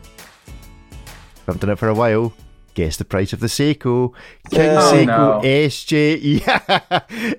I've 1.48 1.58
done 1.58 1.70
it 1.70 1.78
for 1.80 1.88
a 1.88 1.94
while. 1.94 2.32
Guess 2.74 2.96
the 2.96 3.04
price 3.04 3.32
of 3.32 3.40
the 3.40 3.46
Seiko. 3.46 4.12
King 4.50 4.70
Oh, 4.70 4.92
Seiko 4.92 5.06
no. 5.06 5.40
SJE 5.44 6.40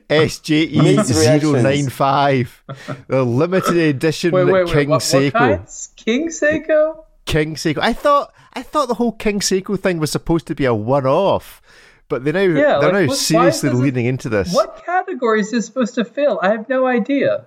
SJE 0.09 0.83
Mixed 0.83 1.43
095. 1.53 2.63
The 3.07 3.23
limited 3.23 3.75
edition 3.77 4.31
Wait, 4.31 4.45
wait, 4.45 4.53
wait. 4.65 4.67
King 4.67 4.89
what, 4.89 4.95
what 4.95 5.01
Seiko. 5.03 5.31
kind? 5.33 5.67
King 5.97 6.29
Seiko? 6.29 7.03
King 7.25 7.55
Seiko. 7.55 7.79
I 7.81 7.93
thought 7.93 8.33
I 8.53 8.61
thought 8.63 8.87
the 8.87 8.93
whole 8.95 9.11
King 9.11 9.39
Seiko 9.41 9.77
thing 9.79 9.99
was 9.99 10.11
supposed 10.11 10.47
to 10.47 10.55
be 10.55 10.65
a 10.65 10.73
one 10.73 11.05
off. 11.05 11.61
But 12.07 12.23
they 12.23 12.31
now 12.31 12.41
Yeah, 12.41 12.79
they're 12.79 12.93
like, 12.93 12.93
now 12.93 13.07
what- 13.07 13.17
seriously 13.17 13.69
does 13.71 13.79
it- 13.79 13.83
leaning 13.83 14.05
into 14.05 14.29
this. 14.29 14.53
What 14.53 14.83
category 14.85 15.41
is 15.41 15.51
this 15.51 15.65
supposed 15.65 15.95
to 15.95 16.05
fill? 16.05 16.39
I 16.41 16.49
have 16.51 16.69
no 16.69 16.85
idea. 16.85 17.45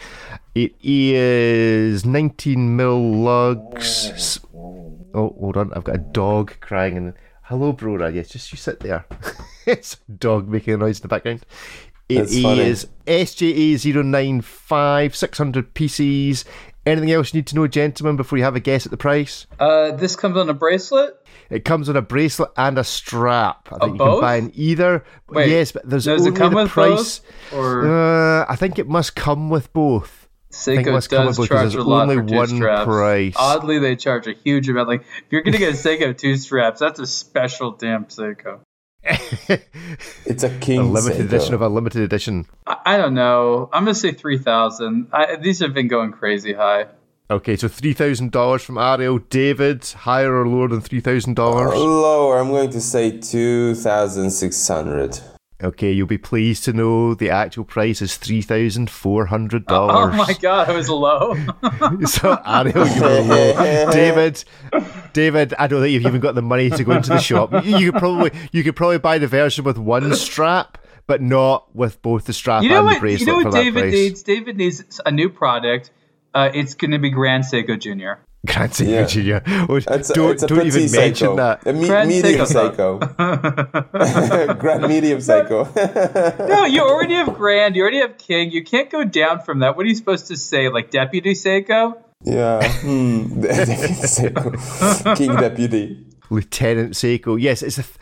It 0.54 0.74
is 0.82 2.06
19 2.06 2.76
mil 2.76 3.12
lugs. 3.12 4.38
Oh, 4.54 5.34
hold 5.38 5.56
on. 5.56 5.72
I've 5.74 5.84
got 5.84 5.94
a 5.96 5.98
dog 5.98 6.54
crying. 6.60 6.96
And 6.96 7.14
hello, 7.42 7.72
Brora. 7.72 8.14
Yes, 8.14 8.28
just 8.28 8.52
you 8.52 8.58
sit 8.58 8.78
there. 8.80 9.04
it's 9.66 9.96
a 10.08 10.12
dog 10.12 10.48
making 10.48 10.74
a 10.74 10.76
noise 10.78 10.98
in 10.98 11.02
the 11.02 11.08
background. 11.08 11.44
It 12.08 12.18
That's 12.18 12.34
is 12.34 12.86
SJA095, 13.06 15.14
600 15.14 15.74
pieces. 15.74 16.44
Anything 16.86 17.10
else 17.10 17.34
you 17.34 17.38
need 17.38 17.48
to 17.48 17.56
know, 17.56 17.66
gentlemen, 17.66 18.16
before 18.16 18.38
you 18.38 18.44
have 18.44 18.54
a 18.54 18.60
guess 18.60 18.86
at 18.86 18.90
the 18.90 18.96
price? 18.96 19.46
Uh, 19.58 19.90
this 19.92 20.14
comes 20.14 20.36
on 20.36 20.48
a 20.48 20.54
bracelet. 20.54 21.14
It 21.50 21.64
comes 21.64 21.88
on 21.88 21.96
a 21.96 22.02
bracelet 22.02 22.50
and 22.56 22.78
a 22.78 22.84
strap. 22.84 23.68
I 23.72 23.78
think 23.78 23.92
you 23.94 23.98
both? 23.98 24.14
can 24.14 24.20
buy 24.20 24.36
in 24.36 24.52
either. 24.54 25.04
Wait, 25.28 25.50
yes, 25.50 25.72
but 25.72 25.88
there's 25.88 26.04
Does 26.04 26.20
only 26.20 26.32
it 26.32 26.36
come 26.38 26.52
the 26.52 26.62
with 26.62 26.70
price. 26.70 27.18
both? 27.50 27.58
Or 27.58 27.88
Uh, 28.40 28.46
I 28.48 28.54
think 28.56 28.78
it 28.78 28.88
must 28.88 29.16
come 29.16 29.50
with 29.50 29.72
both. 29.72 30.28
think 30.52 30.86
Seiko 30.86 30.92
what's 30.92 31.08
coming 31.08 31.26
does 31.26 31.38
with 31.40 31.48
because 31.48 31.62
charge 31.72 31.74
a 31.74 31.76
there's 31.78 31.86
lot 31.86 32.02
only 32.08 32.16
for 32.16 32.22
two 32.28 32.34
one 32.36 32.48
straps. 32.48 32.84
price. 32.84 33.34
Oddly, 33.36 33.78
they 33.80 33.96
charge 33.96 34.26
a 34.28 34.32
huge 34.32 34.68
amount. 34.68 34.88
Like 34.88 35.00
if 35.02 35.24
you're 35.30 35.42
gonna 35.42 35.58
get 35.58 35.70
a 35.74 35.76
Seiko 35.76 36.16
two 36.16 36.36
straps, 36.36 36.78
that's 36.80 36.98
a 37.00 37.06
special 37.06 37.72
damn 37.72 38.04
Seiko. 38.06 38.60
It's 40.26 40.42
a 40.42 40.50
king 40.58 40.80
a 40.80 40.82
limited 40.82 41.20
Seiko. 41.20 41.24
edition 41.26 41.54
of 41.54 41.62
a 41.62 41.68
limited 41.68 42.02
edition. 42.02 42.46
I, 42.66 42.76
I 42.84 42.96
don't 42.96 43.14
know. 43.14 43.68
I'm 43.72 43.84
gonna 43.84 43.94
say 43.94 44.12
three 44.12 44.38
thousand. 44.38 45.08
These 45.40 45.60
have 45.60 45.72
been 45.72 45.86
going 45.88 46.12
crazy 46.12 46.52
high. 46.52 46.86
Okay, 47.30 47.56
so 47.56 47.68
three 47.68 47.92
thousand 47.92 48.32
dollars 48.32 48.62
from 48.62 48.78
Ariel. 48.78 49.18
David, 49.18 49.84
higher 49.84 50.34
or 50.34 50.48
lower 50.48 50.68
than 50.68 50.80
three 50.80 51.00
thousand 51.00 51.34
dollars? 51.34 51.74
Lower, 51.74 52.38
I'm 52.38 52.48
going 52.50 52.70
to 52.70 52.80
say 52.80 53.18
2,600. 53.18 55.20
Okay, 55.62 55.90
you'll 55.90 56.06
be 56.06 56.18
pleased 56.18 56.64
to 56.64 56.74
know 56.74 57.14
the 57.14 57.30
actual 57.30 57.64
price 57.64 58.02
is 58.02 58.16
three 58.18 58.42
thousand 58.42 58.90
four 58.90 59.24
hundred 59.26 59.64
dollars. 59.64 60.12
Oh 60.12 60.16
my 60.16 60.34
god, 60.34 60.68
I 60.68 60.72
was 60.74 60.90
low. 60.90 61.34
So 62.06 62.38
Ariel, 62.44 62.86
you 62.86 63.00
were 63.02 63.20
low. 63.22 63.90
David, 63.90 64.44
David, 65.14 65.54
I 65.58 65.66
don't 65.66 65.80
think 65.80 65.94
you've 65.94 66.04
even 66.04 66.20
got 66.20 66.34
the 66.34 66.42
money 66.42 66.68
to 66.68 66.84
go 66.84 66.92
into 66.92 67.08
the 67.08 67.18
shop. 67.20 67.52
You, 67.64 67.78
you 67.78 67.92
could 67.92 68.00
probably 68.00 68.32
you 68.52 68.62
could 68.64 68.76
probably 68.76 68.98
buy 68.98 69.16
the 69.16 69.26
version 69.28 69.64
with 69.64 69.78
one 69.78 70.14
strap, 70.14 70.76
but 71.06 71.22
not 71.22 71.74
with 71.74 72.02
both 72.02 72.26
the 72.26 72.34
strap 72.34 72.62
You 72.62 72.68
know 72.68 72.80
and 72.80 72.88
the 72.88 72.92
what? 72.92 73.00
bracelet 73.00 73.20
You 73.20 73.26
know 73.26 73.44
what 73.44 73.52
that 73.52 73.62
David 73.62 73.92
needs? 73.92 74.22
David 74.22 74.56
needs 74.58 75.00
a 75.06 75.10
new 75.10 75.30
product. 75.30 75.90
Uh, 76.34 76.50
it's 76.52 76.74
going 76.74 76.90
to 76.90 76.98
be 76.98 77.08
Grand 77.08 77.44
Seiko 77.44 77.80
Junior. 77.80 78.20
Grand 78.44 78.70
Seiko 78.72 78.88
Yeah. 78.90 79.04
Junior. 79.06 79.42
Oh, 79.68 79.76
It's 79.76 80.10
a, 80.10 80.14
don't 80.14 80.30
it's 80.32 80.42
a 80.42 80.46
don't 80.46 80.66
even 80.66 80.82
petite 80.82 80.92
mention 81.00 81.36
that. 81.36 81.66
A 81.66 81.72
me- 81.72 81.86
Grand 81.88 82.08
medium 82.08 82.46
Seiko. 82.46 83.00
Seiko. 83.00 84.58
Grand 84.58 84.82
medium 84.88 85.18
Seiko. 85.18 85.66
No, 86.48 86.64
you 86.64 86.82
already 86.82 87.14
have 87.14 87.34
Grand. 87.34 87.74
You 87.76 87.82
already 87.82 87.98
have 88.00 88.18
King. 88.18 88.50
You 88.52 88.62
can't 88.62 88.90
go 88.90 89.02
down 89.04 89.40
from 89.40 89.60
that. 89.60 89.76
What 89.76 89.84
are 89.84 89.88
you 89.88 89.94
supposed 89.96 90.26
to 90.28 90.36
say? 90.36 90.68
Like 90.68 90.90
Deputy 90.90 91.32
Seiko? 91.34 91.96
Yeah. 92.22 92.62
Hmm. 92.80 93.42
King 95.16 95.36
Deputy. 95.36 96.06
Lieutenant 96.30 96.92
Seiko. 96.94 97.40
Yes, 97.40 97.62
it's 97.62 97.78
a 97.78 97.82
th- 97.82 97.96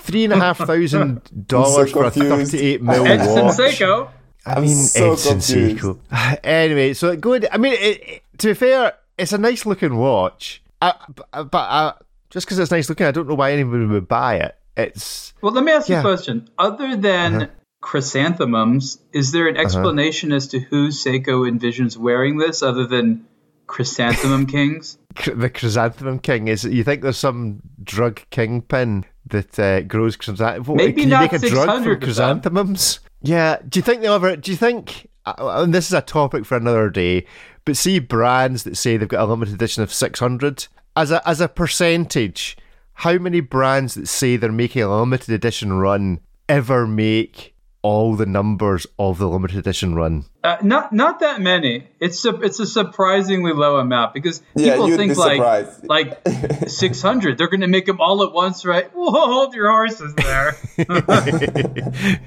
three 0.00 0.24
and 0.24 0.32
a 0.32 0.36
half 0.36 0.58
thousand 0.58 1.22
dollars 1.46 1.92
for 1.92 2.04
a 2.04 2.10
confused. 2.10 2.52
thirty-eight 2.52 2.82
mil 2.82 3.06
Edson 3.06 3.44
watch. 3.44 3.56
Seiko. 3.56 4.10
I 4.46 4.54
I'm 4.54 4.62
mean, 4.62 4.74
so 4.76 5.12
Edson 5.12 5.32
confused. 5.34 5.78
Seiko. 5.82 5.98
Anyway, 6.44 6.94
so 6.94 7.16
good. 7.16 7.46
I 7.52 7.56
mean, 7.56 7.72
it, 7.74 7.78
it- 8.08 8.22
to 8.38 8.48
be 8.48 8.54
fair, 8.54 8.94
it's 9.18 9.32
a 9.32 9.38
nice 9.38 9.66
looking 9.66 9.96
watch. 9.96 10.62
I, 10.80 10.94
but 11.32 11.54
uh, 11.54 11.92
just 12.30 12.46
because 12.46 12.58
it's 12.58 12.70
nice 12.70 12.88
looking, 12.88 13.06
I 13.06 13.10
don't 13.10 13.28
know 13.28 13.34
why 13.34 13.52
anybody 13.52 13.84
would 13.86 14.08
buy 14.08 14.36
it. 14.36 14.56
It's 14.76 15.34
Well, 15.42 15.52
let 15.52 15.64
me 15.64 15.72
ask 15.72 15.88
you 15.88 15.96
a 15.96 16.02
question. 16.02 16.48
Other 16.58 16.96
than 16.96 17.34
Uh-huh. 17.34 17.46
chrysanthemums, 17.80 18.98
is 19.12 19.32
there 19.32 19.48
an 19.48 19.56
explanation 19.56 20.32
as 20.32 20.46
to 20.48 20.60
who 20.60 20.88
Seiko 20.88 21.48
envisions 21.50 21.96
wearing 21.96 22.38
this 22.38 22.62
other 22.62 22.86
than 22.86 23.26
chrysanthemum 23.66 24.46
kings? 24.54 24.98
the 25.34 25.50
chrysanthemum 25.50 26.20
king. 26.20 26.48
Is 26.48 26.64
you 26.64 26.84
think 26.84 27.02
there's 27.02 27.16
some 27.18 27.60
drug 27.82 28.20
kingpin 28.30 29.04
that 29.26 29.58
uh, 29.58 29.80
grows 29.82 30.16
chrysanthemums? 30.16 30.76
Maybe 30.76 30.92
Can 31.02 31.10
you 31.10 31.16
not 31.16 31.32
make 31.32 31.32
a 31.32 31.38
drug 31.40 31.52
600 31.66 31.82
from 31.94 32.00
chrysanthemums? 32.00 33.00
Yeah. 33.22 33.58
Do 33.68 33.78
you 33.78 33.82
think 33.82 34.02
they'll 34.02 34.12
ever? 34.14 34.36
Do 34.36 34.50
you 34.52 34.56
think? 34.56 35.08
uh, 35.26 35.34
And 35.62 35.74
this 35.74 35.86
is 35.86 35.92
a 35.92 36.00
topic 36.00 36.44
for 36.46 36.56
another 36.56 36.88
day. 36.88 37.26
But 37.68 37.76
see 37.76 37.98
brands 37.98 38.62
that 38.62 38.78
say 38.78 38.96
they've 38.96 39.06
got 39.06 39.20
a 39.20 39.26
limited 39.26 39.52
edition 39.52 39.82
of 39.82 39.92
600 39.92 40.68
as 40.96 41.10
a 41.10 41.28
as 41.28 41.42
a 41.42 41.48
percentage. 41.48 42.56
How 42.94 43.18
many 43.18 43.40
brands 43.40 43.92
that 43.92 44.08
say 44.08 44.38
they're 44.38 44.50
making 44.50 44.84
a 44.84 44.98
limited 45.00 45.34
edition 45.34 45.74
run 45.74 46.20
ever 46.48 46.86
make 46.86 47.54
all 47.82 48.16
the 48.16 48.26
numbers 48.26 48.86
of 48.98 49.18
the 49.18 49.28
limited 49.28 49.58
edition 49.58 49.94
run? 49.94 50.24
Uh, 50.42 50.56
not 50.62 50.92
not 50.92 51.20
that 51.20 51.40
many. 51.40 51.88
It's 52.00 52.24
a 52.24 52.34
it's 52.40 52.60
a 52.60 52.66
surprisingly 52.66 53.52
low 53.52 53.76
amount 53.78 54.14
because 54.14 54.42
Yeah, 54.54 54.72
people 54.72 54.96
think 54.96 55.12
be 55.12 55.18
like 55.18 55.68
like 55.84 56.28
600. 56.68 57.38
They're 57.38 57.48
going 57.48 57.60
to 57.60 57.68
make 57.68 57.86
them 57.86 58.00
all 58.00 58.22
at 58.22 58.32
once, 58.32 58.64
right? 58.64 58.90
Whoa, 58.94 59.10
hold 59.10 59.54
your 59.54 59.70
horses 59.70 60.14
there. 60.14 60.56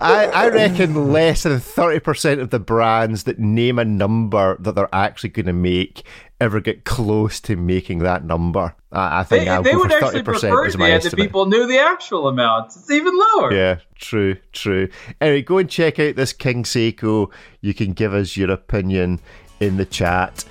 I, 0.00 0.26
I 0.26 0.48
reckon 0.48 1.12
less 1.12 1.42
than 1.42 1.58
30% 1.58 2.40
of 2.40 2.48
the 2.50 2.58
brands 2.58 3.24
that 3.24 3.38
name 3.38 3.78
a 3.78 3.84
number 3.84 4.56
that 4.60 4.74
they're 4.74 4.88
actually 4.94 5.28
going 5.30 5.46
to 5.46 5.52
make 5.52 6.04
ever 6.40 6.60
get 6.60 6.84
close 6.84 7.40
to 7.40 7.56
making 7.56 7.98
that 8.00 8.24
number. 8.24 8.74
I, 8.90 9.20
I 9.20 9.24
think 9.24 9.44
they 9.44 9.50
I'll 9.50 9.62
they 9.62 9.72
go 9.72 9.78
would 9.78 9.92
for 9.92 10.04
actually 10.04 10.22
30% 10.22 10.24
prefer 10.24 10.66
as 10.66 10.74
it 10.74 10.78
my 10.78 10.90
that 10.90 11.04
estimate. 11.04 11.26
people 11.26 11.46
knew 11.46 11.66
the 11.66 11.78
actual 11.78 12.28
amount. 12.28 12.66
It's 12.76 12.90
even 12.90 13.16
lower. 13.16 13.52
Yeah, 13.52 13.78
true, 13.94 14.36
true. 14.52 14.88
Anyway, 15.20 15.42
go 15.42 15.58
and 15.58 15.68
check 15.68 15.98
out 15.98 16.16
this 16.16 16.32
King 16.32 16.64
Seiko. 16.64 17.30
You 17.60 17.74
can 17.74 17.92
give 17.92 18.14
us 18.14 18.36
your 18.36 18.50
opinion 18.50 19.20
in 19.60 19.76
the 19.76 19.84
chat. 19.84 20.44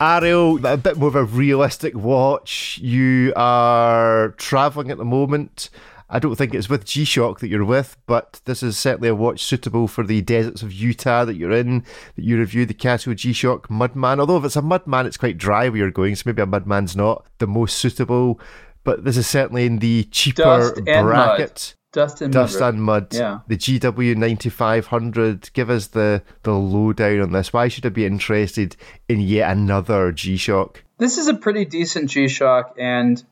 Ariel, 0.00 0.64
a 0.64 0.76
bit 0.76 0.96
more 0.96 1.08
of 1.08 1.16
a 1.16 1.24
realistic 1.24 1.94
watch. 1.96 2.78
You 2.78 3.32
are 3.34 4.30
traveling 4.38 4.92
at 4.92 4.98
the 4.98 5.04
moment. 5.04 5.70
I 6.10 6.18
don't 6.18 6.36
think 6.36 6.54
it's 6.54 6.70
with 6.70 6.86
G 6.86 7.04
Shock 7.04 7.40
that 7.40 7.48
you're 7.48 7.64
with, 7.64 7.96
but 8.06 8.40
this 8.46 8.62
is 8.62 8.78
certainly 8.78 9.08
a 9.08 9.14
watch 9.14 9.42
suitable 9.42 9.86
for 9.88 10.04
the 10.04 10.22
deserts 10.22 10.62
of 10.62 10.72
Utah 10.72 11.24
that 11.26 11.36
you're 11.36 11.52
in. 11.52 11.84
That 12.16 12.24
you 12.24 12.38
reviewed 12.38 12.68
the 12.68 12.74
Casio 12.74 13.14
G 13.14 13.32
Shock 13.32 13.68
Mudman. 13.68 14.18
Although 14.18 14.38
if 14.38 14.44
it's 14.44 14.56
a 14.56 14.62
Mudman, 14.62 15.04
it's 15.04 15.18
quite 15.18 15.36
dry 15.36 15.68
where 15.68 15.78
you're 15.78 15.90
going, 15.90 16.16
so 16.16 16.22
maybe 16.26 16.42
a 16.42 16.46
Mudman's 16.46 16.96
not 16.96 17.26
the 17.38 17.46
most 17.46 17.76
suitable. 17.76 18.40
But 18.84 19.04
this 19.04 19.18
is 19.18 19.26
certainly 19.26 19.66
in 19.66 19.80
the 19.80 20.04
cheaper 20.04 20.72
bracket. 20.84 21.74
Dust 21.92 22.20
and 22.20 22.32
Dust 22.32 22.60
mud. 22.60 22.74
and 22.74 22.82
mud. 22.82 23.14
Yeah. 23.14 23.40
The 23.48 23.56
GW 23.56 24.16
ninety 24.16 24.50
five 24.50 24.86
hundred. 24.86 25.50
Give 25.52 25.70
us 25.70 25.88
the 25.88 26.22
the 26.42 26.52
lowdown 26.52 27.20
on 27.20 27.32
this. 27.32 27.52
Why 27.52 27.68
should 27.68 27.86
I 27.86 27.90
be 27.90 28.04
interested 28.04 28.76
in 29.08 29.20
yet 29.20 29.50
another 29.50 30.12
G 30.12 30.36
Shock? 30.36 30.84
This 30.98 31.16
is 31.16 31.28
a 31.28 31.34
pretty 31.34 31.64
decent 31.64 32.10
G 32.10 32.28
Shock, 32.28 32.74
and 32.78 33.22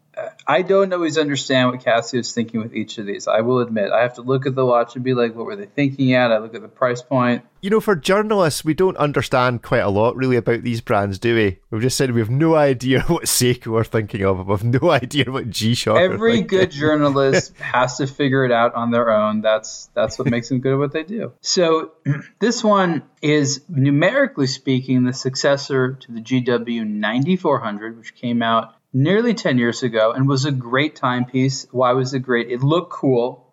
I 0.47 0.63
don't 0.63 0.93
always 0.93 1.19
understand 1.19 1.71
what 1.71 1.81
Casio 1.81 2.21
is 2.21 2.33
thinking 2.33 2.61
with 2.61 2.75
each 2.75 2.97
of 2.97 3.05
these. 3.05 3.29
I 3.29 3.43
will 3.43 3.61
admit, 3.61 3.93
I 3.93 4.01
have 4.03 4.15
to 4.15 4.23
look 4.23 4.47
at 4.47 4.55
the 4.55 4.65
watch 4.65 4.95
and 4.95 5.05
be 5.05 5.13
like, 5.13 5.35
what 5.35 5.45
were 5.45 5.57
they 5.57 5.67
thinking 5.67 6.15
at? 6.15 6.33
I 6.33 6.39
look 6.39 6.55
at 6.55 6.63
the 6.63 6.69
price 6.69 7.03
point. 7.03 7.45
You 7.61 7.71
know, 7.71 7.81
for 7.81 7.97
journalists, 7.97 8.65
we 8.65 8.73
don't 8.73 8.97
understand 8.97 9.63
quite 9.63 9.81
a 9.81 9.89
lot 9.89 10.17
really 10.17 10.37
about 10.37 10.63
these 10.63 10.81
brands, 10.81 11.19
do 11.19 11.35
we? 11.35 11.59
We've 11.71 11.83
just 11.83 11.97
said 11.97 12.13
we 12.13 12.21
have 12.21 12.31
no 12.31 12.55
idea 12.55 13.01
what 13.09 13.25
Seiko 13.25 13.79
are 13.79 13.85
thinking 13.85 14.25
of. 14.25 14.47
We 14.47 14.53
have 14.53 14.65
no 14.65 14.91
idea 14.91 15.31
what 15.31 15.51
G 15.51 15.75
Shock. 15.75 15.99
Every 15.99 16.41
good 16.43 16.71
journalist 16.71 17.55
has 17.59 17.99
to 17.99 18.07
figure 18.07 18.45
it 18.45 18.53
out 18.53 18.75
on 18.75 18.93
their 18.93 19.11
own. 19.11 19.43
That's 19.43 19.91
that's 19.95 20.19
what 20.19 20.31
makes 20.31 20.49
them 20.49 20.61
good 20.61 20.75
at 20.75 20.79
what 20.79 20.93
they 20.93 21.03
do. 21.03 21.33
So 21.41 21.93
this 22.39 22.65
one 22.65 23.03
is 23.21 23.63
numerically 23.69 24.47
speaking 24.47 25.05
the 25.05 25.13
successor 25.13 25.95
to 25.95 26.13
the 26.13 26.21
GW 26.21 26.87
9400, 26.87 27.99
which 27.99 28.15
came 28.15 28.43
out 28.43 28.75
nearly 28.97 29.35
10 29.35 29.59
years 29.59 29.83
ago 29.83 30.13
and 30.13 30.27
was 30.27 30.47
a 30.47 30.51
great 30.51 30.97
timepiece. 30.97 31.67
Why 31.71 31.93
was 31.93 32.15
it 32.15 32.21
great? 32.21 32.51
It 32.51 32.63
looked 32.63 32.91
cool. 32.91 33.53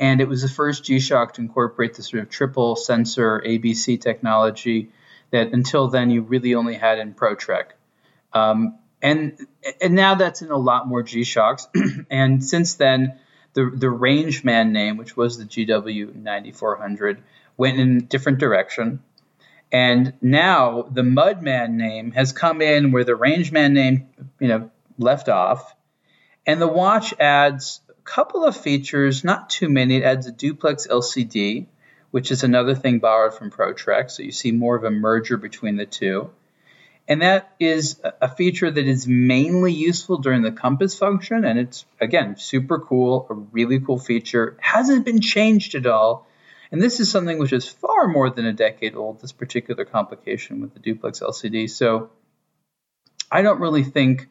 And 0.00 0.20
it 0.20 0.28
was 0.28 0.42
the 0.42 0.48
first 0.48 0.82
G 0.82 0.98
Shock 0.98 1.34
to 1.34 1.40
incorporate 1.40 1.94
the 1.94 2.02
sort 2.02 2.24
of 2.24 2.28
triple 2.28 2.74
sensor 2.74 3.40
ABC 3.46 4.00
technology 4.00 4.90
that 5.30 5.52
until 5.52 5.86
then 5.86 6.10
you 6.10 6.22
really 6.22 6.56
only 6.56 6.74
had 6.74 6.98
in 6.98 7.14
ProTrek. 7.14 7.66
Um, 8.32 8.80
and 9.00 9.38
and 9.80 9.94
now 9.94 10.16
that's 10.16 10.42
in 10.42 10.50
a 10.50 10.56
lot 10.56 10.88
more 10.88 11.04
G 11.04 11.22
Shocks. 11.22 11.68
and 12.10 12.42
since 12.42 12.74
then, 12.74 13.20
the 13.52 13.70
the 13.72 13.86
Rangeman 13.86 14.72
name, 14.72 14.96
which 14.96 15.16
was 15.16 15.38
the 15.38 15.44
GW 15.44 16.16
9400, 16.16 17.22
went 17.56 17.78
in 17.78 17.98
a 17.98 18.00
different 18.00 18.40
direction. 18.40 19.04
And 19.74 20.12
now 20.22 20.82
the 20.82 21.02
Mudman 21.02 21.70
name 21.70 22.12
has 22.12 22.32
come 22.32 22.62
in 22.62 22.92
where 22.92 23.02
the 23.02 23.18
Rangeman 23.18 23.72
name, 23.72 24.06
you 24.38 24.46
know, 24.46 24.70
left 24.98 25.28
off. 25.28 25.74
And 26.46 26.62
the 26.62 26.68
watch 26.68 27.12
adds 27.18 27.80
a 27.90 27.94
couple 28.04 28.44
of 28.44 28.56
features, 28.56 29.24
not 29.24 29.50
too 29.50 29.68
many. 29.68 29.96
It 29.96 30.04
adds 30.04 30.28
a 30.28 30.32
duplex 30.32 30.86
LCD, 30.86 31.66
which 32.12 32.30
is 32.30 32.44
another 32.44 32.76
thing 32.76 33.00
borrowed 33.00 33.34
from 33.34 33.50
ProTrek. 33.50 34.12
So 34.12 34.22
you 34.22 34.30
see 34.30 34.52
more 34.52 34.76
of 34.76 34.84
a 34.84 34.92
merger 34.92 35.36
between 35.36 35.74
the 35.74 35.86
two. 35.86 36.30
And 37.08 37.22
that 37.22 37.52
is 37.58 38.00
a- 38.04 38.12
a 38.20 38.28
feature 38.28 38.70
that 38.70 38.86
is 38.86 39.08
mainly 39.08 39.72
useful 39.72 40.18
during 40.18 40.42
the 40.42 40.52
compass 40.52 40.96
function. 40.96 41.44
And 41.44 41.58
it's, 41.58 41.84
again, 42.00 42.36
super 42.38 42.78
cool, 42.78 43.26
a 43.28 43.34
really 43.34 43.80
cool 43.80 43.98
feature. 43.98 44.56
Hasn't 44.60 45.04
been 45.04 45.20
changed 45.20 45.74
at 45.74 45.86
all. 45.86 46.28
And 46.74 46.82
this 46.82 46.98
is 46.98 47.08
something 47.08 47.38
which 47.38 47.52
is 47.52 47.68
far 47.68 48.08
more 48.08 48.30
than 48.30 48.46
a 48.46 48.52
decade 48.52 48.96
old, 48.96 49.20
this 49.20 49.30
particular 49.30 49.84
complication 49.84 50.60
with 50.60 50.74
the 50.74 50.80
duplex 50.80 51.20
LCD. 51.20 51.70
So 51.70 52.10
I 53.30 53.42
don't 53.42 53.60
really 53.60 53.84
think 53.84 54.26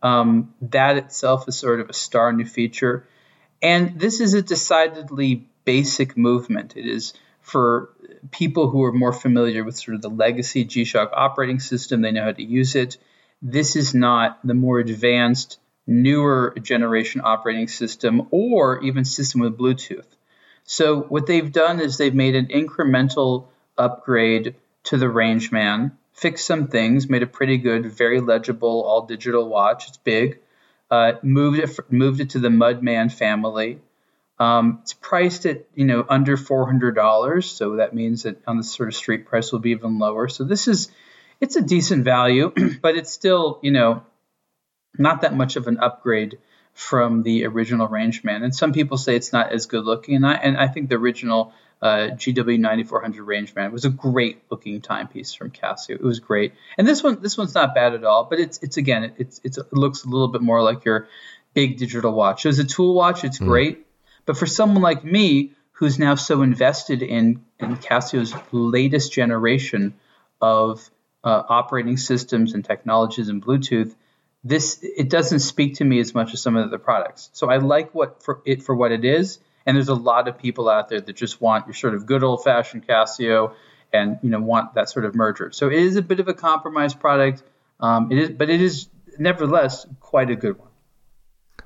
um, 0.00 0.54
that 0.62 0.98
itself 0.98 1.48
is 1.48 1.58
sort 1.58 1.80
of 1.80 1.90
a 1.90 1.92
star 1.92 2.32
new 2.32 2.44
feature. 2.44 3.08
And 3.60 3.98
this 3.98 4.20
is 4.20 4.34
a 4.34 4.42
decidedly 4.42 5.48
basic 5.64 6.16
movement. 6.16 6.76
It 6.76 6.86
is 6.86 7.12
for 7.40 7.90
people 8.30 8.70
who 8.70 8.84
are 8.84 8.92
more 8.92 9.12
familiar 9.12 9.64
with 9.64 9.76
sort 9.76 9.96
of 9.96 10.02
the 10.02 10.10
legacy 10.10 10.62
G 10.62 10.84
Shock 10.84 11.10
operating 11.12 11.58
system, 11.58 12.02
they 12.02 12.12
know 12.12 12.22
how 12.22 12.30
to 12.30 12.44
use 12.44 12.76
it. 12.76 12.98
This 13.42 13.74
is 13.74 13.96
not 13.96 14.38
the 14.46 14.54
more 14.54 14.78
advanced, 14.78 15.58
newer 15.88 16.54
generation 16.62 17.20
operating 17.24 17.66
system 17.66 18.28
or 18.30 18.80
even 18.84 19.04
system 19.04 19.40
with 19.40 19.58
Bluetooth. 19.58 20.06
So, 20.70 21.00
what 21.00 21.26
they've 21.26 21.50
done 21.50 21.80
is 21.80 21.98
they've 21.98 22.14
made 22.14 22.36
an 22.36 22.46
incremental 22.46 23.48
upgrade 23.76 24.54
to 24.84 24.98
the 24.98 25.06
Rangeman, 25.06 25.90
fixed 26.12 26.46
some 26.46 26.68
things, 26.68 27.10
made 27.10 27.24
a 27.24 27.26
pretty 27.26 27.58
good, 27.58 27.86
very 27.86 28.20
legible, 28.20 28.84
all 28.84 29.04
digital 29.04 29.48
watch. 29.48 29.88
It's 29.88 29.96
big. 29.96 30.38
Uh, 30.88 31.14
moved 31.24 31.58
it 31.58 31.76
moved 31.90 32.20
it 32.20 32.30
to 32.30 32.38
the 32.38 32.50
Mudman 32.50 33.10
family. 33.10 33.80
Um, 34.38 34.78
it's 34.82 34.92
priced 34.92 35.44
at 35.44 35.66
you 35.74 35.86
know 35.86 36.06
under 36.08 36.36
four 36.36 36.66
hundred 36.66 36.94
dollars, 36.94 37.50
so 37.50 37.76
that 37.76 37.92
means 37.92 38.22
that 38.22 38.40
on 38.46 38.56
the 38.56 38.62
sort 38.62 38.88
of 38.90 38.94
street 38.94 39.26
price 39.26 39.50
will 39.50 39.58
be 39.58 39.70
even 39.70 39.98
lower. 39.98 40.28
So 40.28 40.44
this 40.44 40.68
is 40.68 40.88
it's 41.40 41.56
a 41.56 41.62
decent 41.62 42.04
value, 42.04 42.52
but 42.80 42.94
it's 42.94 43.10
still 43.10 43.58
you 43.60 43.72
know 43.72 44.04
not 44.96 45.22
that 45.22 45.34
much 45.34 45.56
of 45.56 45.66
an 45.66 45.80
upgrade 45.80 46.38
from 46.72 47.22
the 47.22 47.46
original 47.46 47.88
Rangeman. 47.88 48.42
And 48.42 48.54
some 48.54 48.72
people 48.72 48.96
say 48.96 49.16
it's 49.16 49.32
not 49.32 49.52
as 49.52 49.66
good 49.66 49.84
looking, 49.84 50.16
and 50.16 50.26
I 50.26 50.34
and 50.34 50.56
I 50.56 50.68
think 50.68 50.88
the 50.88 50.96
original 50.96 51.52
uh, 51.82 52.10
GW 52.12 52.58
9400 52.58 53.26
Rangeman 53.26 53.72
was 53.72 53.84
a 53.84 53.90
great 53.90 54.42
looking 54.50 54.80
timepiece 54.80 55.32
from 55.32 55.50
Casio. 55.50 55.90
It 55.90 56.02
was 56.02 56.20
great, 56.20 56.54
and 56.76 56.86
this 56.86 57.02
one 57.02 57.20
this 57.20 57.38
one's 57.38 57.54
not 57.54 57.74
bad 57.74 57.94
at 57.94 58.04
all. 58.04 58.24
But 58.24 58.40
it's 58.40 58.58
it's 58.62 58.76
again 58.76 59.04
it, 59.04 59.14
it's, 59.18 59.40
it's 59.44 59.58
it 59.58 59.72
looks 59.72 60.04
a 60.04 60.08
little 60.08 60.28
bit 60.28 60.42
more 60.42 60.62
like 60.62 60.84
your 60.84 61.08
big 61.54 61.78
digital 61.78 62.12
watch. 62.12 62.46
As 62.46 62.58
a 62.58 62.64
tool 62.64 62.94
watch, 62.94 63.24
it's 63.24 63.38
great, 63.38 63.86
but 64.26 64.36
for 64.36 64.46
someone 64.46 64.82
like 64.82 65.04
me 65.04 65.52
who's 65.72 65.98
now 65.98 66.14
so 66.14 66.42
invested 66.42 67.02
in 67.02 67.44
in 67.58 67.76
Casio's 67.76 68.34
latest 68.52 69.12
generation 69.12 69.94
of 70.40 70.90
uh, 71.24 71.42
operating 71.48 71.96
systems 71.96 72.54
and 72.54 72.64
technologies 72.64 73.28
and 73.28 73.44
Bluetooth, 73.44 73.94
this 74.42 74.78
it 74.82 75.10
doesn't 75.10 75.40
speak 75.40 75.76
to 75.76 75.84
me 75.84 76.00
as 76.00 76.14
much 76.14 76.32
as 76.32 76.40
some 76.40 76.56
of 76.56 76.70
the 76.70 76.78
products. 76.78 77.30
So 77.32 77.50
I 77.50 77.58
like 77.58 77.94
what 77.94 78.22
for 78.22 78.40
it 78.44 78.62
for 78.62 78.74
what 78.74 78.92
it 78.92 79.04
is. 79.04 79.38
And 79.66 79.76
there's 79.76 79.88
a 79.88 79.94
lot 79.94 80.26
of 80.26 80.38
people 80.38 80.68
out 80.68 80.88
there 80.88 81.00
that 81.00 81.12
just 81.14 81.40
want 81.40 81.66
your 81.66 81.74
sort 81.74 81.94
of 81.94 82.06
good 82.06 82.24
old 82.24 82.42
fashioned 82.42 82.86
Casio 82.86 83.54
and 83.92 84.18
you 84.22 84.30
know 84.30 84.40
want 84.40 84.74
that 84.74 84.88
sort 84.88 85.04
of 85.04 85.14
merger. 85.14 85.50
So 85.52 85.68
it 85.68 85.74
is 85.74 85.96
a 85.96 86.02
bit 86.02 86.20
of 86.20 86.28
a 86.28 86.34
compromise 86.34 86.94
product. 86.94 87.42
Um, 87.78 88.10
it 88.10 88.18
is, 88.18 88.30
but 88.30 88.48
it 88.50 88.60
is 88.60 88.88
nevertheless 89.18 89.86
quite 90.00 90.30
a 90.30 90.36
good 90.36 90.58
one. 90.58 90.68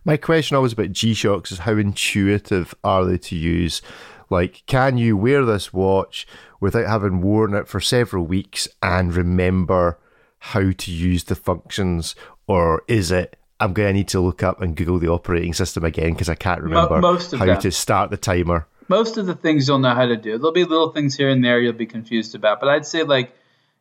My 0.04 0.16
question 0.16 0.56
always 0.56 0.72
about 0.72 0.92
G 0.92 1.14
Shocks 1.14 1.52
is 1.52 1.60
how 1.60 1.72
intuitive 1.72 2.74
are 2.82 3.04
they 3.04 3.18
to 3.18 3.36
use? 3.36 3.80
Like, 4.28 4.62
can 4.66 4.98
you 4.98 5.16
wear 5.16 5.44
this 5.44 5.72
watch 5.72 6.26
without 6.60 6.86
having 6.86 7.20
worn 7.20 7.54
it 7.54 7.68
for 7.68 7.80
several 7.80 8.26
weeks 8.26 8.68
and 8.82 9.14
remember 9.14 9.98
how 10.44 10.72
to 10.76 10.92
use 10.92 11.24
the 11.24 11.34
functions, 11.34 12.14
or 12.46 12.82
is 12.86 13.10
it? 13.10 13.38
I'm 13.60 13.72
going 13.72 13.88
to 13.88 13.92
need 13.94 14.08
to 14.08 14.20
look 14.20 14.42
up 14.42 14.60
and 14.60 14.76
Google 14.76 14.98
the 14.98 15.08
operating 15.08 15.54
system 15.54 15.84
again 15.84 16.12
because 16.12 16.28
I 16.28 16.34
can't 16.34 16.60
remember 16.60 17.00
how 17.00 17.46
them. 17.46 17.60
to 17.60 17.70
start 17.70 18.10
the 18.10 18.18
timer. 18.18 18.66
Most 18.88 19.16
of 19.16 19.24
the 19.24 19.34
things 19.34 19.66
you'll 19.66 19.78
know 19.78 19.94
how 19.94 20.04
to 20.04 20.18
do. 20.18 20.36
There'll 20.36 20.52
be 20.52 20.64
little 20.64 20.90
things 20.90 21.16
here 21.16 21.30
and 21.30 21.42
there 21.42 21.60
you'll 21.60 21.72
be 21.72 21.86
confused 21.86 22.34
about, 22.34 22.60
but 22.60 22.68
I'd 22.68 22.84
say 22.84 23.04
like 23.04 23.32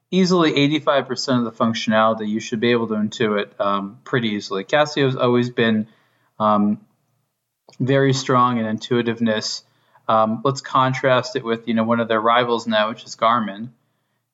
easily 0.09 0.53
85% 0.53 1.39
of 1.39 1.43
the 1.43 1.51
functionality 1.51 2.29
you 2.29 2.39
should 2.39 2.61
be 2.61 2.71
able 2.71 2.87
to 2.87 2.93
intuit 2.93 3.59
um, 3.59 3.99
pretty 4.05 4.29
easily. 4.29 4.63
Casio's 4.63 5.17
always 5.17 5.49
been 5.49 5.87
um, 6.39 6.79
very 7.77 8.13
strong 8.13 8.57
in 8.57 8.65
intuitiveness. 8.65 9.65
Um, 10.07 10.41
let's 10.45 10.61
contrast 10.61 11.35
it 11.35 11.43
with 11.43 11.67
you 11.67 11.73
know 11.73 11.83
one 11.83 11.99
of 11.99 12.07
their 12.07 12.21
rivals 12.21 12.67
now, 12.67 12.87
which 12.87 13.03
is 13.03 13.17
Garmin. 13.17 13.71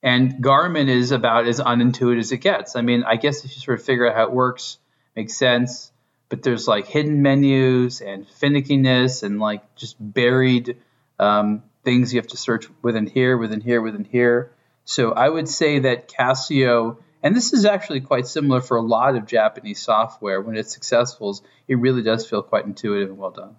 And 0.02 0.36
Garmin 0.44 0.88
is 0.88 1.12
about 1.12 1.48
as 1.48 1.60
unintuitive 1.60 2.20
as 2.20 2.32
it 2.32 2.38
gets. 2.38 2.76
I 2.76 2.82
mean, 2.82 3.04
I 3.04 3.18
guess 3.18 3.44
if 3.44 3.54
you 3.54 3.62
sort 3.62 3.80
of 3.80 3.86
figure 3.86 4.10
out 4.10 4.16
how 4.16 4.24
it 4.24 4.32
works, 4.32 4.78
makes 5.16 5.36
sense. 5.36 5.92
But 6.30 6.44
there's 6.44 6.68
like 6.68 6.88
hidden 6.88 7.22
menus 7.22 8.02
and 8.02 8.26
finickiness 8.42 9.24
and 9.24 9.40
like 9.40 9.76
just 9.76 9.96
buried 10.00 10.78
um, 11.18 11.64
things 11.84 12.14
you 12.14 12.20
have 12.20 12.28
to 12.28 12.38
search 12.38 12.68
within 12.82 13.08
here, 13.08 13.38
within 13.38 13.62
here, 13.62 13.82
within 13.82 14.06
here. 14.06 14.54
So 14.86 15.12
I 15.12 15.28
would 15.28 15.50
say 15.50 15.80
that 15.80 16.08
Casio 16.08 16.98
and 17.22 17.36
this 17.36 17.54
is 17.54 17.66
actually 17.66 18.02
quite 18.02 18.28
similar 18.28 18.62
for 18.62 18.78
a 18.78 18.82
lot 18.82 19.16
of 19.16 19.26
Japanese 19.26 19.82
software. 19.82 20.42
When 20.42 20.56
it's 20.56 20.74
successful, 20.74 21.40
it 21.68 21.76
really 21.76 22.02
does 22.02 22.28
feel 22.28 22.42
quite 22.42 22.66
intuitive 22.66 23.10
and 23.10 23.18
well 23.18 23.32
done. 23.32 23.58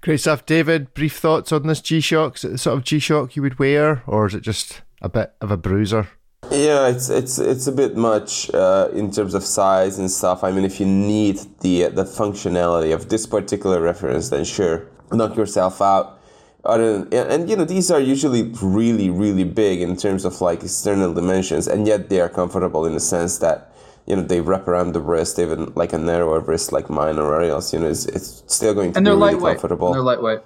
Great 0.00 0.20
stuff. 0.20 0.46
David, 0.46 0.94
brief 0.94 1.18
thoughts 1.18 1.52
on 1.52 1.66
this 1.66 1.82
G 1.82 2.00
Shock? 2.00 2.36
Is 2.36 2.44
it 2.44 2.52
the 2.52 2.58
sort 2.58 2.78
of 2.78 2.84
G 2.84 2.98
Shock 2.98 3.36
you 3.36 3.42
would 3.42 3.58
wear, 3.58 4.02
or 4.06 4.26
is 4.26 4.34
it 4.34 4.40
just 4.40 4.80
a 5.00 5.08
bit 5.08 5.32
of 5.40 5.50
a 5.50 5.56
bruiser? 5.56 6.08
Yeah, 6.50 6.88
it's 6.88 7.08
it's 7.10 7.38
it's 7.38 7.66
a 7.66 7.72
bit 7.72 7.96
much 7.96 8.50
uh, 8.52 8.88
in 8.92 9.10
terms 9.10 9.34
of 9.34 9.44
size 9.44 9.98
and 9.98 10.10
stuff. 10.10 10.42
I 10.42 10.50
mean, 10.50 10.64
if 10.64 10.80
you 10.80 10.86
need 10.86 11.38
the 11.60 11.88
the 11.88 12.04
functionality 12.04 12.92
of 12.92 13.08
this 13.08 13.26
particular 13.26 13.80
reference, 13.80 14.30
then 14.30 14.44
sure, 14.44 14.88
knock 15.12 15.36
yourself 15.36 15.80
out 15.80 16.20
and, 16.64 17.12
and 17.14 17.48
you 17.48 17.56
know 17.56 17.64
these 17.64 17.90
are 17.90 18.00
usually 18.00 18.52
really 18.62 19.10
really 19.10 19.44
big 19.44 19.80
in 19.80 19.96
terms 19.96 20.24
of 20.24 20.40
like 20.40 20.62
external 20.62 21.12
dimensions 21.12 21.66
and 21.66 21.86
yet 21.86 22.08
they 22.08 22.20
are 22.20 22.28
comfortable 22.28 22.84
in 22.86 22.92
the 22.92 23.00
sense 23.00 23.38
that 23.38 23.72
you 24.06 24.16
know 24.16 24.22
they 24.22 24.40
wrap 24.40 24.68
around 24.68 24.92
the 24.92 25.00
wrist 25.00 25.38
even 25.38 25.72
like 25.74 25.92
a 25.92 25.98
narrower 25.98 26.40
wrist 26.40 26.72
like 26.72 26.90
mine 26.90 27.18
or 27.18 27.34
Ariel's 27.34 27.72
you 27.72 27.78
know 27.78 27.88
it's, 27.88 28.06
it's 28.06 28.42
still 28.46 28.74
going 28.74 28.92
to 28.92 28.98
and 28.98 29.04
be 29.04 29.10
really 29.10 29.32
lightweight. 29.32 29.54
comfortable 29.54 29.88
and 29.88 29.96
they're 29.96 30.02
lightweight 30.02 30.40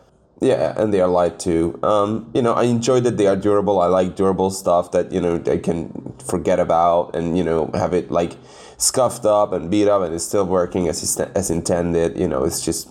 yeah 0.44 0.74
and 0.76 0.92
they 0.92 1.00
are 1.00 1.08
light 1.08 1.38
too 1.38 1.78
um, 1.82 2.30
you 2.34 2.42
know 2.42 2.52
i 2.52 2.64
enjoy 2.64 3.00
that 3.00 3.16
they 3.16 3.26
are 3.26 3.36
durable 3.36 3.80
i 3.80 3.86
like 3.86 4.14
durable 4.16 4.50
stuff 4.50 4.90
that 4.92 5.10
you 5.10 5.20
know 5.20 5.38
they 5.38 5.58
can 5.58 6.14
forget 6.24 6.58
about 6.60 7.14
and 7.16 7.36
you 7.36 7.44
know 7.44 7.70
have 7.74 7.92
it 7.92 8.10
like 8.10 8.36
scuffed 8.76 9.24
up 9.24 9.52
and 9.52 9.70
beat 9.70 9.88
up 9.88 10.02
and 10.02 10.14
it's 10.14 10.24
still 10.24 10.46
working 10.46 10.88
as 10.88 11.20
as 11.34 11.50
intended. 11.50 12.18
You 12.18 12.28
know, 12.28 12.44
it's 12.44 12.64
just 12.64 12.88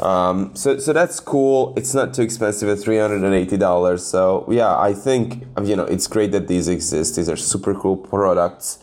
um, 0.00 0.54
so 0.54 0.78
so 0.78 0.92
that's 0.92 1.20
cool. 1.20 1.74
It's 1.76 1.94
not 1.94 2.14
too 2.14 2.22
expensive 2.22 2.68
at 2.68 2.78
three 2.78 2.98
hundred 2.98 3.22
and 3.22 3.34
eighty 3.34 3.56
dollars. 3.56 4.04
So 4.04 4.46
yeah, 4.50 4.78
I 4.78 4.92
think 4.94 5.46
you 5.62 5.76
know 5.76 5.84
it's 5.84 6.06
great 6.06 6.32
that 6.32 6.48
these 6.48 6.68
exist. 6.68 7.16
These 7.16 7.28
are 7.28 7.36
super 7.36 7.74
cool 7.74 7.96
products. 7.96 8.78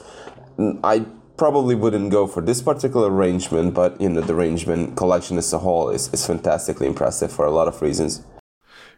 I 0.83 1.05
probably 1.37 1.75
wouldn't 1.75 2.11
go 2.11 2.27
for 2.27 2.41
this 2.41 2.61
particular 2.61 3.09
Rangeman, 3.09 3.73
but 3.73 3.99
you 3.99 4.09
know 4.09 4.21
the 4.21 4.33
Rangeman 4.33 4.95
collection 4.95 5.37
as 5.37 5.51
a 5.53 5.59
whole 5.59 5.89
is, 5.89 6.13
is 6.13 6.25
fantastically 6.25 6.87
impressive 6.87 7.31
for 7.31 7.45
a 7.45 7.51
lot 7.51 7.67
of 7.67 7.81
reasons. 7.81 8.23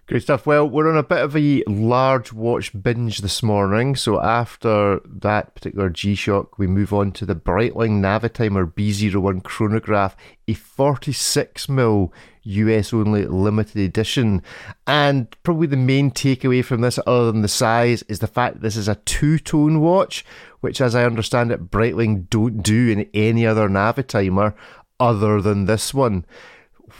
Great 0.07 0.21
stuff. 0.21 0.45
Well, 0.45 0.69
we're 0.69 0.91
on 0.91 0.97
a 0.97 1.03
bit 1.03 1.23
of 1.23 1.35
a 1.35 1.63
large 1.65 2.31
watch 2.31 2.71
binge 2.79 3.19
this 3.19 3.41
morning. 3.41 3.95
So 3.95 4.21
after 4.21 4.99
that 5.03 5.55
particular 5.55 5.89
G 5.89 6.13
Shock, 6.13 6.59
we 6.59 6.67
move 6.67 6.93
on 6.93 7.11
to 7.13 7.25
the 7.25 7.33
Breitling 7.33 8.01
Navitimer 8.01 8.71
B01 8.71 9.41
chronograph, 9.43 10.15
a 10.47 10.53
46mm 10.53 12.11
US 12.45 12.93
only 12.93 13.25
limited 13.25 13.77
edition. 13.77 14.41
And 14.87 15.35
probably 15.43 15.67
the 15.67 15.77
main 15.77 16.11
takeaway 16.11 16.63
from 16.63 16.81
this, 16.81 16.99
other 17.05 17.31
than 17.31 17.41
the 17.41 17.47
size, 17.47 18.03
is 18.03 18.19
the 18.19 18.27
fact 18.27 18.55
that 18.55 18.61
this 18.61 18.77
is 18.77 18.87
a 18.87 18.95
two 18.95 19.37
tone 19.37 19.81
watch, 19.81 20.25
which, 20.61 20.79
as 20.79 20.95
I 20.95 21.05
understand 21.05 21.51
it, 21.51 21.69
Breitling 21.69 22.29
don't 22.29 22.63
do 22.63 22.89
in 22.89 23.09
any 23.13 23.45
other 23.45 23.67
Navitimer 23.67 24.53
other 24.99 25.41
than 25.41 25.65
this 25.65 25.93
one 25.93 26.25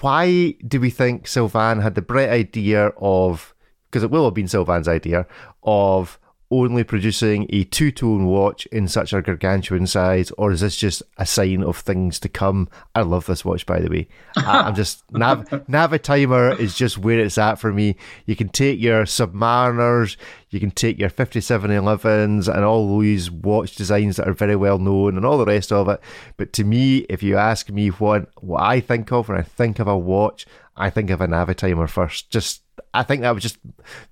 why 0.01 0.51
do 0.67 0.79
we 0.79 0.89
think 0.89 1.27
Sylvain 1.27 1.79
had 1.79 1.95
the 1.95 2.01
bright 2.01 2.29
idea 2.29 2.87
of, 2.97 3.53
because 3.89 4.03
it 4.03 4.11
will 4.11 4.25
have 4.25 4.33
been 4.33 4.47
Sylvain's 4.47 4.87
idea, 4.87 5.25
of 5.63 6.19
only 6.51 6.83
producing 6.83 7.47
a 7.49 7.63
two 7.63 7.91
tone 7.91 8.25
watch 8.25 8.65
in 8.67 8.87
such 8.87 9.13
a 9.13 9.21
gargantuan 9.21 9.87
size, 9.87 10.31
or 10.37 10.51
is 10.51 10.61
this 10.61 10.75
just 10.75 11.01
a 11.17 11.25
sign 11.25 11.63
of 11.63 11.77
things 11.77 12.19
to 12.19 12.29
come? 12.29 12.69
I 12.93 13.01
love 13.01 13.25
this 13.25 13.43
watch, 13.43 13.65
by 13.65 13.79
the 13.79 13.89
way. 13.89 14.07
I, 14.37 14.67
am 14.67 14.75
just 14.75 15.03
Nav 15.11 15.45
Navitimer 15.67 16.59
is 16.59 16.75
just 16.75 16.97
where 16.97 17.19
it's 17.19 17.37
at 17.37 17.55
for 17.55 17.73
me. 17.73 17.95
You 18.25 18.35
can 18.35 18.49
take 18.49 18.79
your 18.79 19.05
Submariners, 19.05 20.17
you 20.49 20.59
can 20.59 20.71
take 20.71 20.99
your 20.99 21.09
5711s, 21.09 22.53
and 22.53 22.63
all 22.63 22.99
these 22.99 23.31
watch 23.31 23.75
designs 23.75 24.17
that 24.17 24.27
are 24.27 24.33
very 24.33 24.55
well 24.55 24.79
known, 24.79 25.17
and 25.17 25.25
all 25.25 25.37
the 25.37 25.45
rest 25.45 25.71
of 25.71 25.89
it. 25.89 25.99
But 26.37 26.53
to 26.53 26.63
me, 26.63 26.99
if 27.09 27.23
you 27.23 27.37
ask 27.37 27.69
me 27.69 27.89
what 27.89 28.29
what 28.41 28.61
I 28.61 28.79
think 28.79 29.11
of 29.11 29.29
when 29.29 29.37
I 29.37 29.43
think 29.43 29.79
of 29.79 29.87
a 29.87 29.97
watch, 29.97 30.45
I 30.77 30.89
think 30.89 31.09
of 31.09 31.21
a 31.21 31.27
Navitimer 31.27 31.89
first. 31.89 32.29
Just 32.29 32.61
I 32.93 33.03
think 33.03 33.21
that 33.21 33.33
was 33.33 33.43
just 33.43 33.57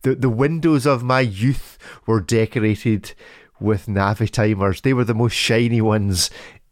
the 0.02 0.16
the 0.16 0.30
windows 0.30 0.86
of 0.86 1.04
my 1.04 1.22
youth 1.22 1.78
were 2.06 2.20
decorated 2.20 3.14
with 3.60 3.88
Navitimers. 3.88 4.82
They 4.82 4.94
were 4.94 5.06
the 5.06 5.14
most 5.14 5.34
shiny 5.34 5.82
ones 5.82 6.30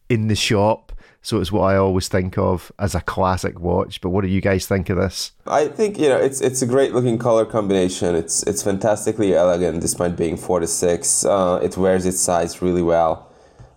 in 0.09 0.27
the 0.27 0.35
shop. 0.35 0.91
So 1.23 1.39
it's 1.39 1.51
what 1.51 1.61
I 1.61 1.77
always 1.77 2.07
think 2.07 2.37
of 2.39 2.71
as 2.79 2.95
a 2.95 3.01
classic 3.01 3.59
watch. 3.59 4.01
But 4.01 4.09
what 4.09 4.23
do 4.23 4.27
you 4.27 4.41
guys 4.41 4.65
think 4.65 4.89
of 4.89 4.97
this? 4.97 5.33
I 5.45 5.67
think 5.67 5.99
you 5.99 6.09
know 6.09 6.17
it's 6.17 6.41
it's 6.41 6.61
a 6.61 6.67
great 6.67 6.93
looking 6.93 7.17
color 7.19 7.45
combination. 7.45 8.15
It's 8.15 8.43
it's 8.43 8.63
fantastically 8.63 9.35
elegant, 9.35 9.81
despite 9.81 10.15
being 10.15 10.35
four 10.35 10.59
to 10.59 10.67
six. 10.67 11.23
Uh, 11.23 11.59
it 11.63 11.77
wears 11.77 12.05
its 12.05 12.19
size 12.19 12.61
really 12.61 12.81
well. 12.81 13.30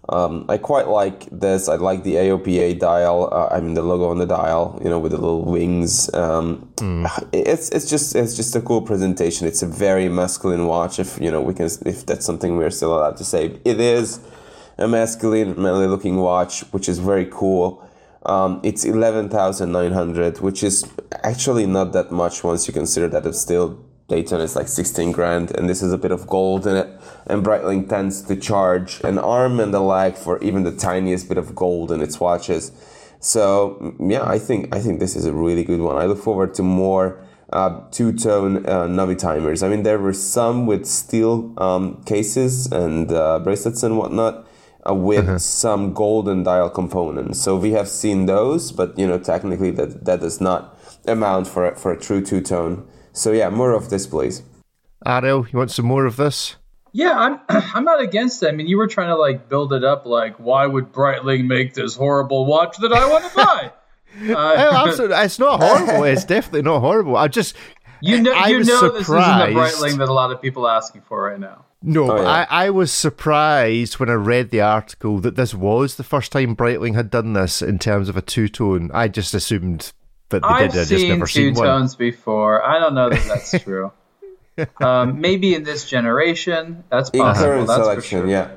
Um, 0.09 0.45
I 0.51 0.59
quite 0.59 0.89
like 0.89 1.27
this. 1.31 1.69
I 1.69 1.77
like 1.77 2.05
the 2.05 2.15
AOPA 2.17 2.79
dial. 2.79 3.31
Uh, 3.33 3.49
I 3.51 3.61
mean 3.61 3.75
the 3.75 3.83
logo 3.83 4.09
on 4.09 4.19
the 4.19 4.27
dial, 4.27 4.79
you 4.85 4.91
know, 4.91 4.99
with 4.99 5.13
the 5.13 5.19
little 5.19 5.45
wings. 5.45 6.13
Um, 6.15 6.69
mm. 6.77 7.05
It's 7.33 7.71
it's 7.71 7.89
just 7.89 8.15
it's 8.15 8.37
just 8.37 8.55
a 8.55 8.61
cool 8.61 8.83
presentation. 8.83 9.47
It's 9.47 9.63
a 9.63 9.67
very 9.67 10.09
masculine 10.09 10.67
watch. 10.67 10.99
If 10.99 11.19
you 11.21 11.31
know 11.31 11.41
we 11.41 11.55
can, 11.55 11.69
if 11.87 12.05
that's 12.05 12.27
something 12.27 12.57
we're 12.57 12.71
still 12.71 12.95
allowed 12.95 13.17
to 13.17 13.25
say, 13.25 13.59
it 13.65 13.81
is 13.81 14.21
a 14.79 14.89
masculine, 14.89 15.61
manly 15.61 15.87
looking 15.87 16.17
watch, 16.17 16.61
which 16.73 16.89
is 16.89 16.99
very 16.99 17.27
cool. 17.31 17.83
Um, 18.27 18.61
it's 18.63 18.85
eleven 18.85 19.29
thousand 19.29 19.73
nine 19.73 19.93
hundred, 19.93 20.41
which 20.41 20.63
is 20.63 20.85
actually 21.23 21.67
not 21.67 21.93
that 21.93 22.11
much 22.11 22.45
once 22.45 22.67
you 22.67 22.73
consider 22.73 23.09
that 23.09 23.27
it's 23.27 23.41
still 23.41 23.84
Daytona 24.09 24.45
is 24.45 24.55
like 24.55 24.69
16 24.69 25.13
grand, 25.13 25.51
and 25.57 25.69
this 25.69 25.83
is 25.83 25.93
a 25.93 25.99
bit 25.99 26.11
of 26.11 26.27
gold 26.27 26.67
in 26.67 26.77
it. 26.77 26.89
And 27.27 27.43
Breitling 27.43 27.89
tends 27.89 28.21
to 28.23 28.37
charge 28.37 29.01
an 29.03 29.19
arm 29.19 29.61
and 29.61 29.75
a 29.75 29.81
leg 29.81 30.15
for 30.15 30.43
even 30.43 30.63
the 30.63 30.73
tiniest 30.73 31.29
bit 31.29 31.39
of 31.39 31.55
gold 31.55 31.91
in 31.91 32.03
its 32.03 32.21
watches. 32.21 32.71
So 33.25 33.79
mm, 33.81 34.13
yeah, 34.13 34.25
I 34.25 34.39
think 34.39 34.75
I 34.75 34.81
think 34.81 35.01
this 35.01 35.17
is 35.17 35.25
a 35.25 35.33
really 35.33 35.65
good 35.65 35.81
one. 35.81 35.97
I 35.97 36.05
look 36.05 36.19
forward 36.19 36.53
to 36.55 36.63
more 36.63 37.25
uh, 37.51 37.81
two-tone 37.91 38.67
uh, 38.67 38.87
Navitimers. 38.87 39.63
I 39.63 39.69
mean, 39.69 39.83
there 39.83 39.99
were 39.99 40.13
some 40.13 40.67
with 40.67 40.85
steel 40.85 41.55
um, 41.57 42.03
cases 42.05 42.71
and 42.71 43.11
uh, 43.11 43.39
bracelets 43.39 43.83
and 43.83 43.97
whatnot. 43.99 44.47
Uh, 44.87 44.93
with 44.93 45.27
uh-huh. 45.27 45.39
some 45.39 45.95
golden 45.95 46.43
dial 46.43 46.69
components, 46.69 47.41
so 47.41 47.57
we 47.57 47.71
have 47.71 47.89
seen 47.89 48.27
those, 48.27 48.71
but 48.71 48.99
you 48.99 49.07
know 49.07 49.19
technically 49.19 49.71
that 49.71 50.05
that 50.05 50.21
does 50.21 50.43
not 50.43 50.79
amount 51.07 51.47
for 51.47 51.65
a, 51.65 51.75
for 51.75 51.91
a 51.91 51.99
true 51.99 52.23
two 52.23 52.43
tone. 52.43 52.87
So 53.15 53.31
yeah, 53.33 53.49
more 53.49 53.73
of 53.73 53.91
this, 53.91 54.07
please. 54.07 54.43
Ariel, 55.07 55.47
you 55.51 55.59
want 55.59 55.71
some 55.71 55.87
more 55.87 56.05
of 56.05 56.17
this? 56.17 56.57
Yeah, 56.93 57.13
I'm 57.13 57.41
I'm 57.49 57.85
not 57.85 58.01
against 58.03 58.43
it. 58.43 58.49
I 58.49 58.53
mean, 58.53 58.67
you 58.67 58.77
were 58.77 58.89
trying 58.89 59.09
to 59.09 59.17
like 59.17 59.49
build 59.49 59.73
it 59.73 59.85
up 59.85 60.05
like 60.05 60.37
why 60.37 60.67
would 60.67 60.93
Breitling 60.93 61.47
make 61.47 61.75
this 61.75 61.95
horrible 61.95 62.45
watch 62.45 62.77
that 62.79 62.93
I 62.93 63.09
want 63.09 63.25
to 63.25 63.37
buy? 63.37 63.73
Uh, 64.21 64.35
oh, 64.37 64.87
absolutely. 64.89 65.17
It's 65.17 65.39
not 65.39 65.63
horrible. 65.63 66.05
It's 66.05 66.25
definitely 66.35 66.63
not 66.63 66.81
horrible. 66.81 67.17
I 67.17 67.29
just 67.29 67.55
you 68.01 68.21
know 68.21 68.33
I 68.33 68.49
you 68.49 68.59
know 68.59 68.65
surprised. 68.65 68.95
this 68.95 69.09
isn't 69.09 69.55
the 69.55 69.61
Breitling 69.61 69.99
that 69.99 70.09
a 70.09 70.13
lot 70.13 70.33
of 70.33 70.43
people 70.43 70.67
are 70.67 70.77
asking 70.77 71.03
for 71.03 71.23
right 71.23 71.39
now. 71.39 71.65
No, 71.87 72.11
oh, 72.11 72.17
yeah. 72.17 72.47
I, 72.51 72.67
I 72.67 72.71
was 72.71 72.91
surprised 72.91 74.01
when 74.01 74.09
I 74.09 74.15
read 74.15 74.51
the 74.51 74.63
article 74.63 75.19
that 75.19 75.37
this 75.37 75.55
was 75.55 75.97
the 75.97 76.03
first 76.03 76.33
time 76.33 76.57
Breitling 76.57 76.95
had 76.95 77.11
done 77.11 77.35
this 77.35 77.61
in 77.61 77.79
terms 77.79 78.09
of 78.09 78.17
a 78.17 78.23
two 78.23 78.49
tone. 78.49 78.91
I 78.93 79.07
just 79.09 79.35
assumed 79.35 79.93
but 80.41 80.51
I've 80.51 80.73
did, 80.73 80.87
seen 80.87 81.25
two 81.27 81.55
tones 81.55 81.95
before. 81.97 82.65
I 82.65 82.79
don't 82.79 82.95
know 82.95 83.11
that 83.11 83.25
that's 83.27 83.63
true. 83.63 83.93
um, 84.81 85.21
maybe 85.21 85.55
in 85.55 85.65
this 85.65 85.89
generation, 85.89 86.85
that's 86.91 87.11
possible. 87.11 87.29
In 87.29 87.35
current 87.35 87.67
that's 87.67 87.83
selection, 87.83 88.21
sure. 88.21 88.29
yeah. 88.29 88.51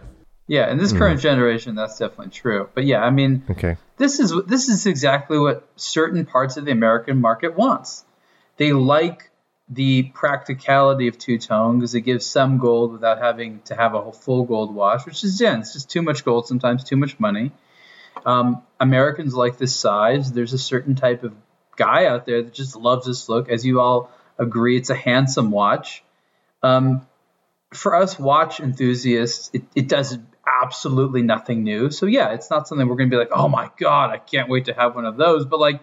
Yeah, 0.47 0.71
in 0.71 0.77
this 0.77 0.93
mm. 0.93 0.97
current 0.97 1.19
generation, 1.19 1.75
that's 1.75 1.97
definitely 1.97 2.31
true. 2.31 2.69
But 2.73 2.85
yeah, 2.85 3.03
I 3.03 3.09
mean, 3.09 3.43
okay. 3.49 3.75
this 3.97 4.21
is 4.21 4.33
this 4.45 4.69
is 4.69 4.85
exactly 4.85 5.37
what 5.37 5.67
certain 5.75 6.25
parts 6.25 6.55
of 6.55 6.63
the 6.63 6.71
American 6.71 7.19
market 7.19 7.57
wants. 7.57 8.05
They 8.55 8.71
like 8.71 9.29
the 9.69 10.03
practicality 10.03 11.09
of 11.09 11.17
two 11.17 11.37
tone 11.37 11.79
because 11.79 11.93
it 11.95 12.01
gives 12.01 12.25
some 12.25 12.59
gold 12.59 12.93
without 12.93 13.19
having 13.19 13.59
to 13.65 13.75
have 13.75 13.93
a 13.93 14.13
full 14.13 14.45
gold 14.45 14.73
wash, 14.73 15.05
which 15.05 15.23
is 15.25 15.39
yeah, 15.41 15.59
it's 15.59 15.73
just 15.73 15.89
too 15.89 16.01
much 16.01 16.23
gold 16.23 16.47
sometimes, 16.47 16.85
too 16.85 16.95
much 16.95 17.19
money. 17.19 17.51
Um, 18.25 18.63
Americans 18.79 19.35
like 19.35 19.57
this 19.57 19.75
size. 19.75 20.31
There's 20.31 20.53
a 20.53 20.57
certain 20.57 20.95
type 20.95 21.23
of 21.23 21.33
guy 21.77 22.05
out 22.07 22.25
there 22.25 22.43
that 22.43 22.53
just 22.53 22.75
loves 22.75 23.07
this 23.07 23.29
look. 23.29 23.49
As 23.49 23.65
you 23.65 23.79
all 23.79 24.11
agree, 24.37 24.75
it's 24.75 24.89
a 24.89 24.95
handsome 24.95 25.51
watch. 25.51 26.03
Um, 26.61 27.07
for 27.73 27.95
us 27.95 28.19
watch 28.19 28.59
enthusiasts, 28.59 29.49
it, 29.53 29.63
it 29.75 29.87
does 29.87 30.17
absolutely 30.61 31.21
nothing 31.21 31.63
new. 31.63 31.91
So 31.91 32.05
yeah, 32.05 32.33
it's 32.33 32.49
not 32.49 32.67
something 32.67 32.87
we're 32.87 32.95
going 32.95 33.09
to 33.09 33.13
be 33.13 33.19
like, 33.19 33.31
oh 33.31 33.47
my 33.47 33.69
god, 33.77 34.09
I 34.09 34.17
can't 34.17 34.49
wait 34.49 34.65
to 34.65 34.73
have 34.73 34.95
one 34.95 35.05
of 35.05 35.17
those. 35.17 35.45
But 35.45 35.59
like, 35.59 35.81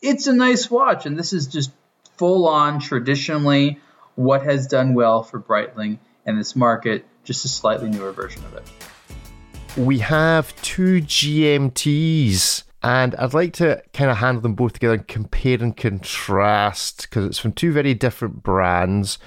it's 0.00 0.26
a 0.26 0.32
nice 0.32 0.70
watch, 0.70 1.06
and 1.06 1.18
this 1.18 1.32
is 1.32 1.46
just 1.46 1.70
full 2.16 2.48
on 2.48 2.80
traditionally 2.80 3.78
what 4.14 4.42
has 4.42 4.66
done 4.66 4.94
well 4.94 5.22
for 5.22 5.40
Breitling 5.40 5.98
in 6.26 6.36
this 6.36 6.54
market, 6.54 7.06
just 7.24 7.44
a 7.44 7.48
slightly 7.48 7.88
newer 7.88 8.12
version 8.12 8.44
of 8.44 8.54
it. 8.54 8.70
We 9.76 10.00
have 10.00 10.54
two 10.62 11.00
GMTs, 11.00 12.64
and 12.82 13.14
I'd 13.14 13.34
like 13.34 13.52
to 13.54 13.82
kind 13.92 14.10
of 14.10 14.18
handle 14.18 14.42
them 14.42 14.54
both 14.54 14.74
together 14.74 14.94
and 14.94 15.06
compare 15.06 15.58
and 15.60 15.76
contrast 15.76 17.02
because 17.02 17.26
it's 17.26 17.38
from 17.38 17.52
two 17.52 17.72
very 17.72 17.94
different 17.94 18.42
brands 18.42 19.18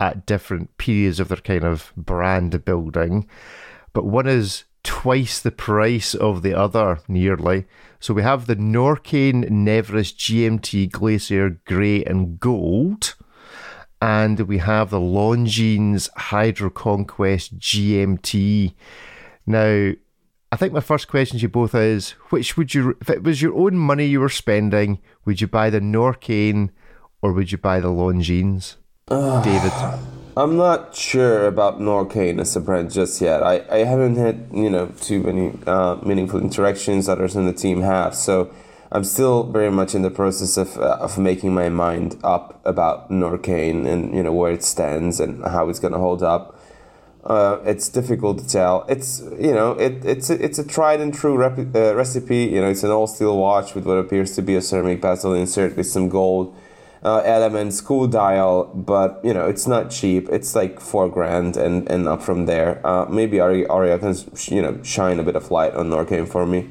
at 0.00 0.26
different 0.26 0.76
periods 0.78 1.20
of 1.20 1.28
their 1.28 1.38
kind 1.38 1.64
of 1.64 1.92
brand 1.96 2.64
building. 2.64 3.28
But 3.92 4.04
one 4.04 4.26
is 4.26 4.64
twice 4.82 5.40
the 5.40 5.52
price 5.52 6.14
of 6.14 6.42
the 6.42 6.54
other, 6.54 7.00
nearly. 7.08 7.66
So 8.00 8.12
we 8.12 8.22
have 8.22 8.46
the 8.46 8.56
Norqain 8.56 9.48
Neverest 9.48 10.18
GMT 10.18 10.90
Glacier 10.90 11.60
Grey 11.64 12.04
and 12.04 12.38
Gold. 12.40 13.14
And 14.02 14.40
we 14.40 14.58
have 14.58 14.90
the 14.90 15.00
Longines 15.00 16.10
Hydro 16.14 16.68
Conquest 16.68 17.58
GMT. 17.58 18.74
Now, 19.46 19.92
I 20.54 20.56
think 20.56 20.72
my 20.72 20.78
first 20.78 21.08
question 21.08 21.36
to 21.36 21.42
you 21.42 21.48
both 21.48 21.74
is 21.74 22.10
which 22.30 22.56
would 22.56 22.74
you, 22.74 22.96
if 23.00 23.10
it 23.10 23.24
was 23.24 23.42
your 23.42 23.56
own 23.56 23.76
money 23.76 24.06
you 24.06 24.20
were 24.20 24.28
spending, 24.28 25.00
would 25.24 25.40
you 25.40 25.48
buy 25.48 25.68
the 25.68 25.80
Norqain 25.80 26.70
or 27.20 27.32
would 27.32 27.50
you 27.50 27.58
buy 27.58 27.80
the 27.80 27.88
Longines? 27.88 28.76
David? 29.08 29.72
I'm 30.36 30.56
not 30.56 30.94
sure 30.94 31.48
about 31.48 31.80
Norqain 31.80 32.40
as 32.40 32.54
a 32.54 32.60
brand 32.60 32.92
just 32.92 33.20
yet. 33.20 33.42
I, 33.42 33.64
I 33.68 33.78
haven't 33.78 34.14
had 34.14 34.46
you 34.52 34.70
know 34.70 34.86
too 35.00 35.24
many 35.24 35.58
uh, 35.66 35.96
meaningful 36.04 36.38
interactions 36.40 37.08
others 37.08 37.34
in 37.34 37.46
the 37.46 37.52
team 37.52 37.80
have, 37.80 38.14
so 38.14 38.54
I'm 38.92 39.02
still 39.02 39.42
very 39.42 39.72
much 39.72 39.92
in 39.96 40.02
the 40.02 40.10
process 40.10 40.56
of 40.56 40.78
uh, 40.78 40.98
of 41.00 41.18
making 41.18 41.52
my 41.52 41.68
mind 41.68 42.16
up 42.22 42.60
about 42.64 43.10
Norqain 43.10 43.88
and 43.88 44.14
you 44.14 44.22
know 44.22 44.32
where 44.32 44.52
it 44.52 44.62
stands 44.62 45.18
and 45.18 45.44
how 45.44 45.68
it's 45.68 45.80
gonna 45.80 45.98
hold 45.98 46.22
up. 46.22 46.53
Uh, 47.24 47.58
it's 47.64 47.88
difficult 47.88 48.38
to 48.38 48.46
tell. 48.46 48.84
It's 48.86 49.20
you 49.20 49.54
know 49.54 49.72
it, 49.72 50.04
it's 50.04 50.28
a, 50.28 50.44
it's 50.44 50.58
a 50.58 50.66
tried 50.66 51.00
and 51.00 51.12
true 51.12 51.36
rep- 51.36 51.74
uh, 51.74 51.94
recipe. 51.94 52.44
You 52.44 52.60
know 52.60 52.68
it's 52.68 52.84
an 52.84 52.90
all 52.90 53.06
steel 53.06 53.38
watch 53.38 53.74
with 53.74 53.86
what 53.86 53.96
appears 53.96 54.34
to 54.36 54.42
be 54.42 54.56
a 54.56 54.60
ceramic 54.60 55.00
bezel 55.00 55.32
insert 55.32 55.74
with 55.76 55.86
some 55.86 56.10
gold 56.10 56.54
uh, 57.04 57.22
elements, 57.24 57.80
cool 57.80 58.06
dial, 58.06 58.64
but 58.74 59.20
you 59.24 59.32
know 59.34 59.46
it's 59.46 59.66
not 59.66 59.90
cheap. 59.90 60.28
It's 60.30 60.54
like 60.54 60.80
four 60.80 61.08
grand 61.08 61.56
and, 61.56 61.90
and 61.90 62.08
up 62.08 62.22
from 62.22 62.46
there. 62.46 62.84
Uh, 62.86 63.06
maybe 63.06 63.40
Ari 63.40 63.66
Aria 63.66 63.98
can 63.98 64.14
you 64.48 64.62
know 64.62 64.82
shine 64.82 65.18
a 65.18 65.22
bit 65.22 65.36
of 65.36 65.50
light 65.50 65.74
on 65.74 65.90
Norqain 65.90 66.28
for 66.28 66.46
me. 66.46 66.70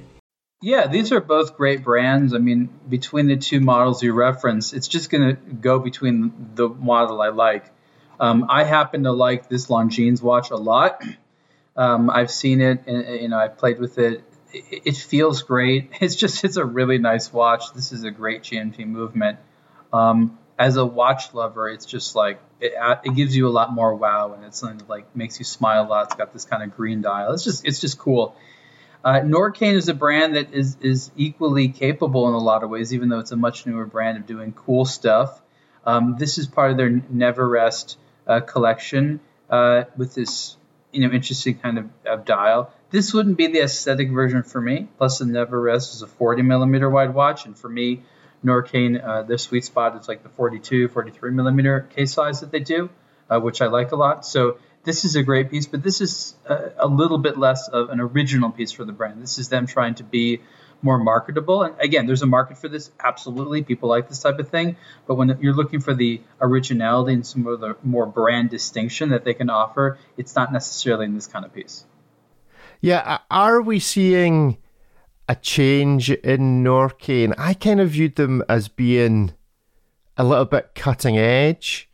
Yeah, 0.61 0.87
these 0.87 1.11
are 1.11 1.19
both 1.19 1.57
great 1.57 1.83
brands. 1.83 2.33
I 2.33 2.37
mean, 2.37 2.69
between 2.87 3.27
the 3.27 3.35
two 3.35 3.59
models 3.59 4.01
you 4.01 4.13
reference, 4.13 4.71
it's 4.71 4.87
just 4.87 5.09
going 5.09 5.35
to 5.35 5.53
go 5.55 5.77
between 5.77 6.51
the 6.55 6.69
model 6.69 7.21
I 7.21 7.29
like. 7.29 7.65
Um, 8.23 8.45
I 8.47 8.63
happen 8.63 9.03
to 9.03 9.11
like 9.11 9.49
this 9.49 9.67
Longines 9.67 10.21
watch 10.21 10.49
a 10.49 10.55
lot. 10.55 11.03
Um, 11.75 12.09
I've 12.09 12.31
seen 12.31 12.61
it, 12.61 12.83
and 12.87 13.21
you 13.21 13.27
know, 13.27 13.37
I've 13.37 13.57
played 13.57 13.79
with 13.79 13.97
it. 13.97 14.23
it. 14.53 14.95
Feels 14.95 15.43
great. 15.43 15.91
It's 15.99 16.15
just, 16.15 16.41
it's 16.45 16.55
a 16.55 16.63
really 16.63 16.99
nice 16.99 17.33
watch. 17.33 17.73
This 17.73 17.91
is 17.91 18.05
a 18.05 18.11
great 18.11 18.43
GMT 18.43 18.87
movement. 18.87 19.39
Um, 19.91 20.39
as 20.57 20.77
a 20.77 20.85
watch 20.85 21.33
lover, 21.33 21.67
it's 21.67 21.85
just 21.85 22.15
like 22.15 22.39
it, 22.61 22.71
it 23.03 23.13
gives 23.13 23.35
you 23.35 23.49
a 23.49 23.53
lot 23.59 23.73
more 23.73 23.93
wow, 23.93 24.31
and 24.31 24.45
it's 24.45 24.57
something 24.57 24.77
that 24.77 24.89
like 24.89 25.13
makes 25.13 25.37
you 25.39 25.43
smile 25.43 25.85
a 25.85 25.89
lot. 25.89 26.05
It's 26.05 26.15
got 26.15 26.31
this 26.31 26.45
kind 26.45 26.63
of 26.63 26.77
green 26.77 27.01
dial. 27.01 27.33
It's 27.33 27.43
just 27.43 27.67
it's 27.67 27.81
just 27.81 27.99
cool. 27.99 28.37
Uh, 29.03 29.19
Norqain 29.19 29.73
is 29.73 29.89
a 29.89 29.93
brand 29.93 30.37
that 30.37 30.53
is 30.53 30.77
is 30.79 31.11
equally 31.17 31.67
capable 31.67 32.29
in 32.29 32.35
a 32.35 32.45
lot 32.51 32.63
of 32.63 32.69
ways, 32.69 32.93
even 32.93 33.09
though 33.09 33.19
it's 33.19 33.33
a 33.33 33.35
much 33.35 33.65
newer 33.65 33.85
brand 33.85 34.17
of 34.17 34.25
doing 34.25 34.53
cool 34.53 34.85
stuff. 34.85 35.41
Um, 35.85 36.15
this 36.17 36.37
is 36.37 36.47
part 36.47 36.71
of 36.71 36.77
their 36.77 36.89
Neverest 36.89 37.97
uh, 38.27 38.39
collection 38.41 39.19
uh, 39.49 39.83
with 39.97 40.15
this 40.15 40.57
you 40.91 41.01
know 41.01 41.13
interesting 41.13 41.57
kind 41.57 41.77
of, 41.77 41.89
of, 42.05 42.25
dial. 42.25 42.71
This 42.91 43.13
wouldn't 43.13 43.37
be 43.37 43.47
the 43.47 43.61
aesthetic 43.61 44.11
version 44.11 44.43
for 44.43 44.61
me. 44.61 44.87
Plus, 44.97 45.19
the 45.19 45.25
Neverest 45.25 45.95
is 45.95 46.01
a 46.03 46.07
40 46.07 46.43
millimeter 46.43 46.89
wide 46.89 47.13
watch, 47.13 47.45
and 47.45 47.57
for 47.57 47.69
me, 47.69 48.03
Norqain, 48.45 49.03
uh, 49.03 49.23
their 49.23 49.37
sweet 49.37 49.65
spot 49.65 49.99
is 49.99 50.07
like 50.07 50.23
the 50.23 50.29
42, 50.29 50.89
43 50.89 51.31
millimeter 51.31 51.81
case 51.95 52.13
size 52.13 52.41
that 52.41 52.51
they 52.51 52.59
do, 52.59 52.89
uh, 53.29 53.39
which 53.39 53.61
I 53.61 53.67
like 53.67 53.91
a 53.91 53.95
lot. 53.95 54.25
So 54.25 54.57
this 54.83 55.05
is 55.05 55.15
a 55.15 55.23
great 55.23 55.49
piece, 55.49 55.65
but 55.65 55.81
this 55.81 56.01
is 56.01 56.35
a, 56.45 56.71
a, 56.79 56.87
little 56.87 57.17
bit 57.17 57.37
less 57.37 57.67
of 57.69 57.89
an 57.89 57.99
original 57.99 58.51
piece 58.51 58.71
for 58.71 58.83
the 58.83 58.91
brand. 58.91 59.21
This 59.21 59.37
is 59.39 59.49
them 59.49 59.65
trying 59.65 59.95
to 59.95 60.03
be 60.03 60.41
more 60.83 60.99
marketable. 60.99 61.63
And 61.63 61.79
again, 61.79 62.05
there's 62.05 62.21
a 62.21 62.27
market 62.27 62.57
for 62.57 62.67
this. 62.67 62.91
Absolutely, 63.03 63.63
people 63.63 63.89
like 63.89 64.09
this 64.09 64.21
type 64.21 64.37
of 64.39 64.49
thing. 64.49 64.75
But 65.07 65.15
when 65.15 65.37
you're 65.41 65.55
looking 65.55 65.79
for 65.79 65.93
the 65.93 66.21
originality 66.41 67.13
and 67.13 67.25
some 67.25 67.47
of 67.47 67.59
the 67.59 67.75
more 67.83 68.05
brand 68.05 68.49
distinction 68.49 69.09
that 69.09 69.25
they 69.25 69.33
can 69.33 69.49
offer, 69.49 69.97
it's 70.17 70.35
not 70.35 70.53
necessarily 70.53 71.05
in 71.05 71.15
this 71.15 71.27
kind 71.27 71.45
of 71.45 71.53
piece. 71.53 71.85
Yeah, 72.81 73.19
are 73.31 73.61
we 73.61 73.79
seeing? 73.79 74.57
a 75.27 75.35
change 75.35 76.11
in 76.11 76.63
Norqain. 76.63 77.33
I 77.37 77.53
kind 77.53 77.79
of 77.79 77.91
viewed 77.91 78.15
them 78.15 78.43
as 78.49 78.67
being 78.67 79.33
a 80.17 80.23
little 80.23 80.45
bit 80.45 80.71
cutting 80.75 81.17
edge. 81.17 81.89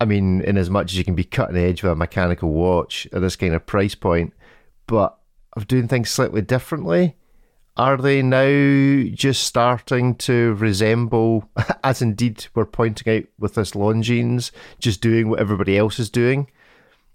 I 0.00 0.04
mean, 0.04 0.40
in 0.42 0.56
as 0.56 0.70
much 0.70 0.92
as 0.92 0.98
you 0.98 1.04
can 1.04 1.14
be 1.14 1.24
cutting 1.24 1.56
edge 1.56 1.82
with 1.82 1.92
a 1.92 1.96
mechanical 1.96 2.50
watch 2.50 3.06
at 3.12 3.20
this 3.20 3.36
kind 3.36 3.54
of 3.54 3.66
price 3.66 3.94
point, 3.94 4.32
but 4.86 5.18
of 5.54 5.68
doing 5.68 5.88
things 5.88 6.10
slightly 6.10 6.42
differently. 6.42 7.16
Are 7.80 7.96
they 7.96 8.20
now 8.20 9.10
just 9.14 9.44
starting 9.44 10.14
to 10.16 10.52
resemble, 10.56 11.48
as 11.82 12.02
indeed 12.02 12.46
we're 12.54 12.66
pointing 12.66 13.10
out 13.10 13.24
with 13.38 13.54
this 13.54 13.70
Longines, 13.70 14.50
just 14.80 15.00
doing 15.00 15.30
what 15.30 15.40
everybody 15.40 15.78
else 15.78 15.98
is 15.98 16.10
doing? 16.10 16.50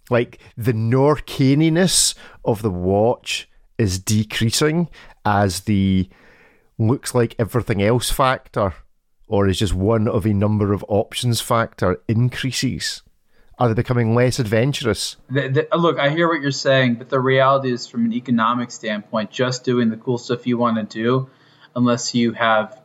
Like 0.10 0.40
the 0.58 0.74
Norcaniness 0.74 2.16
of 2.44 2.64
the 2.64 2.72
watch 2.72 3.48
is 3.78 4.00
decreasing 4.00 4.90
as 5.24 5.60
the 5.60 6.10
looks 6.80 7.14
like 7.14 7.36
everything 7.38 7.84
else 7.84 8.10
factor, 8.10 8.74
or 9.28 9.48
is 9.48 9.60
just 9.60 9.76
one 9.76 10.08
of 10.08 10.26
a 10.26 10.34
number 10.34 10.74
of 10.74 10.84
options 10.88 11.42
factor 11.42 12.02
increases? 12.08 13.04
Are 13.58 13.70
they 13.70 13.74
becoming 13.74 14.16
less 14.16 14.40
adventurous? 14.40 15.16
The, 15.30 15.48
the, 15.72 15.78
look, 15.78 15.98
I 15.98 16.10
hear 16.10 16.28
what 16.28 16.42
you're 16.42 16.52
saying, 16.52 16.96
but 16.96 17.10
the 17.10 17.20
reality 17.20 17.72
is, 17.72 17.88
from 17.88 18.06
an 18.06 18.14
economic 18.14 18.72
standpoint, 18.72 19.32
just 19.32 19.64
doing 19.64 19.90
the 19.90 19.98
cool 19.98 20.18
stuff 20.18 20.46
you 20.46 20.58
want 20.58 20.78
to 20.78 20.84
do, 20.84 21.30
unless 21.76 22.14
you 22.14 22.34
have, 22.34 22.82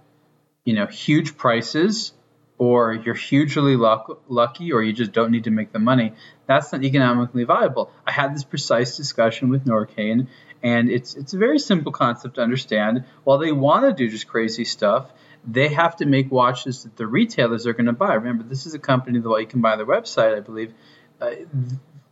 you 0.65 0.75
know, 0.75 0.87
huge 0.87 1.37
prices 1.37 2.13
or 2.61 2.93
you're 2.93 3.15
hugely 3.15 3.75
luck- 3.75 4.23
lucky 4.29 4.71
or 4.71 4.83
you 4.83 4.93
just 4.93 5.13
don't 5.13 5.31
need 5.31 5.45
to 5.45 5.51
make 5.51 5.73
the 5.73 5.79
money, 5.79 6.13
that's 6.47 6.73
not 6.73 6.85
economically 6.85 7.45
viable. 7.45 7.91
I 8.07 8.13
had 8.13 8.35
this 8.35 8.45
precise 8.45 8.97
discussion 8.97 9.49
with 9.49 9.65
Norqain, 9.65 10.29
and 10.63 10.91
it's 10.91 11.15
it's 11.15 11.33
a 11.33 11.39
very 11.39 11.59
simple 11.59 11.91
concept 11.91 12.35
to 12.35 12.43
understand. 12.43 13.05
While 13.25 13.39
they 13.39 13.51
want 13.51 13.87
to 13.87 13.95
do 13.95 14.11
just 14.11 14.29
crazy 14.29 14.67
stuff, 14.67 15.11
they 15.47 15.69
have 15.69 15.97
to 15.97 16.07
make 16.07 16.31
watches 16.31 16.85
that 16.85 16.97
the 16.97 17.07
retailers 17.07 17.67
are 17.67 17.73
going 17.73 17.87
to 17.87 17.93
buy. 17.93 18.15
Remember, 18.15 18.45
this 18.45 18.67
is 18.67 18.75
a 18.75 18.79
company 18.79 19.19
that 19.21 19.37
you 19.41 19.47
can 19.47 19.61
buy 19.61 19.77
their 19.77 19.87
website, 19.87 20.37
I 20.37 20.41
believe. 20.41 20.75
Uh, 21.21 21.31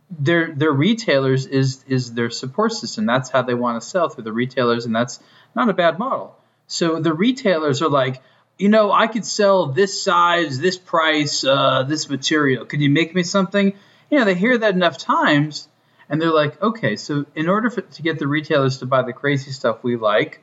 their 0.09 0.53
their 0.55 0.71
retailers 0.71 1.45
is 1.45 1.83
is 1.87 2.13
their 2.13 2.29
support 2.29 2.73
system. 2.73 3.05
That's 3.05 3.29
how 3.29 3.43
they 3.43 3.53
want 3.53 3.81
to 3.81 3.87
sell 3.87 4.09
through 4.09 4.23
the 4.23 4.33
retailers, 4.33 4.85
and 4.85 4.95
that's 4.95 5.19
not 5.55 5.69
a 5.69 5.73
bad 5.73 5.99
model. 5.99 6.35
So 6.67 6.99
the 6.99 7.13
retailers 7.13 7.81
are 7.81 7.89
like, 7.89 8.21
you 8.57 8.69
know, 8.69 8.91
I 8.91 9.07
could 9.07 9.25
sell 9.25 9.67
this 9.67 10.01
size, 10.01 10.59
this 10.59 10.77
price, 10.77 11.43
uh, 11.43 11.83
this 11.83 12.09
material. 12.09 12.65
Could 12.65 12.81
you 12.81 12.89
make 12.89 13.13
me 13.13 13.23
something? 13.23 13.73
You 14.09 14.19
know, 14.19 14.25
they 14.25 14.35
hear 14.35 14.57
that 14.57 14.73
enough 14.73 14.97
times, 14.97 15.67
and 16.09 16.19
they're 16.19 16.33
like, 16.33 16.61
okay, 16.61 16.95
so 16.95 17.25
in 17.35 17.47
order 17.47 17.69
for, 17.69 17.81
to 17.81 18.01
get 18.01 18.17
the 18.17 18.27
retailers 18.27 18.79
to 18.79 18.87
buy 18.87 19.03
the 19.03 19.13
crazy 19.13 19.51
stuff 19.51 19.83
we 19.83 19.95
like, 19.95 20.41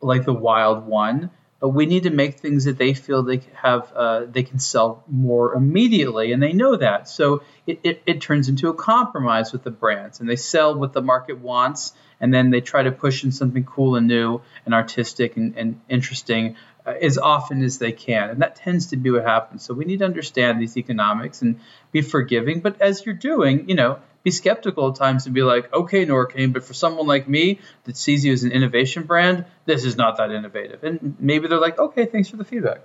like 0.00 0.24
the 0.24 0.32
Wild 0.32 0.86
One, 0.86 1.30
but 1.60 1.70
we 1.70 1.86
need 1.86 2.04
to 2.04 2.10
make 2.10 2.38
things 2.38 2.64
that 2.64 2.78
they 2.78 2.94
feel 2.94 3.22
they 3.22 3.40
have 3.54 3.92
uh, 3.94 4.24
they 4.30 4.42
can 4.42 4.58
sell 4.58 5.02
more 5.08 5.54
immediately, 5.54 6.32
and 6.32 6.42
they 6.42 6.52
know 6.52 6.76
that. 6.76 7.08
So 7.08 7.42
it, 7.66 7.80
it, 7.82 8.02
it 8.06 8.20
turns 8.20 8.48
into 8.48 8.68
a 8.68 8.74
compromise 8.74 9.52
with 9.52 9.64
the 9.64 9.70
brands, 9.70 10.20
and 10.20 10.28
they 10.28 10.36
sell 10.36 10.78
what 10.78 10.92
the 10.92 11.02
market 11.02 11.38
wants, 11.38 11.92
and 12.20 12.32
then 12.32 12.50
they 12.50 12.60
try 12.60 12.82
to 12.82 12.92
push 12.92 13.24
in 13.24 13.32
something 13.32 13.64
cool 13.64 13.96
and 13.96 14.06
new 14.06 14.40
and 14.64 14.74
artistic 14.74 15.36
and, 15.36 15.56
and 15.56 15.80
interesting 15.88 16.56
uh, 16.86 16.90
as 16.90 17.18
often 17.18 17.62
as 17.62 17.78
they 17.78 17.92
can, 17.92 18.30
and 18.30 18.42
that 18.42 18.56
tends 18.56 18.86
to 18.88 18.96
be 18.96 19.10
what 19.10 19.24
happens. 19.24 19.64
So 19.64 19.74
we 19.74 19.84
need 19.84 19.98
to 19.98 20.04
understand 20.04 20.60
these 20.60 20.76
economics 20.76 21.42
and 21.42 21.58
be 21.90 22.02
forgiving, 22.02 22.60
but 22.60 22.80
as 22.80 23.04
you're 23.04 23.14
doing, 23.14 23.68
you 23.68 23.74
know 23.74 23.98
be 24.22 24.30
skeptical 24.30 24.88
at 24.88 24.96
times 24.96 25.26
and 25.26 25.34
be 25.34 25.42
like, 25.42 25.72
okay, 25.72 26.04
Norqain, 26.04 26.52
but 26.52 26.64
for 26.64 26.74
someone 26.74 27.06
like 27.06 27.28
me 27.28 27.60
that 27.84 27.96
sees 27.96 28.24
you 28.24 28.32
as 28.32 28.44
an 28.44 28.52
innovation 28.52 29.04
brand, 29.04 29.44
this 29.64 29.84
is 29.84 29.96
not 29.96 30.16
that 30.18 30.30
innovative. 30.30 30.82
And 30.84 31.16
maybe 31.18 31.48
they're 31.48 31.60
like, 31.60 31.78
okay, 31.78 32.06
thanks 32.06 32.28
for 32.28 32.36
the 32.36 32.44
feedback. 32.44 32.80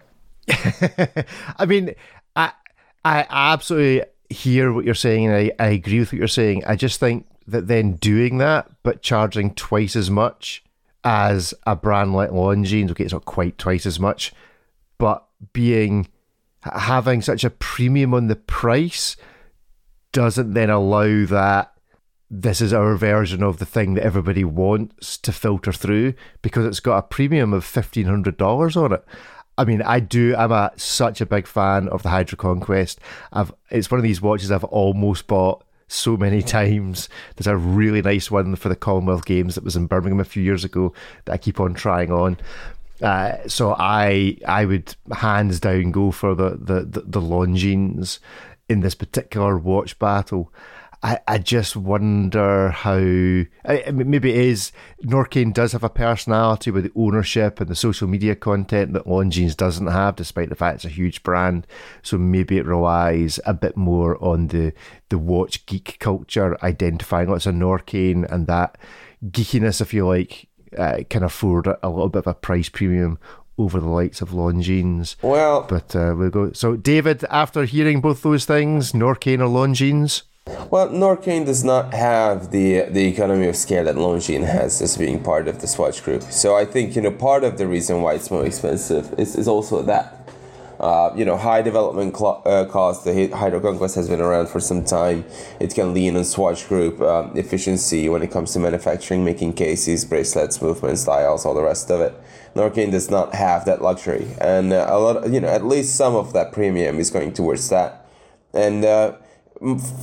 I 1.57 1.65
mean, 1.65 1.95
I 2.35 2.51
I 3.03 3.25
absolutely 3.29 4.03
hear 4.29 4.71
what 4.73 4.85
you're 4.85 4.95
saying 4.95 5.27
and 5.27 5.35
I, 5.35 5.51
I 5.59 5.67
agree 5.69 5.99
with 5.99 6.11
what 6.11 6.19
you're 6.19 6.27
saying. 6.27 6.63
I 6.65 6.75
just 6.75 6.99
think 6.99 7.27
that 7.47 7.67
then 7.67 7.93
doing 7.93 8.37
that, 8.37 8.69
but 8.83 9.01
charging 9.01 9.53
twice 9.53 9.95
as 9.95 10.09
much 10.09 10.63
as 11.03 11.53
a 11.67 11.75
brand 11.75 12.13
like 12.13 12.29
Longines, 12.29 12.91
okay, 12.91 13.03
it's 13.03 13.13
not 13.13 13.25
quite 13.25 13.57
twice 13.57 13.85
as 13.85 13.99
much, 13.99 14.33
but 14.97 15.25
being 15.51 16.07
having 16.61 17.21
such 17.21 17.43
a 17.43 17.49
premium 17.49 18.13
on 18.13 18.27
the 18.27 18.35
price 18.35 19.17
doesn't 20.13 20.53
then 20.53 20.69
allow 20.69 21.25
that 21.25 21.73
this 22.31 22.61
is 22.61 22.73
our 22.73 22.95
version 22.95 23.43
of 23.43 23.59
the 23.59 23.65
thing 23.65 23.93
that 23.93 24.03
everybody 24.03 24.43
wants 24.43 25.17
to 25.17 25.31
filter 25.31 25.71
through 25.71 26.13
because 26.41 26.65
it's 26.65 26.79
got 26.79 26.97
a 26.97 27.03
premium 27.03 27.53
of 27.53 27.65
fifteen 27.65 28.05
hundred 28.05 28.37
dollars 28.37 28.77
on 28.77 28.93
it. 28.93 29.03
I 29.57 29.65
mean, 29.65 29.81
I 29.83 29.99
do. 29.99 30.35
I'm 30.35 30.51
a 30.51 30.71
such 30.75 31.21
a 31.21 31.27
big 31.27 31.45
fan 31.45 31.87
of 31.89 32.01
the 32.01 32.09
Hydro 32.09 32.37
Conquest. 32.37 32.99
I've 33.31 33.51
it's 33.69 33.91
one 33.91 33.99
of 33.99 34.03
these 34.03 34.21
watches 34.21 34.51
I've 34.51 34.63
almost 34.63 35.27
bought 35.27 35.63
so 35.87 36.17
many 36.17 36.41
times. 36.57 37.09
There's 37.35 37.47
a 37.47 37.57
really 37.57 38.01
nice 38.01 38.31
one 38.31 38.55
for 38.55 38.69
the 38.69 38.75
Commonwealth 38.75 39.25
Games 39.25 39.55
that 39.55 39.63
was 39.63 39.75
in 39.75 39.87
Birmingham 39.87 40.19
a 40.19 40.25
few 40.25 40.41
years 40.41 40.63
ago 40.63 40.93
that 41.25 41.33
I 41.33 41.37
keep 41.37 41.59
on 41.59 41.75
trying 41.75 42.11
on. 42.11 42.37
Uh, 43.01 43.37
so 43.47 43.75
I 43.77 44.37
I 44.47 44.65
would 44.65 44.95
hands 45.11 45.59
down 45.59 45.91
go 45.91 46.09
for 46.11 46.33
the 46.33 46.51
the 46.51 46.81
the, 46.81 47.01
the 47.01 47.21
Longines 47.21 48.19
in 48.73 48.81
this 48.81 48.95
particular 48.95 49.57
watch 49.57 49.97
battle. 49.99 50.51
I, 51.03 51.19
I 51.27 51.37
just 51.37 51.75
wonder 51.75 52.69
how 52.69 52.95
I, 52.95 53.91
maybe 53.91 54.31
it 54.31 54.37
is 54.37 54.71
Norqain 55.03 55.53
does 55.53 55.73
have 55.73 55.83
a 55.83 55.89
personality 55.89 56.71
with 56.71 56.85
the 56.85 56.93
ownership 56.95 57.59
and 57.59 57.69
the 57.69 57.75
social 57.75 58.07
media 58.07 58.35
content 58.35 58.93
that 58.93 59.05
Longines 59.05 59.55
doesn't 59.55 59.87
have, 59.87 60.15
despite 60.15 60.47
the 60.47 60.55
fact 60.55 60.75
it's 60.75 60.85
a 60.85 60.89
huge 60.89 61.21
brand. 61.21 61.67
So 62.03 62.17
maybe 62.17 62.57
it 62.57 62.65
relies 62.65 63.37
a 63.45 63.53
bit 63.53 63.75
more 63.75 64.21
on 64.23 64.47
the 64.47 64.73
the 65.09 65.17
watch 65.17 65.65
geek 65.65 65.97
culture, 65.99 66.57
identifying 66.63 67.29
what's 67.29 67.45
a 67.45 67.51
Norqain 67.51 68.25
and 68.31 68.47
that 68.47 68.77
geekiness, 69.25 69.81
if 69.81 69.93
you 69.93 70.07
like, 70.07 70.47
uh, 70.77 70.99
can 71.09 71.23
afford 71.23 71.67
a 71.67 71.89
little 71.89 72.09
bit 72.09 72.19
of 72.19 72.27
a 72.27 72.33
price 72.33 72.69
premium 72.69 73.19
over 73.57 73.79
the 73.79 73.87
likes 73.87 74.21
of 74.21 74.29
Longines. 74.29 75.15
Well, 75.21 75.65
but 75.69 75.95
uh, 75.95 76.15
we'll 76.17 76.29
go. 76.29 76.51
So, 76.53 76.75
David, 76.75 77.23
after 77.29 77.65
hearing 77.65 78.01
both 78.01 78.21
those 78.21 78.45
things, 78.45 78.91
Norqain 78.93 79.39
or 79.39 79.49
Longines? 79.49 80.23
Well, 80.69 80.89
Norqain 80.89 81.45
does 81.45 81.63
not 81.63 81.93
have 81.93 82.51
the 82.51 82.81
the 82.89 83.05
economy 83.07 83.47
of 83.47 83.55
scale 83.55 83.85
that 83.85 83.95
Longines 83.95 84.45
has 84.47 84.81
as 84.81 84.97
being 84.97 85.23
part 85.23 85.47
of 85.47 85.61
the 85.61 85.67
Swatch 85.67 86.03
Group. 86.03 86.23
So 86.23 86.55
I 86.55 86.65
think 86.65 86.95
you 86.95 87.01
know 87.01 87.11
part 87.11 87.43
of 87.43 87.57
the 87.57 87.67
reason 87.67 88.01
why 88.01 88.15
it's 88.15 88.29
more 88.29 88.45
expensive 88.45 89.13
is, 89.17 89.35
is 89.35 89.47
also 89.47 89.81
that. 89.83 90.19
Uh, 90.79 91.13
you 91.15 91.23
know, 91.23 91.37
high 91.37 91.61
development 91.61 92.17
cl- 92.17 92.41
uh, 92.45 92.65
cost. 92.65 93.05
The 93.05 93.27
Hydro 93.29 93.61
Conquest 93.61 93.95
has 93.95 94.09
been 94.09 94.19
around 94.19 94.47
for 94.49 94.59
some 94.59 94.83
time. 94.83 95.23
It 95.61 95.73
can 95.73 95.93
lean 95.93 96.17
on 96.17 96.25
Swatch 96.25 96.67
Group 96.67 96.99
um, 96.99 97.31
efficiency 97.37 98.09
when 98.09 98.21
it 98.21 98.31
comes 98.31 98.51
to 98.51 98.59
manufacturing, 98.59 99.23
making 99.23 99.53
cases, 99.53 100.03
bracelets, 100.03 100.61
movements, 100.61 101.05
dials, 101.05 101.45
all 101.45 101.53
the 101.53 101.61
rest 101.63 101.89
of 101.89 102.01
it. 102.01 102.13
Norqain 102.55 102.91
does 102.91 103.09
not 103.09 103.33
have 103.33 103.65
that 103.65 103.81
luxury, 103.81 104.27
and 104.39 104.71
uh, 104.71 104.85
a 104.87 104.99
lot, 104.99 105.29
you 105.29 105.41
know, 105.41 105.47
at 105.47 105.65
least 105.65 105.95
some 105.95 106.15
of 106.15 106.33
that 106.33 106.51
premium 106.51 106.99
is 106.99 107.09
going 107.09 107.33
towards 107.33 107.69
that. 107.69 108.05
And 108.53 108.85
uh, 108.85 109.13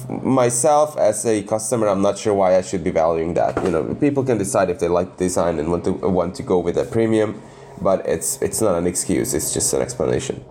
myself 0.09 0.97
as 0.97 1.25
a 1.25 1.43
customer, 1.43 1.87
I'm 1.89 2.03
not 2.03 2.19
sure 2.19 2.35
why 2.35 2.57
I 2.57 2.63
should 2.63 2.83
be 2.83 2.91
valuing 2.91 3.35
that. 3.35 3.63
You 3.63 3.71
know, 3.71 3.95
people 3.95 4.25
can 4.25 4.39
decide 4.39 4.71
if 4.71 4.81
they 4.81 4.89
like 4.89 5.17
the 5.17 5.25
design 5.25 5.59
and 5.59 5.71
want 5.71 5.85
to 5.85 5.93
want 5.93 6.35
to 6.37 6.43
go 6.43 6.59
with 6.59 6.77
a 6.77 6.85
premium, 6.85 7.41
but 7.81 8.07
it's 8.07 8.41
it's 8.43 8.61
not 8.61 8.77
an 8.77 8.87
excuse. 8.87 9.35
It's 9.35 9.53
just 9.55 9.73
an 9.73 9.83
explanation. 9.83 10.45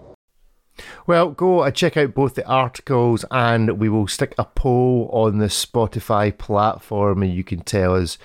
Well, 1.08 1.32
go 1.32 1.64
and 1.64 1.76
check 1.76 1.98
out 1.98 2.14
both 2.14 2.36
the 2.36 2.48
articles, 2.48 3.26
and 3.32 3.80
we 3.80 3.90
will 3.90 4.08
stick 4.08 4.36
a 4.38 4.46
poll 4.46 5.10
on 5.12 5.40
the 5.40 5.48
Spotify 5.48 6.38
platform, 6.38 7.24
and 7.24 7.34
you 7.34 7.44
can 7.44 7.62
tell 7.62 7.96
us 7.96 8.18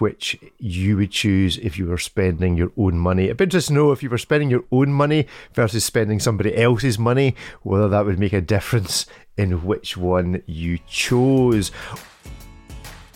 which 0.00 0.38
you 0.58 0.96
would 0.96 1.10
choose 1.10 1.58
if 1.58 1.78
you 1.78 1.86
were 1.86 1.98
spending 1.98 2.56
your 2.56 2.72
own 2.76 2.98
money. 2.98 3.24
It'd 3.24 3.36
be 3.36 3.44
interesting 3.44 3.76
to 3.76 3.82
know 3.82 3.92
if 3.92 4.02
you 4.02 4.10
were 4.10 4.18
spending 4.18 4.50
your 4.50 4.64
own 4.70 4.92
money 4.92 5.26
versus 5.54 5.84
spending 5.84 6.20
somebody 6.20 6.56
else's 6.56 6.98
money, 6.98 7.34
whether 7.62 7.88
that 7.88 8.04
would 8.04 8.18
make 8.18 8.32
a 8.32 8.40
difference 8.40 9.06
in 9.36 9.64
which 9.64 9.96
one 9.96 10.42
you 10.46 10.78
chose. 10.86 11.70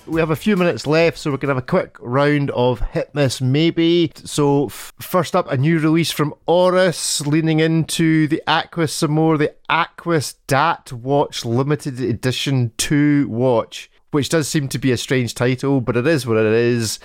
We 0.06 0.20
have 0.20 0.30
a 0.30 0.36
few 0.36 0.56
minutes 0.56 0.86
left, 0.86 1.18
so 1.18 1.30
we're 1.30 1.36
going 1.36 1.54
to 1.54 1.54
have 1.54 1.62
a 1.62 1.66
quick 1.66 1.96
round 2.00 2.50
of 2.50 2.80
hit 2.80 3.14
miss 3.14 3.40
maybe. 3.40 4.10
So, 4.16 4.66
f- 4.66 4.92
first 5.00 5.36
up, 5.36 5.48
a 5.50 5.56
new 5.56 5.78
release 5.78 6.10
from 6.10 6.34
Oris, 6.46 7.24
leaning 7.26 7.60
into 7.60 8.26
the 8.26 8.42
Aquis 8.48 8.92
some 8.92 9.12
more, 9.12 9.38
the 9.38 9.54
Aquis 9.68 10.34
Dat 10.48 10.92
Watt 10.92 11.44
Limited 11.44 12.00
Edition 12.00 12.72
2 12.76 13.28
watch 13.28 13.90
which 14.10 14.28
does 14.28 14.48
seem 14.48 14.68
to 14.68 14.78
be 14.78 14.92
a 14.92 14.96
strange 14.96 15.34
title, 15.34 15.80
but 15.80 15.96
it 15.96 16.06
is 16.06 16.26
what 16.26 16.36
it 16.36 16.52
is. 16.52 16.98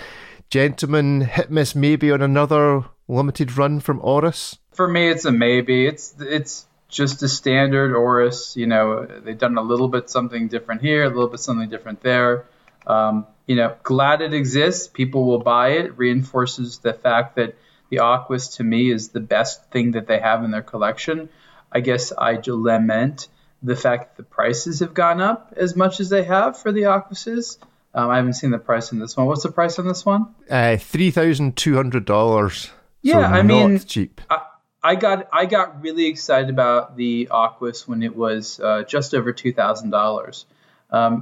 Gentlemen, 0.50 1.22
hit 1.22 1.50
miss 1.50 1.74
maybe 1.74 2.10
on 2.12 2.22
another 2.22 2.84
limited 3.08 3.56
run 3.56 3.80
from 3.80 4.00
Oris? 4.02 4.58
For 4.72 4.86
me, 4.86 5.08
it's 5.08 5.24
a 5.24 5.32
maybe. 5.32 5.86
It's 5.86 6.14
it's 6.20 6.66
just 6.88 7.22
a 7.22 7.28
standard 7.28 7.94
Oris. 7.94 8.56
You 8.56 8.66
know, 8.66 9.06
they've 9.06 9.38
done 9.38 9.58
a 9.58 9.62
little 9.62 9.88
bit 9.88 10.10
something 10.10 10.48
different 10.48 10.82
here, 10.82 11.04
a 11.04 11.08
little 11.08 11.28
bit 11.28 11.40
something 11.40 11.68
different 11.68 12.02
there. 12.02 12.46
Um, 12.86 13.26
you 13.46 13.56
know, 13.56 13.76
glad 13.82 14.22
it 14.22 14.34
exists. 14.34 14.88
People 14.88 15.24
will 15.24 15.40
buy 15.40 15.70
it. 15.70 15.96
Reinforces 15.96 16.78
the 16.78 16.92
fact 16.92 17.36
that 17.36 17.56
the 17.90 17.98
Aquis 17.98 18.56
to 18.56 18.64
me 18.64 18.90
is 18.90 19.08
the 19.08 19.20
best 19.20 19.70
thing 19.70 19.92
that 19.92 20.06
they 20.06 20.18
have 20.18 20.44
in 20.44 20.50
their 20.50 20.62
collection. 20.62 21.28
I 21.70 21.80
guess 21.80 22.12
I 22.16 22.40
lament 22.46 23.28
the 23.66 23.76
fact 23.76 24.16
that 24.16 24.22
the 24.22 24.28
prices 24.28 24.80
have 24.80 24.94
gone 24.94 25.20
up 25.20 25.52
as 25.56 25.76
much 25.76 26.00
as 26.00 26.08
they 26.08 26.24
have 26.24 26.58
for 26.58 26.72
the 26.72 26.84
Aquises. 26.84 27.58
Um, 27.94 28.10
I 28.10 28.16
haven't 28.16 28.34
seen 28.34 28.50
the 28.50 28.58
price 28.58 28.92
on 28.92 28.98
this 28.98 29.16
one. 29.16 29.26
What's 29.26 29.42
the 29.42 29.50
price 29.50 29.78
on 29.78 29.88
this 29.88 30.04
one? 30.04 30.34
Uh, 30.50 30.76
three 30.76 31.10
thousand 31.10 31.56
two 31.56 31.74
hundred 31.76 32.04
dollars. 32.04 32.70
Yeah, 33.02 33.14
so 33.14 33.36
I 33.36 33.42
mean, 33.42 33.78
cheap. 33.80 34.20
I, 34.28 34.42
I, 34.82 34.94
got 34.96 35.28
I 35.32 35.46
got 35.46 35.82
really 35.82 36.06
excited 36.06 36.50
about 36.50 36.96
the 36.96 37.28
Aquis 37.30 37.88
when 37.88 38.02
it 38.02 38.14
was 38.14 38.60
uh, 38.60 38.82
just 38.82 39.14
over 39.14 39.32
two 39.32 39.52
thousand 39.52 39.86
um, 39.86 39.90
dollars. 39.90 40.46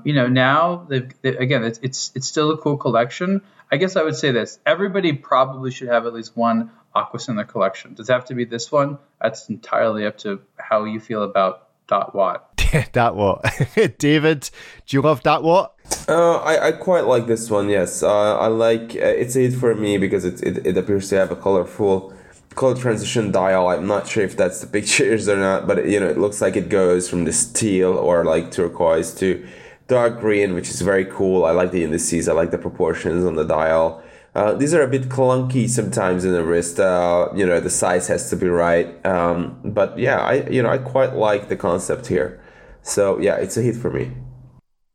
You 0.05 0.13
know, 0.15 0.27
now 0.27 0.87
they've, 0.89 1.11
they, 1.23 1.37
again, 1.37 1.65
it's, 1.65 1.79
it's 1.83 2.13
it's 2.15 2.27
still 2.27 2.51
a 2.51 2.59
cool 2.59 2.77
collection. 2.77 3.43
I 3.71 3.77
guess 3.77 3.97
I 3.97 4.03
would 4.03 4.17
say 4.17 4.33
this: 4.33 4.59
everybody 4.67 5.13
probably 5.13 5.71
should 5.71 5.89
have 5.89 6.07
at 6.07 6.13
least 6.13 6.37
one 6.37 6.71
Aquis 6.95 7.29
in 7.29 7.37
their 7.37 7.45
collection. 7.45 7.95
Does 7.95 8.09
it 8.09 8.13
have 8.13 8.27
to 8.27 8.35
be 8.35 8.45
this 8.45 8.71
one? 8.71 8.99
That's 9.21 9.49
entirely 9.49 10.07
up 10.07 10.19
to 10.19 10.41
how 10.57 10.85
you 10.85 11.01
feel 11.01 11.23
about 11.23 11.64
Dot 11.87 12.15
what? 12.15 12.51
that 12.93 13.15
what? 13.15 13.45
David, 13.99 14.51
do 14.87 14.97
you 14.97 15.03
love 15.03 15.23
that 15.25 15.43
what? 15.43 15.75
Uh, 16.09 16.37
I, 16.37 16.69
I 16.69 16.73
quite 16.73 17.05
like 17.05 17.27
this 17.27 17.51
one. 17.51 17.69
Yes, 17.69 18.03
uh, 18.03 18.39
I 18.39 18.47
like 18.47 18.95
uh, 18.95 19.05
it's 19.05 19.37
it 19.37 19.53
for 19.53 19.75
me 19.75 19.99
because 19.99 20.25
it, 20.25 20.43
it 20.43 20.67
it 20.67 20.77
appears 20.79 21.09
to 21.11 21.17
have 21.17 21.31
a 21.31 21.37
colorful 21.37 22.15
color 22.55 22.77
transition 22.77 23.31
dial. 23.31 23.69
I'm 23.69 23.87
not 23.87 24.09
sure 24.09 24.25
if 24.25 24.37
that's 24.37 24.61
the 24.61 24.67
pictures 24.79 25.29
or 25.29 25.37
not, 25.37 25.67
but 25.67 25.87
you 25.89 26.01
know 26.01 26.09
it 26.09 26.19
looks 26.19 26.41
like 26.41 26.57
it 26.57 26.69
goes 26.69 27.09
from 27.09 27.25
the 27.25 27.33
steel 27.33 27.93
or 27.93 28.25
like 28.25 28.51
turquoise 28.51 29.15
to 29.17 29.47
dark 29.89 30.21
green, 30.21 30.55
which 30.55 30.71
is 30.71 30.81
very 30.81 31.05
cool. 31.05 31.45
I 31.45 31.51
like 31.51 31.71
the 31.71 31.85
indices. 31.85 32.29
I 32.29 32.33
like 32.33 32.51
the 32.51 32.59
proportions 32.59 33.25
on 33.25 33.37
the 33.37 33.45
dial. 33.45 34.03
Uh, 34.35 34.53
these 34.53 34.75
are 34.75 34.83
a 34.83 34.89
bit 34.89 35.09
clunky 35.09 35.69
sometimes 35.69 36.25
in 36.25 36.33
the 36.33 36.43
wrist. 36.43 36.81
Uh, 36.81 37.29
you 37.37 37.47
know, 37.47 37.61
the 37.61 37.71
size 37.71 38.09
has 38.09 38.29
to 38.31 38.37
be 38.37 38.49
right. 38.49 39.05
Um, 39.07 39.61
but 39.65 39.97
yeah, 39.97 40.19
I 40.19 40.49
you 40.49 40.63
know 40.63 40.71
I 40.71 40.79
quite 40.79 41.15
like 41.15 41.49
the 41.49 41.57
concept 41.57 42.09
here. 42.09 42.43
So 42.83 43.19
yeah, 43.21 43.37
it's 43.37 43.57
a 43.57 43.63
hit 43.63 43.77
for 43.77 43.91
me. 43.91 44.11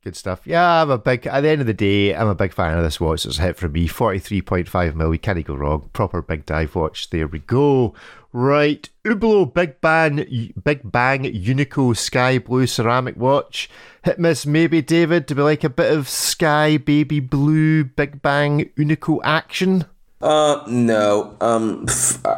Good 0.03 0.15
stuff. 0.15 0.41
Yeah, 0.45 0.81
I'm 0.81 0.89
a 0.91 0.97
big. 0.97 1.27
At 1.27 1.41
the 1.41 1.49
end 1.49 1.61
of 1.61 1.67
the 1.67 1.73
day, 1.73 2.15
I'm 2.15 2.27
a 2.27 2.35
big 2.35 2.53
fan 2.53 2.77
of 2.77 2.83
this 2.83 2.99
watch. 3.01 3.25
It's 3.25 3.37
a 3.37 3.41
hit 3.41 3.57
for 3.57 3.67
me. 3.67 3.87
Forty-three 3.87 4.41
point 4.41 4.67
five 4.67 4.95
mil. 4.95 5.09
We 5.09 5.17
can't 5.17 5.43
go 5.45 5.55
wrong. 5.55 5.89
Proper 5.93 6.21
big 6.21 6.45
dive 6.45 6.75
watch. 6.75 7.09
There 7.09 7.27
we 7.27 7.39
go. 7.39 7.93
Right, 8.31 8.87
Hublot 9.03 9.55
Big 9.55 9.81
Bang 9.81 10.53
Big 10.63 10.81
Bang 10.83 11.23
Unico 11.23 11.97
Sky 11.97 12.37
Blue 12.37 12.67
ceramic 12.67 13.17
watch. 13.17 13.69
Hit 14.03 14.19
miss 14.19 14.45
maybe 14.45 14.83
David 14.83 15.27
to 15.27 15.35
be 15.35 15.41
like 15.41 15.63
a 15.63 15.69
bit 15.69 15.91
of 15.91 16.07
sky 16.07 16.77
baby 16.77 17.19
blue 17.19 17.83
Big 17.83 18.21
Bang 18.21 18.69
Unico 18.77 19.19
action. 19.23 19.85
Uh, 20.21 20.63
no. 20.67 21.35
Um, 21.41 21.87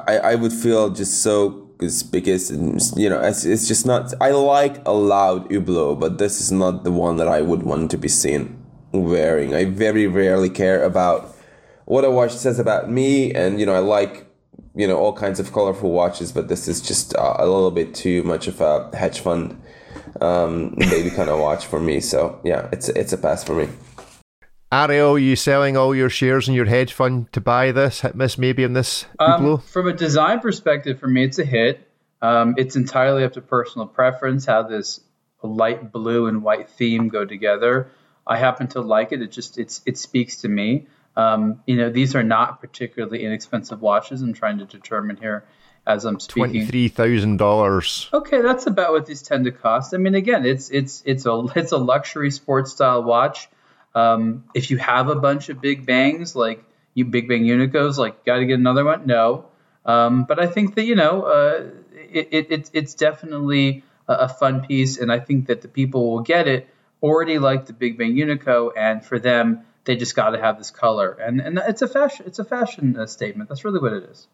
I, 0.07 0.17
I 0.19 0.35
would 0.35 0.53
feel 0.53 0.91
just 0.91 1.21
so 1.21 1.67
because 2.11 2.51
you 2.95 3.09
know 3.09 3.19
it's, 3.19 3.43
it's 3.43 3.67
just 3.67 3.85
not. 3.85 4.13
I 4.21 4.31
like 4.31 4.87
a 4.87 4.93
loud 4.93 5.49
Hublot, 5.49 5.99
but 5.99 6.19
this 6.19 6.39
is 6.39 6.53
not 6.53 6.85
the 6.85 6.91
one 6.91 7.17
that 7.17 7.27
I 7.27 7.41
would 7.41 7.63
want 7.63 7.91
to 7.91 7.97
be 7.97 8.07
seen 8.07 8.63
wearing. 8.93 9.53
I 9.53 9.65
very 9.65 10.07
rarely 10.07 10.49
care 10.49 10.83
about 10.83 11.35
what 11.83 12.05
a 12.05 12.11
watch 12.11 12.31
says 12.31 12.59
about 12.59 12.89
me, 12.89 13.33
and 13.33 13.59
you 13.59 13.65
know 13.65 13.73
I 13.73 13.79
like 13.79 14.30
you 14.75 14.87
know 14.87 14.97
all 14.97 15.13
kinds 15.13 15.39
of 15.39 15.51
colorful 15.51 15.91
watches, 15.91 16.31
but 16.31 16.47
this 16.47 16.67
is 16.67 16.81
just 16.81 17.15
uh, 17.15 17.35
a 17.37 17.45
little 17.45 17.71
bit 17.71 17.93
too 17.93 18.23
much 18.23 18.47
of 18.47 18.61
a 18.61 18.95
hedge 18.95 19.19
fund 19.19 19.61
um, 20.19 20.75
baby 20.77 21.09
kind 21.09 21.29
of 21.29 21.39
watch 21.39 21.65
for 21.65 21.79
me. 21.79 21.99
So 21.99 22.39
yeah, 22.43 22.69
it's 22.71 22.89
it's 22.89 23.13
a 23.13 23.17
pass 23.17 23.43
for 23.43 23.55
me. 23.55 23.69
Ariel, 24.73 25.15
are 25.15 25.19
you 25.19 25.35
selling 25.35 25.75
all 25.75 25.93
your 25.93 26.09
shares 26.09 26.47
in 26.47 26.53
your 26.53 26.65
hedge 26.65 26.93
fund 26.93 27.31
to 27.33 27.41
buy 27.41 27.73
this? 27.73 28.01
Hit 28.01 28.15
miss 28.15 28.37
maybe 28.37 28.63
in 28.63 28.73
this 28.73 29.05
um, 29.19 29.57
From 29.59 29.87
a 29.87 29.93
design 29.93 30.39
perspective, 30.39 30.99
for 30.99 31.07
me, 31.07 31.25
it's 31.25 31.39
a 31.39 31.45
hit. 31.45 31.87
Um, 32.21 32.55
it's 32.57 32.75
entirely 32.75 33.23
up 33.23 33.33
to 33.33 33.41
personal 33.41 33.87
preference 33.87 34.45
how 34.45 34.63
this 34.63 35.01
light 35.43 35.91
blue 35.91 36.27
and 36.27 36.43
white 36.43 36.69
theme 36.69 37.09
go 37.09 37.25
together. 37.25 37.91
I 38.25 38.37
happen 38.37 38.67
to 38.69 38.81
like 38.81 39.11
it. 39.11 39.21
It 39.21 39.31
just 39.31 39.57
it's 39.57 39.81
it 39.85 39.97
speaks 39.97 40.37
to 40.41 40.47
me. 40.47 40.87
Um, 41.15 41.61
you 41.65 41.75
know, 41.75 41.89
these 41.89 42.15
are 42.15 42.23
not 42.23 42.61
particularly 42.61 43.25
inexpensive 43.25 43.81
watches. 43.81 44.21
I'm 44.21 44.33
trying 44.33 44.59
to 44.59 44.65
determine 44.65 45.17
here 45.17 45.43
as 45.85 46.05
I'm 46.05 46.19
speaking. 46.19 46.43
Twenty 46.43 46.65
three 46.65 46.87
thousand 46.87 47.37
dollars. 47.37 48.09
Okay, 48.13 48.41
that's 48.41 48.67
about 48.67 48.91
what 48.91 49.05
these 49.05 49.21
tend 49.21 49.45
to 49.45 49.51
cost. 49.51 49.93
I 49.93 49.97
mean, 49.97 50.15
again, 50.15 50.45
it's 50.45 50.69
it's 50.69 51.03
it's 51.05 51.25
a 51.25 51.45
it's 51.55 51.71
a 51.71 51.77
luxury 51.77 52.31
sports 52.31 52.71
style 52.71 53.03
watch. 53.03 53.49
Um, 53.93 54.45
if 54.53 54.71
you 54.71 54.77
have 54.77 55.09
a 55.09 55.15
bunch 55.15 55.49
of 55.49 55.59
big 55.59 55.85
bangs, 55.85 56.35
like 56.35 56.63
you 56.93 57.05
big 57.05 57.27
bang 57.27 57.43
Unicos, 57.43 57.97
like 57.97 58.25
got 58.25 58.37
to 58.37 58.45
get 58.45 58.59
another 58.59 58.85
one. 58.85 59.05
No, 59.05 59.45
um, 59.85 60.23
but 60.23 60.39
I 60.39 60.47
think 60.47 60.75
that 60.75 60.83
you 60.83 60.95
know, 60.95 61.23
uh, 61.23 61.69
it, 61.93 62.29
it, 62.31 62.51
it, 62.51 62.69
it's 62.73 62.93
definitely 62.93 63.83
a, 64.07 64.13
a 64.13 64.29
fun 64.29 64.61
piece, 64.61 64.97
and 64.97 65.11
I 65.11 65.19
think 65.19 65.47
that 65.47 65.61
the 65.61 65.67
people 65.67 66.11
will 66.11 66.21
get 66.21 66.47
it 66.47 66.67
already 67.01 67.39
like 67.39 67.65
the 67.65 67.73
Big 67.73 67.97
Bang 67.97 68.15
Unico, 68.15 68.71
and 68.77 69.03
for 69.03 69.19
them, 69.19 69.65
they 69.85 69.95
just 69.95 70.15
got 70.15 70.31
to 70.31 70.39
have 70.39 70.57
this 70.57 70.71
color, 70.71 71.11
and 71.13 71.39
and 71.41 71.57
it's 71.67 71.81
a 71.81 71.87
fashion 71.87 72.25
it's 72.27 72.39
a 72.39 72.45
fashion 72.45 72.97
uh, 72.97 73.05
statement. 73.05 73.49
That's 73.49 73.65
really 73.65 73.79
what 73.79 73.93
it 73.93 74.03
is. 74.03 74.27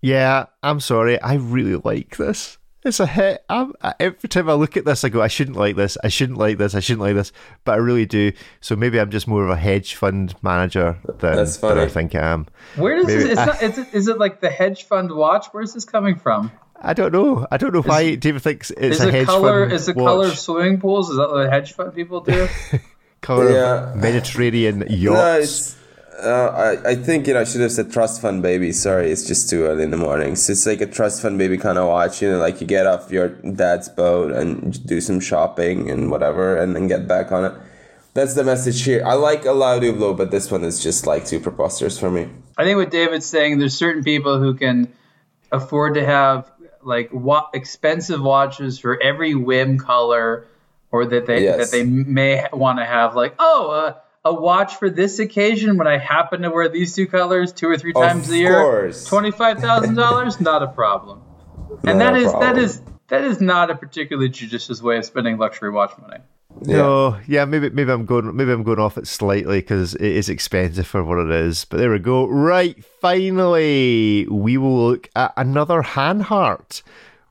Yeah, 0.00 0.46
I'm 0.62 0.80
sorry. 0.80 1.20
I 1.20 1.34
really 1.34 1.76
like 1.76 2.16
this. 2.16 2.58
It's 2.84 3.00
a 3.00 3.06
hit. 3.06 3.44
I'm, 3.48 3.72
every 3.98 4.28
time 4.28 4.48
I 4.48 4.52
look 4.52 4.76
at 4.76 4.84
this, 4.84 5.02
I 5.02 5.08
go, 5.08 5.20
I 5.20 5.26
shouldn't 5.26 5.56
like 5.56 5.74
this. 5.74 5.98
I 6.04 6.08
shouldn't 6.08 6.38
like 6.38 6.58
this. 6.58 6.76
I 6.76 6.80
shouldn't 6.80 7.02
like 7.02 7.16
this. 7.16 7.32
But 7.64 7.72
I 7.72 7.76
really 7.76 8.06
do. 8.06 8.30
So 8.60 8.76
maybe 8.76 9.00
I'm 9.00 9.10
just 9.10 9.26
more 9.26 9.42
of 9.42 9.50
a 9.50 9.56
hedge 9.56 9.96
fund 9.96 10.34
manager 10.42 10.96
than, 11.18 11.44
than 11.44 11.78
I 11.78 11.88
think 11.88 12.14
I 12.14 12.20
am. 12.20 12.46
Where 12.76 12.94
does 12.94 13.08
maybe, 13.08 13.24
this? 13.24 13.36
Not, 13.36 13.62
is, 13.62 13.78
it, 13.78 13.88
is 13.92 14.06
it 14.06 14.18
like 14.18 14.40
the 14.40 14.48
hedge 14.48 14.84
fund 14.84 15.10
watch? 15.10 15.46
Where's 15.50 15.74
this 15.74 15.84
coming 15.84 16.16
from? 16.16 16.52
I 16.80 16.94
don't 16.94 17.12
know. 17.12 17.44
I 17.50 17.56
don't 17.56 17.74
know 17.74 17.82
why 17.82 18.02
is, 18.02 18.18
David 18.18 18.42
thinks 18.42 18.70
it's 18.70 19.00
a 19.00 19.10
hedge 19.10 19.26
color, 19.26 19.64
fund. 19.64 19.72
Is 19.72 19.86
the 19.86 19.94
watch. 19.94 20.06
color 20.06 20.26
of 20.28 20.38
swimming 20.38 20.80
pools? 20.80 21.10
Is 21.10 21.16
that 21.16 21.30
what 21.30 21.50
hedge 21.50 21.72
fund 21.72 21.92
people 21.94 22.20
do? 22.20 22.48
color 23.20 23.50
yeah. 23.50 23.90
of 23.90 23.96
Mediterranean 23.96 24.84
yachts. 24.90 25.74
No, 25.74 25.78
uh, 26.22 26.80
I, 26.84 26.90
I 26.90 26.94
think 26.96 27.28
you 27.28 27.34
know 27.34 27.40
I 27.40 27.44
should 27.44 27.60
have 27.60 27.70
said 27.70 27.92
trust 27.92 28.20
fund 28.20 28.42
baby. 28.42 28.72
Sorry, 28.72 29.10
it's 29.10 29.26
just 29.26 29.48
too 29.48 29.64
early 29.64 29.84
in 29.84 29.90
the 29.90 29.96
morning. 29.96 30.34
So 30.34 30.52
it's 30.52 30.66
like 30.66 30.80
a 30.80 30.86
trust 30.86 31.22
fund 31.22 31.38
baby 31.38 31.56
kind 31.56 31.78
of 31.78 31.86
watch. 31.86 32.20
You 32.20 32.30
know, 32.30 32.38
like 32.38 32.60
you 32.60 32.66
get 32.66 32.86
off 32.86 33.10
your 33.10 33.28
dad's 33.28 33.88
boat 33.88 34.32
and 34.32 34.84
do 34.86 35.00
some 35.00 35.20
shopping 35.20 35.90
and 35.90 36.10
whatever, 36.10 36.56
and 36.56 36.74
then 36.74 36.88
get 36.88 37.06
back 37.06 37.30
on 37.30 37.44
it. 37.44 37.52
That's 38.14 38.34
the 38.34 38.42
message 38.42 38.82
here. 38.82 39.04
I 39.06 39.14
like 39.14 39.44
a 39.44 39.52
loud 39.52 39.82
Hublot, 39.82 40.16
but 40.16 40.32
this 40.32 40.50
one 40.50 40.64
is 40.64 40.82
just 40.82 41.06
like 41.06 41.24
too 41.24 41.38
preposterous 41.38 42.00
for 42.00 42.10
me. 42.10 42.28
I 42.56 42.64
think 42.64 42.76
what 42.76 42.90
David's 42.90 43.26
saying, 43.26 43.58
there's 43.58 43.76
certain 43.76 44.02
people 44.02 44.40
who 44.40 44.54
can 44.54 44.92
afford 45.52 45.94
to 45.94 46.04
have 46.04 46.50
like 46.82 47.10
wa- 47.12 47.48
expensive 47.54 48.20
watches 48.20 48.78
for 48.80 49.00
every 49.00 49.36
whim 49.36 49.78
color, 49.78 50.48
or 50.90 51.06
that 51.06 51.26
they 51.26 51.44
yes. 51.44 51.58
that 51.58 51.76
they 51.76 51.84
may 51.84 52.46
want 52.52 52.78
to 52.78 52.84
have. 52.84 53.14
Like, 53.14 53.34
oh. 53.38 53.70
Uh, 53.70 53.94
a 54.24 54.34
watch 54.34 54.76
for 54.76 54.90
this 54.90 55.20
occasion 55.20 55.78
when 55.78 55.86
I 55.86 55.96
happen 55.96 56.42
to 56.42 56.50
wear 56.50 56.68
these 56.68 56.94
two 56.94 57.06
colors 57.06 57.52
two 57.52 57.68
or 57.68 57.78
three 57.78 57.92
times 57.92 58.28
of 58.28 58.34
a 58.34 58.36
year. 58.36 58.60
Course. 58.60 59.04
Twenty 59.04 59.30
five 59.30 59.58
thousand 59.58 59.94
dollars, 59.94 60.40
not 60.50 60.62
a 60.62 60.66
problem. 60.66 61.22
And 61.84 61.98
not 61.98 62.12
that 62.12 62.16
is 62.16 62.30
problem. 62.32 62.54
that 62.54 62.62
is 62.62 62.82
that 63.08 63.24
is 63.24 63.40
not 63.40 63.70
a 63.70 63.74
particularly 63.74 64.28
judicious 64.28 64.82
way 64.82 64.98
of 64.98 65.04
spending 65.04 65.38
luxury 65.38 65.70
watch 65.70 65.92
money. 66.00 66.18
Yeah. 66.62 66.76
No, 66.76 67.20
yeah, 67.26 67.44
maybe 67.44 67.70
maybe 67.70 67.92
I'm 67.92 68.04
going 68.04 68.34
maybe 68.34 68.52
I'm 68.52 68.64
going 68.64 68.80
off 68.80 68.98
it 68.98 69.06
slightly 69.06 69.60
because 69.60 69.94
it 69.94 70.02
is 70.02 70.28
expensive 70.28 70.86
for 70.86 71.04
what 71.04 71.18
it 71.18 71.30
is. 71.30 71.64
But 71.64 71.78
there 71.78 71.90
we 71.90 71.98
go. 71.98 72.26
Right, 72.26 72.82
finally, 73.00 74.26
we 74.30 74.56
will 74.56 74.76
look 74.88 75.08
at 75.14 75.32
another 75.36 75.82
Hanhart. 75.82 76.82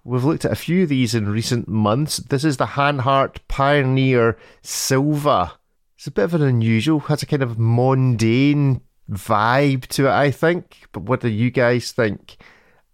We've 0.07 0.23
looked 0.23 0.45
at 0.45 0.53
a 0.53 0.55
few 0.55 0.83
of 0.83 0.89
these 0.89 1.13
in 1.13 1.27
recent 1.27 1.67
months. 1.67 2.15
This 2.15 2.45
is 2.45 2.55
the 2.55 2.65
Hanhart 2.65 3.39
Pioneer 3.49 4.37
Silva. 4.61 5.59
It's 5.97 6.07
a 6.07 6.11
bit 6.11 6.23
of 6.23 6.33
an 6.33 6.43
unusual, 6.43 7.01
has 7.01 7.23
a 7.23 7.25
kind 7.25 7.43
of 7.43 7.59
mundane 7.59 8.79
vibe 9.11 9.85
to 9.87 10.07
it, 10.07 10.11
I 10.11 10.31
think. 10.31 10.87
But 10.93 11.03
what 11.03 11.19
do 11.19 11.27
you 11.27 11.51
guys 11.51 11.91
think? 11.91 12.37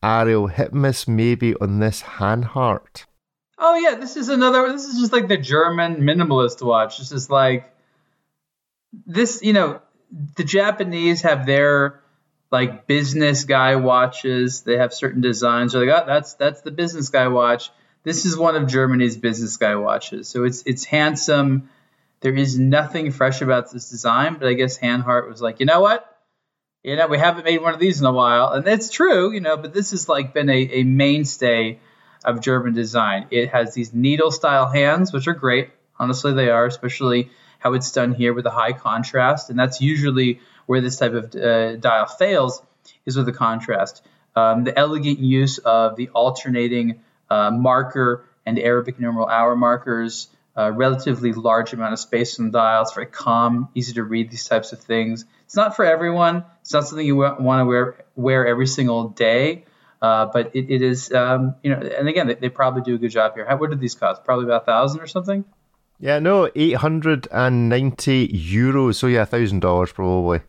Ariel, 0.02 0.48
hit 0.48 0.74
maybe 0.74 1.54
on 1.62 1.78
this 1.78 2.02
Hanhart. 2.02 3.06
Oh 3.60 3.76
yeah, 3.76 3.94
this 3.94 4.18
is 4.18 4.30
another. 4.30 4.68
This 4.72 4.86
is 4.86 5.00
just 5.00 5.14
like 5.14 5.28
the 5.28 5.38
German 5.38 5.98
minimalist 5.98 6.66
watch. 6.66 6.98
This 6.98 7.12
is 7.12 7.30
like 7.30 7.72
this. 9.06 9.44
You 9.44 9.54
know, 9.54 9.82
the 10.36 10.44
Japanese 10.44 11.22
have 11.22 11.46
their 11.46 12.03
like 12.54 12.86
business 12.86 13.46
guy 13.46 13.76
watches. 13.76 14.62
They 14.62 14.78
have 14.78 14.94
certain 14.94 15.22
designs. 15.22 15.74
They're 15.74 15.86
like, 15.86 16.04
oh, 16.04 16.06
that's 16.06 16.36
that's 16.36 16.62
the 16.62 16.72
business 16.72 17.10
guy 17.10 17.28
watch. 17.28 17.72
This 18.04 18.26
is 18.26 18.38
one 18.38 18.56
of 18.56 18.68
Germany's 18.68 19.18
business 19.18 19.58
guy 19.58 19.76
watches. 19.76 20.30
So 20.30 20.44
it's 20.44 20.62
it's 20.66 20.86
handsome. 20.86 21.70
There 22.22 22.34
is 22.34 22.58
nothing 22.58 23.12
fresh 23.12 23.42
about 23.42 23.72
this 23.72 23.90
design, 23.90 24.38
but 24.40 24.48
I 24.48 24.54
guess 24.54 24.78
Hanhart 24.78 25.28
was 25.28 25.42
like, 25.42 25.60
you 25.60 25.66
know 25.66 25.82
what? 25.82 26.08
You 26.84 26.96
know, 26.96 27.08
we 27.08 27.18
haven't 27.18 27.44
made 27.44 27.62
one 27.62 27.74
of 27.74 27.80
these 27.80 28.00
in 28.00 28.06
a 28.06 28.14
while. 28.14 28.54
And 28.54 28.68
it's 28.68 28.90
true, 28.90 29.34
you 29.34 29.42
know, 29.42 29.58
but 29.58 29.74
this 29.74 29.92
has 29.92 30.08
like 30.08 30.34
been 30.34 30.50
a, 30.50 30.62
a 30.80 30.84
mainstay 30.84 31.80
of 32.24 32.40
German 32.40 32.74
design. 32.74 33.28
It 33.32 33.50
has 33.50 33.74
these 33.74 33.94
needle 33.94 34.32
style 34.32 34.68
hands, 34.68 35.12
which 35.12 35.28
are 35.28 35.34
great. 35.34 35.72
Honestly, 35.98 36.34
they 36.34 36.50
are, 36.50 36.66
especially 36.66 37.32
how 37.60 37.74
it's 37.74 37.92
done 37.92 38.14
here 38.14 38.34
with 38.34 38.46
a 38.46 38.52
high 38.52 38.74
contrast. 38.74 39.50
And 39.50 39.58
that's 39.58 39.82
usually 39.82 40.40
where 40.66 40.82
this 40.82 40.98
type 40.98 41.14
of 41.14 41.36
uh, 41.36 41.76
dial 41.76 42.06
fails, 42.06 42.62
is 43.06 43.16
with 43.16 43.26
the 43.26 43.34
contrast. 43.34 44.06
Um, 44.36 44.64
the 44.64 44.78
elegant 44.78 45.20
use 45.20 45.58
of 45.60 45.96
the 45.96 46.10
alternating 46.10 47.02
uh, 47.30 47.52
marker 47.52 48.26
and 48.46 48.60
Arabic 48.60 49.00
numeral 49.00 49.28
hour 49.28 49.56
markers 49.56 50.28
a 50.56 50.72
relatively 50.72 51.34
large 51.34 51.74
amount 51.74 51.94
of 51.94 52.00
space 52.00 52.40
on 52.40 52.46
the 52.46 52.52
dial. 52.52 52.84
It's 52.84 52.94
very 52.94 53.08
calm, 53.08 53.70
easy 53.74 53.94
to 53.94 54.04
read 54.04 54.30
these 54.30 54.46
types 54.46 54.72
of 54.72 54.80
things. 54.80 55.26
It's 55.46 55.56
not 55.56 55.76
for 55.76 55.84
everyone. 55.86 56.46
It's 56.62 56.74
not 56.74 56.88
something 56.88 57.06
you 57.06 57.16
want 57.16 57.40
to 57.40 57.66
wear 57.66 58.06
wear 58.16 58.46
every 58.46 58.68
single 58.68 59.10
day. 59.10 59.66
Uh, 60.02 60.26
but 60.26 60.54
it, 60.54 60.70
it 60.70 60.82
is, 60.82 61.14
um, 61.14 61.56
you 61.64 61.70
know, 61.70 61.78
and 61.78 62.10
again, 62.10 62.28
they, 62.28 62.34
they, 62.34 62.50
probably 62.50 62.82
do 62.82 62.96
a 62.96 62.98
good 62.98 63.10
job 63.10 63.36
here. 63.36 63.46
How, 63.48 63.56
what 63.56 63.70
did 63.70 63.80
these 63.80 63.96
cost? 63.96 64.26
Probably 64.26 64.44
about 64.44 64.64
a 64.64 64.66
thousand 64.66 65.00
or 65.00 65.08
something. 65.08 65.46
Yeah, 66.00 66.20
no, 66.20 66.50
eight 66.56 66.76
hundred 66.76 67.28
and 67.32 67.70
ninety 67.70 68.28
euros. 68.28 68.96
So 68.96 69.08
yeah, 69.08 69.26
thousand 69.26 69.62
dollars 69.62 69.92
probably 69.92 70.42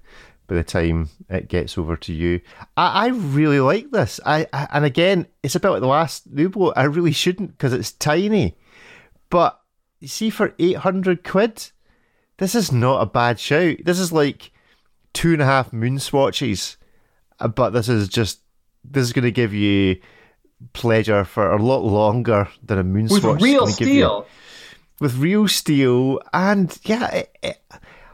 by 0.47 0.57
the 0.57 0.65
time 0.65 1.09
it 1.29 1.49
gets 1.49 1.79
over 1.79 1.97
to 1.97 2.13
you. 2.13 2.41
I, 2.77 3.07
I 3.07 3.07
really 3.09 3.61
like 3.61 3.91
this. 3.91 4.21
I, 4.27 4.47
I, 4.53 4.69
and 4.73 4.85
again, 4.85 5.27
it's 5.43 5.55
about 5.55 5.81
the 5.81 5.87
last 5.87 6.35
Nubo. 6.35 6.73
I 6.77 6.85
really 6.85 7.13
shouldn't 7.13 7.53
because 7.53 7.73
it's 7.73 7.93
tiny, 7.93 8.57
but 9.31 9.61
you 10.01 10.09
see, 10.09 10.29
for 10.29 10.55
800 10.59 11.25
quid, 11.25 11.71
this 12.37 12.55
is 12.55 12.71
not 12.71 13.01
a 13.01 13.07
bad 13.07 13.41
shout. 13.41 13.79
This 13.85 13.99
is 13.99 14.13
like 14.13 14.53
two 15.15 15.33
and 15.33 15.41
a 15.41 15.47
half 15.47 15.71
Moonswatches, 15.71 16.77
uh, 17.41 17.49
but 17.49 17.71
this 17.71 17.89
is 17.89 18.09
just, 18.09 18.41
this 18.85 19.03
is 19.03 19.15
going 19.15 19.25
to 19.25 19.31
give 19.31 19.55
you 19.55 19.97
pleasure 20.75 21.25
for 21.25 21.51
a 21.53 21.63
lot 21.63 21.85
longer 21.85 22.49
than 22.63 22.79
a 22.79 22.85
moon 22.85 23.05
with 23.05 23.23
swatch. 23.23 23.41
With 23.41 23.43
real 23.43 23.67
steel. 23.67 24.27
With 25.05 25.19
real 25.19 25.47
steel. 25.47 26.19
And 26.33 26.77
yeah, 26.83 27.11
it, 27.11 27.37
it, 27.43 27.63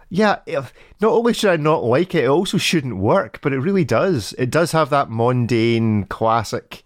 yeah, 0.09 0.41
if, 0.45 0.74
not 1.01 1.12
only 1.12 1.32
should 1.32 1.53
I 1.53 1.57
not 1.57 1.84
like 1.84 2.16
it, 2.16 2.24
it 2.24 2.26
also 2.26 2.59
shouldn't 2.59 2.97
work, 2.97 3.38
but 3.43 3.53
it 3.53 3.61
really 3.61 3.84
does. 3.84 4.34
It 4.36 4.51
does 4.51 4.72
have 4.72 4.91
that 4.91 5.09
mundane, 5.09 6.07
classic 6.07 6.82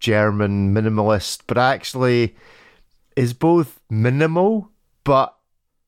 German 0.00 0.74
minimalist, 0.74 1.42
but 1.46 1.58
actually 1.58 2.34
is 3.14 3.34
both 3.34 3.80
minimal 3.88 4.72
but 5.04 5.36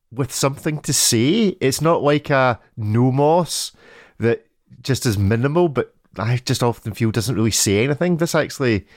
with 0.09 0.31
something 0.31 0.79
to 0.79 0.93
say. 0.93 1.57
It's 1.59 1.81
not 1.81 2.01
like 2.01 2.29
a 2.29 2.61
Nomos 2.77 3.73
that 4.19 4.47
just 4.81 5.05
is 5.05 5.17
minimal, 5.17 5.67
but 5.67 5.93
I 6.17 6.37
just 6.37 6.63
often 6.63 6.93
feel 6.93 7.11
doesn't 7.11 7.35
really 7.35 7.51
say 7.51 7.83
anything. 7.83 8.15
This 8.15 8.35
actually 8.35 8.87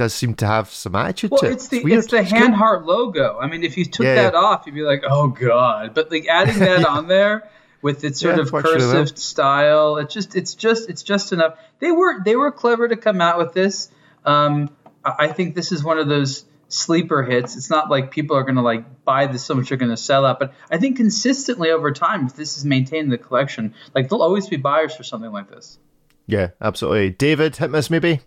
does 0.00 0.14
seem 0.14 0.32
to 0.34 0.46
have 0.46 0.70
some 0.70 0.96
attitude 0.96 1.30
well, 1.30 1.40
to 1.40 1.48
it. 1.48 1.52
It's 1.52 1.68
the 1.68 1.82
it's, 1.82 2.06
it's 2.06 2.10
the 2.10 2.22
Hanhart 2.22 2.86
logo. 2.86 3.38
I 3.38 3.48
mean, 3.48 3.62
if 3.62 3.76
you 3.76 3.84
took 3.84 4.06
yeah, 4.06 4.14
that 4.14 4.32
yeah. 4.32 4.40
off, 4.40 4.62
you'd 4.64 4.74
be 4.74 4.80
like, 4.80 5.02
oh 5.06 5.28
god. 5.28 5.92
But 5.92 6.10
like 6.10 6.26
adding 6.26 6.58
that 6.60 6.86
on 6.86 7.06
there 7.06 7.50
with 7.82 8.02
its 8.02 8.18
sort 8.18 8.36
Yeah, 8.36 8.42
of 8.42 8.50
cursive 8.50 9.18
style. 9.18 9.98
It's 9.98 10.14
just 10.14 10.36
it's 10.36 10.54
just 10.54 10.88
it's 10.88 11.02
just 11.02 11.34
enough. 11.34 11.58
They 11.80 11.92
were 11.92 12.24
they 12.24 12.34
were 12.34 12.50
clever 12.50 12.88
to 12.88 12.96
come 12.96 13.20
out 13.20 13.36
with 13.36 13.52
this. 13.52 13.90
Um, 14.24 14.70
I 15.04 15.16
I 15.18 15.28
think 15.28 15.54
this 15.54 15.70
is 15.70 15.84
one 15.84 15.98
of 15.98 16.08
those 16.08 16.46
sleeper 16.68 17.22
hits. 17.22 17.54
It's 17.54 17.68
not 17.68 17.90
like 17.90 18.10
people 18.10 18.38
are 18.38 18.42
going 18.42 18.54
to 18.54 18.62
like 18.62 19.04
buy 19.04 19.26
this 19.26 19.44
so 19.44 19.52
much 19.54 19.68
they're 19.68 19.76
going 19.76 19.90
to 19.90 19.98
sell 19.98 20.24
out. 20.24 20.38
But 20.38 20.54
I 20.70 20.78
think 20.78 20.96
consistently 20.96 21.70
over 21.72 21.92
time, 21.92 22.24
if 22.24 22.36
this 22.36 22.56
is 22.56 22.64
maintained 22.64 23.04
in 23.04 23.10
the 23.10 23.18
collection, 23.18 23.74
like 23.94 24.08
there'll 24.08 24.22
always 24.22 24.48
be 24.48 24.56
buyers 24.56 24.96
for 24.96 25.02
something 25.02 25.30
like 25.30 25.50
this. 25.50 25.78
Yeah, 26.26 26.52
absolutely. 26.58 27.10
David, 27.10 27.56
hit 27.56 27.70
miss 27.70 27.90
maybe. 27.90 28.20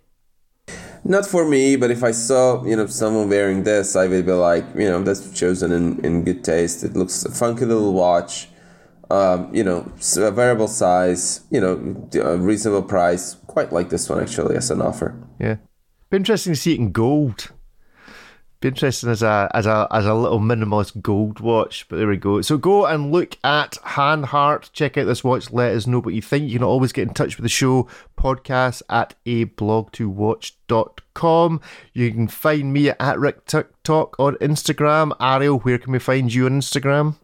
Not 1.04 1.26
for 1.26 1.46
me, 1.46 1.76
but 1.76 1.90
if 1.90 2.02
I 2.02 2.12
saw 2.12 2.64
you 2.64 2.76
know 2.76 2.86
someone 2.86 3.28
wearing 3.28 3.64
this, 3.64 3.94
I 3.94 4.06
would 4.06 4.24
be 4.24 4.32
like, 4.32 4.64
you 4.74 4.88
know, 4.88 5.02
that's 5.02 5.30
chosen 5.38 5.70
in, 5.72 6.04
in 6.04 6.24
good 6.24 6.42
taste. 6.42 6.82
It 6.82 6.94
looks 6.94 7.24
a 7.24 7.30
funky 7.30 7.66
little 7.66 7.92
watch. 7.92 8.48
Um, 9.10 9.54
you 9.54 9.62
know, 9.62 9.92
a 10.16 10.30
variable 10.30 10.68
size. 10.68 11.42
You 11.50 11.60
know, 11.60 12.08
a 12.22 12.38
reasonable 12.38 12.88
price. 12.88 13.36
Quite 13.46 13.70
like 13.72 13.90
this 13.90 14.08
one 14.08 14.20
actually 14.20 14.56
as 14.56 14.70
an 14.70 14.80
offer. 14.80 15.14
Yeah, 15.38 15.56
be 16.08 16.16
interesting 16.16 16.54
to 16.54 16.58
see 16.58 16.72
it 16.72 16.80
in 16.80 16.90
gold. 16.90 17.52
Be 18.64 18.68
interesting 18.68 19.10
as 19.10 19.22
a 19.22 19.50
as 19.52 19.66
a 19.66 19.86
as 19.90 20.06
a 20.06 20.14
little 20.14 20.40
minimalist 20.40 21.02
gold 21.02 21.38
watch. 21.38 21.86
But 21.86 21.98
there 21.98 22.08
we 22.08 22.16
go. 22.16 22.40
So 22.40 22.56
go 22.56 22.86
and 22.86 23.12
look 23.12 23.36
at 23.44 23.72
Hanhart. 23.84 24.72
Check 24.72 24.96
out 24.96 25.04
this 25.04 25.22
watch. 25.22 25.52
Let 25.52 25.76
us 25.76 25.86
know 25.86 26.00
what 26.00 26.14
you 26.14 26.22
think. 26.22 26.48
You 26.48 26.60
can 26.60 26.64
always 26.64 26.90
get 26.90 27.06
in 27.06 27.12
touch 27.12 27.36
with 27.36 27.42
the 27.42 27.50
show 27.50 27.88
podcast 28.18 28.80
at 28.88 29.16
aBlogtoWatch.com. 29.26 31.60
You 31.92 32.10
can 32.10 32.26
find 32.26 32.72
me 32.72 32.88
at 32.88 33.18
Rick 33.18 33.44
TikTok 33.44 34.18
on 34.18 34.36
Instagram. 34.36 35.12
Ariel, 35.20 35.58
where 35.58 35.76
can 35.76 35.92
we 35.92 35.98
find 35.98 36.32
you 36.32 36.46
on 36.46 36.62
Instagram? 36.62 37.16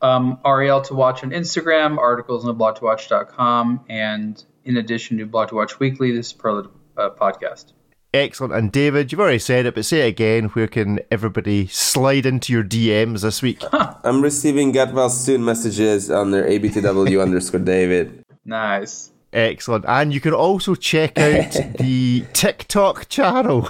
um, 0.00 0.38
Ariel 0.46 0.80
to 0.82 0.94
watch 0.94 1.24
on 1.24 1.30
Instagram, 1.30 1.98
articles 1.98 2.46
on 2.46 2.56
the 2.56 2.64
blog2watch.com, 2.64 3.84
and 3.88 4.44
in 4.64 4.76
addition 4.76 5.18
to 5.18 5.26
Blog 5.26 5.48
to 5.48 5.56
Watch 5.56 5.80
Weekly, 5.80 6.12
this 6.12 6.28
Superlative 6.28 6.70
uh, 6.96 7.10
podcast. 7.10 7.72
Excellent. 8.14 8.54
And 8.54 8.70
David, 8.70 9.10
you've 9.10 9.20
already 9.20 9.40
said 9.40 9.66
it, 9.66 9.74
but 9.74 9.84
say 9.84 10.06
it 10.06 10.10
again. 10.10 10.44
Where 10.50 10.68
can 10.68 11.00
everybody 11.10 11.66
slide 11.66 12.26
into 12.26 12.52
your 12.52 12.62
DMs 12.62 13.22
this 13.22 13.42
week? 13.42 13.60
I'm 13.72 14.22
receiving 14.22 14.70
get 14.70 14.94
well 14.94 15.10
soon 15.10 15.44
messages 15.44 16.12
on 16.12 16.30
their 16.30 16.44
abtw 16.44 17.20
underscore 17.22 17.58
David. 17.58 18.24
Nice. 18.44 19.10
Excellent. 19.32 19.84
And 19.88 20.14
you 20.14 20.20
can 20.20 20.32
also 20.32 20.76
check 20.76 21.18
out 21.18 21.50
the 21.78 22.24
TikTok 22.32 23.08
channel 23.08 23.68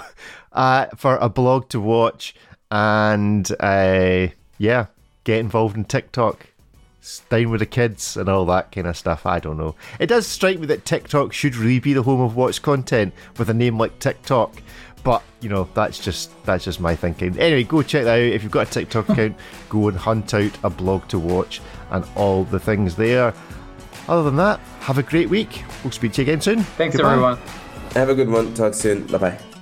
uh, 0.51 0.87
for 0.95 1.17
aBlogtoWatch. 1.17 2.33
And 2.69 3.51
uh, 3.59 4.27
yeah, 4.59 4.85
get 5.23 5.39
involved 5.39 5.75
in 5.75 5.85
TikTok. 5.85 6.45
S- 7.05 7.21
Down 7.29 7.51
with 7.51 7.59
the 7.59 7.67
kids 7.67 8.17
and 8.17 8.27
all 8.27 8.45
that 8.47 8.71
kind 8.71 8.87
of 8.87 8.97
stuff. 8.97 9.27
I 9.27 9.39
don't 9.39 9.57
know. 9.57 9.75
It 9.99 10.07
does 10.07 10.25
strike 10.25 10.57
me 10.59 10.65
that 10.65 10.85
TikTok 10.85 11.33
should 11.33 11.55
really 11.55 11.79
be 11.79 11.93
the 11.93 12.01
home 12.01 12.19
of 12.19 12.35
watch 12.35 12.63
content 12.63 13.13
with 13.37 13.47
a 13.47 13.53
name 13.53 13.77
like 13.77 13.99
TikTok. 13.99 14.55
But 15.03 15.21
you 15.39 15.49
know, 15.49 15.69
that's 15.75 15.99
just 15.99 16.31
that's 16.45 16.65
just 16.65 16.79
my 16.79 16.95
thinking. 16.95 17.37
Anyway, 17.37 17.63
go 17.63 17.83
check 17.83 18.05
that 18.05 18.13
out. 18.15 18.19
If 18.19 18.41
you've 18.41 18.51
got 18.51 18.67
a 18.67 18.71
TikTok 18.71 19.07
account, 19.09 19.37
go 19.69 19.87
and 19.87 19.95
hunt 19.95 20.33
out 20.33 20.51
aBlogtoWatch 20.63 21.59
and 21.91 22.03
all 22.15 22.43
the 22.43 22.59
things 22.59 22.95
there. 22.95 23.31
Other 24.07 24.23
than 24.23 24.35
that, 24.37 24.59
have 24.79 24.97
a 24.97 25.03
great 25.03 25.29
week. 25.29 25.63
We'll 25.83 25.91
speak 25.91 26.13
to 26.13 26.21
you 26.23 26.27
again 26.31 26.41
soon. 26.41 26.63
Thanks, 26.63 26.95
Goodbye. 26.97 27.11
everyone. 27.11 27.37
Have 27.93 28.09
a 28.09 28.15
good 28.15 28.29
one. 28.29 28.51
Talk 28.55 28.73
soon. 28.73 29.05
Bye 29.05 29.17
bye. 29.19 29.54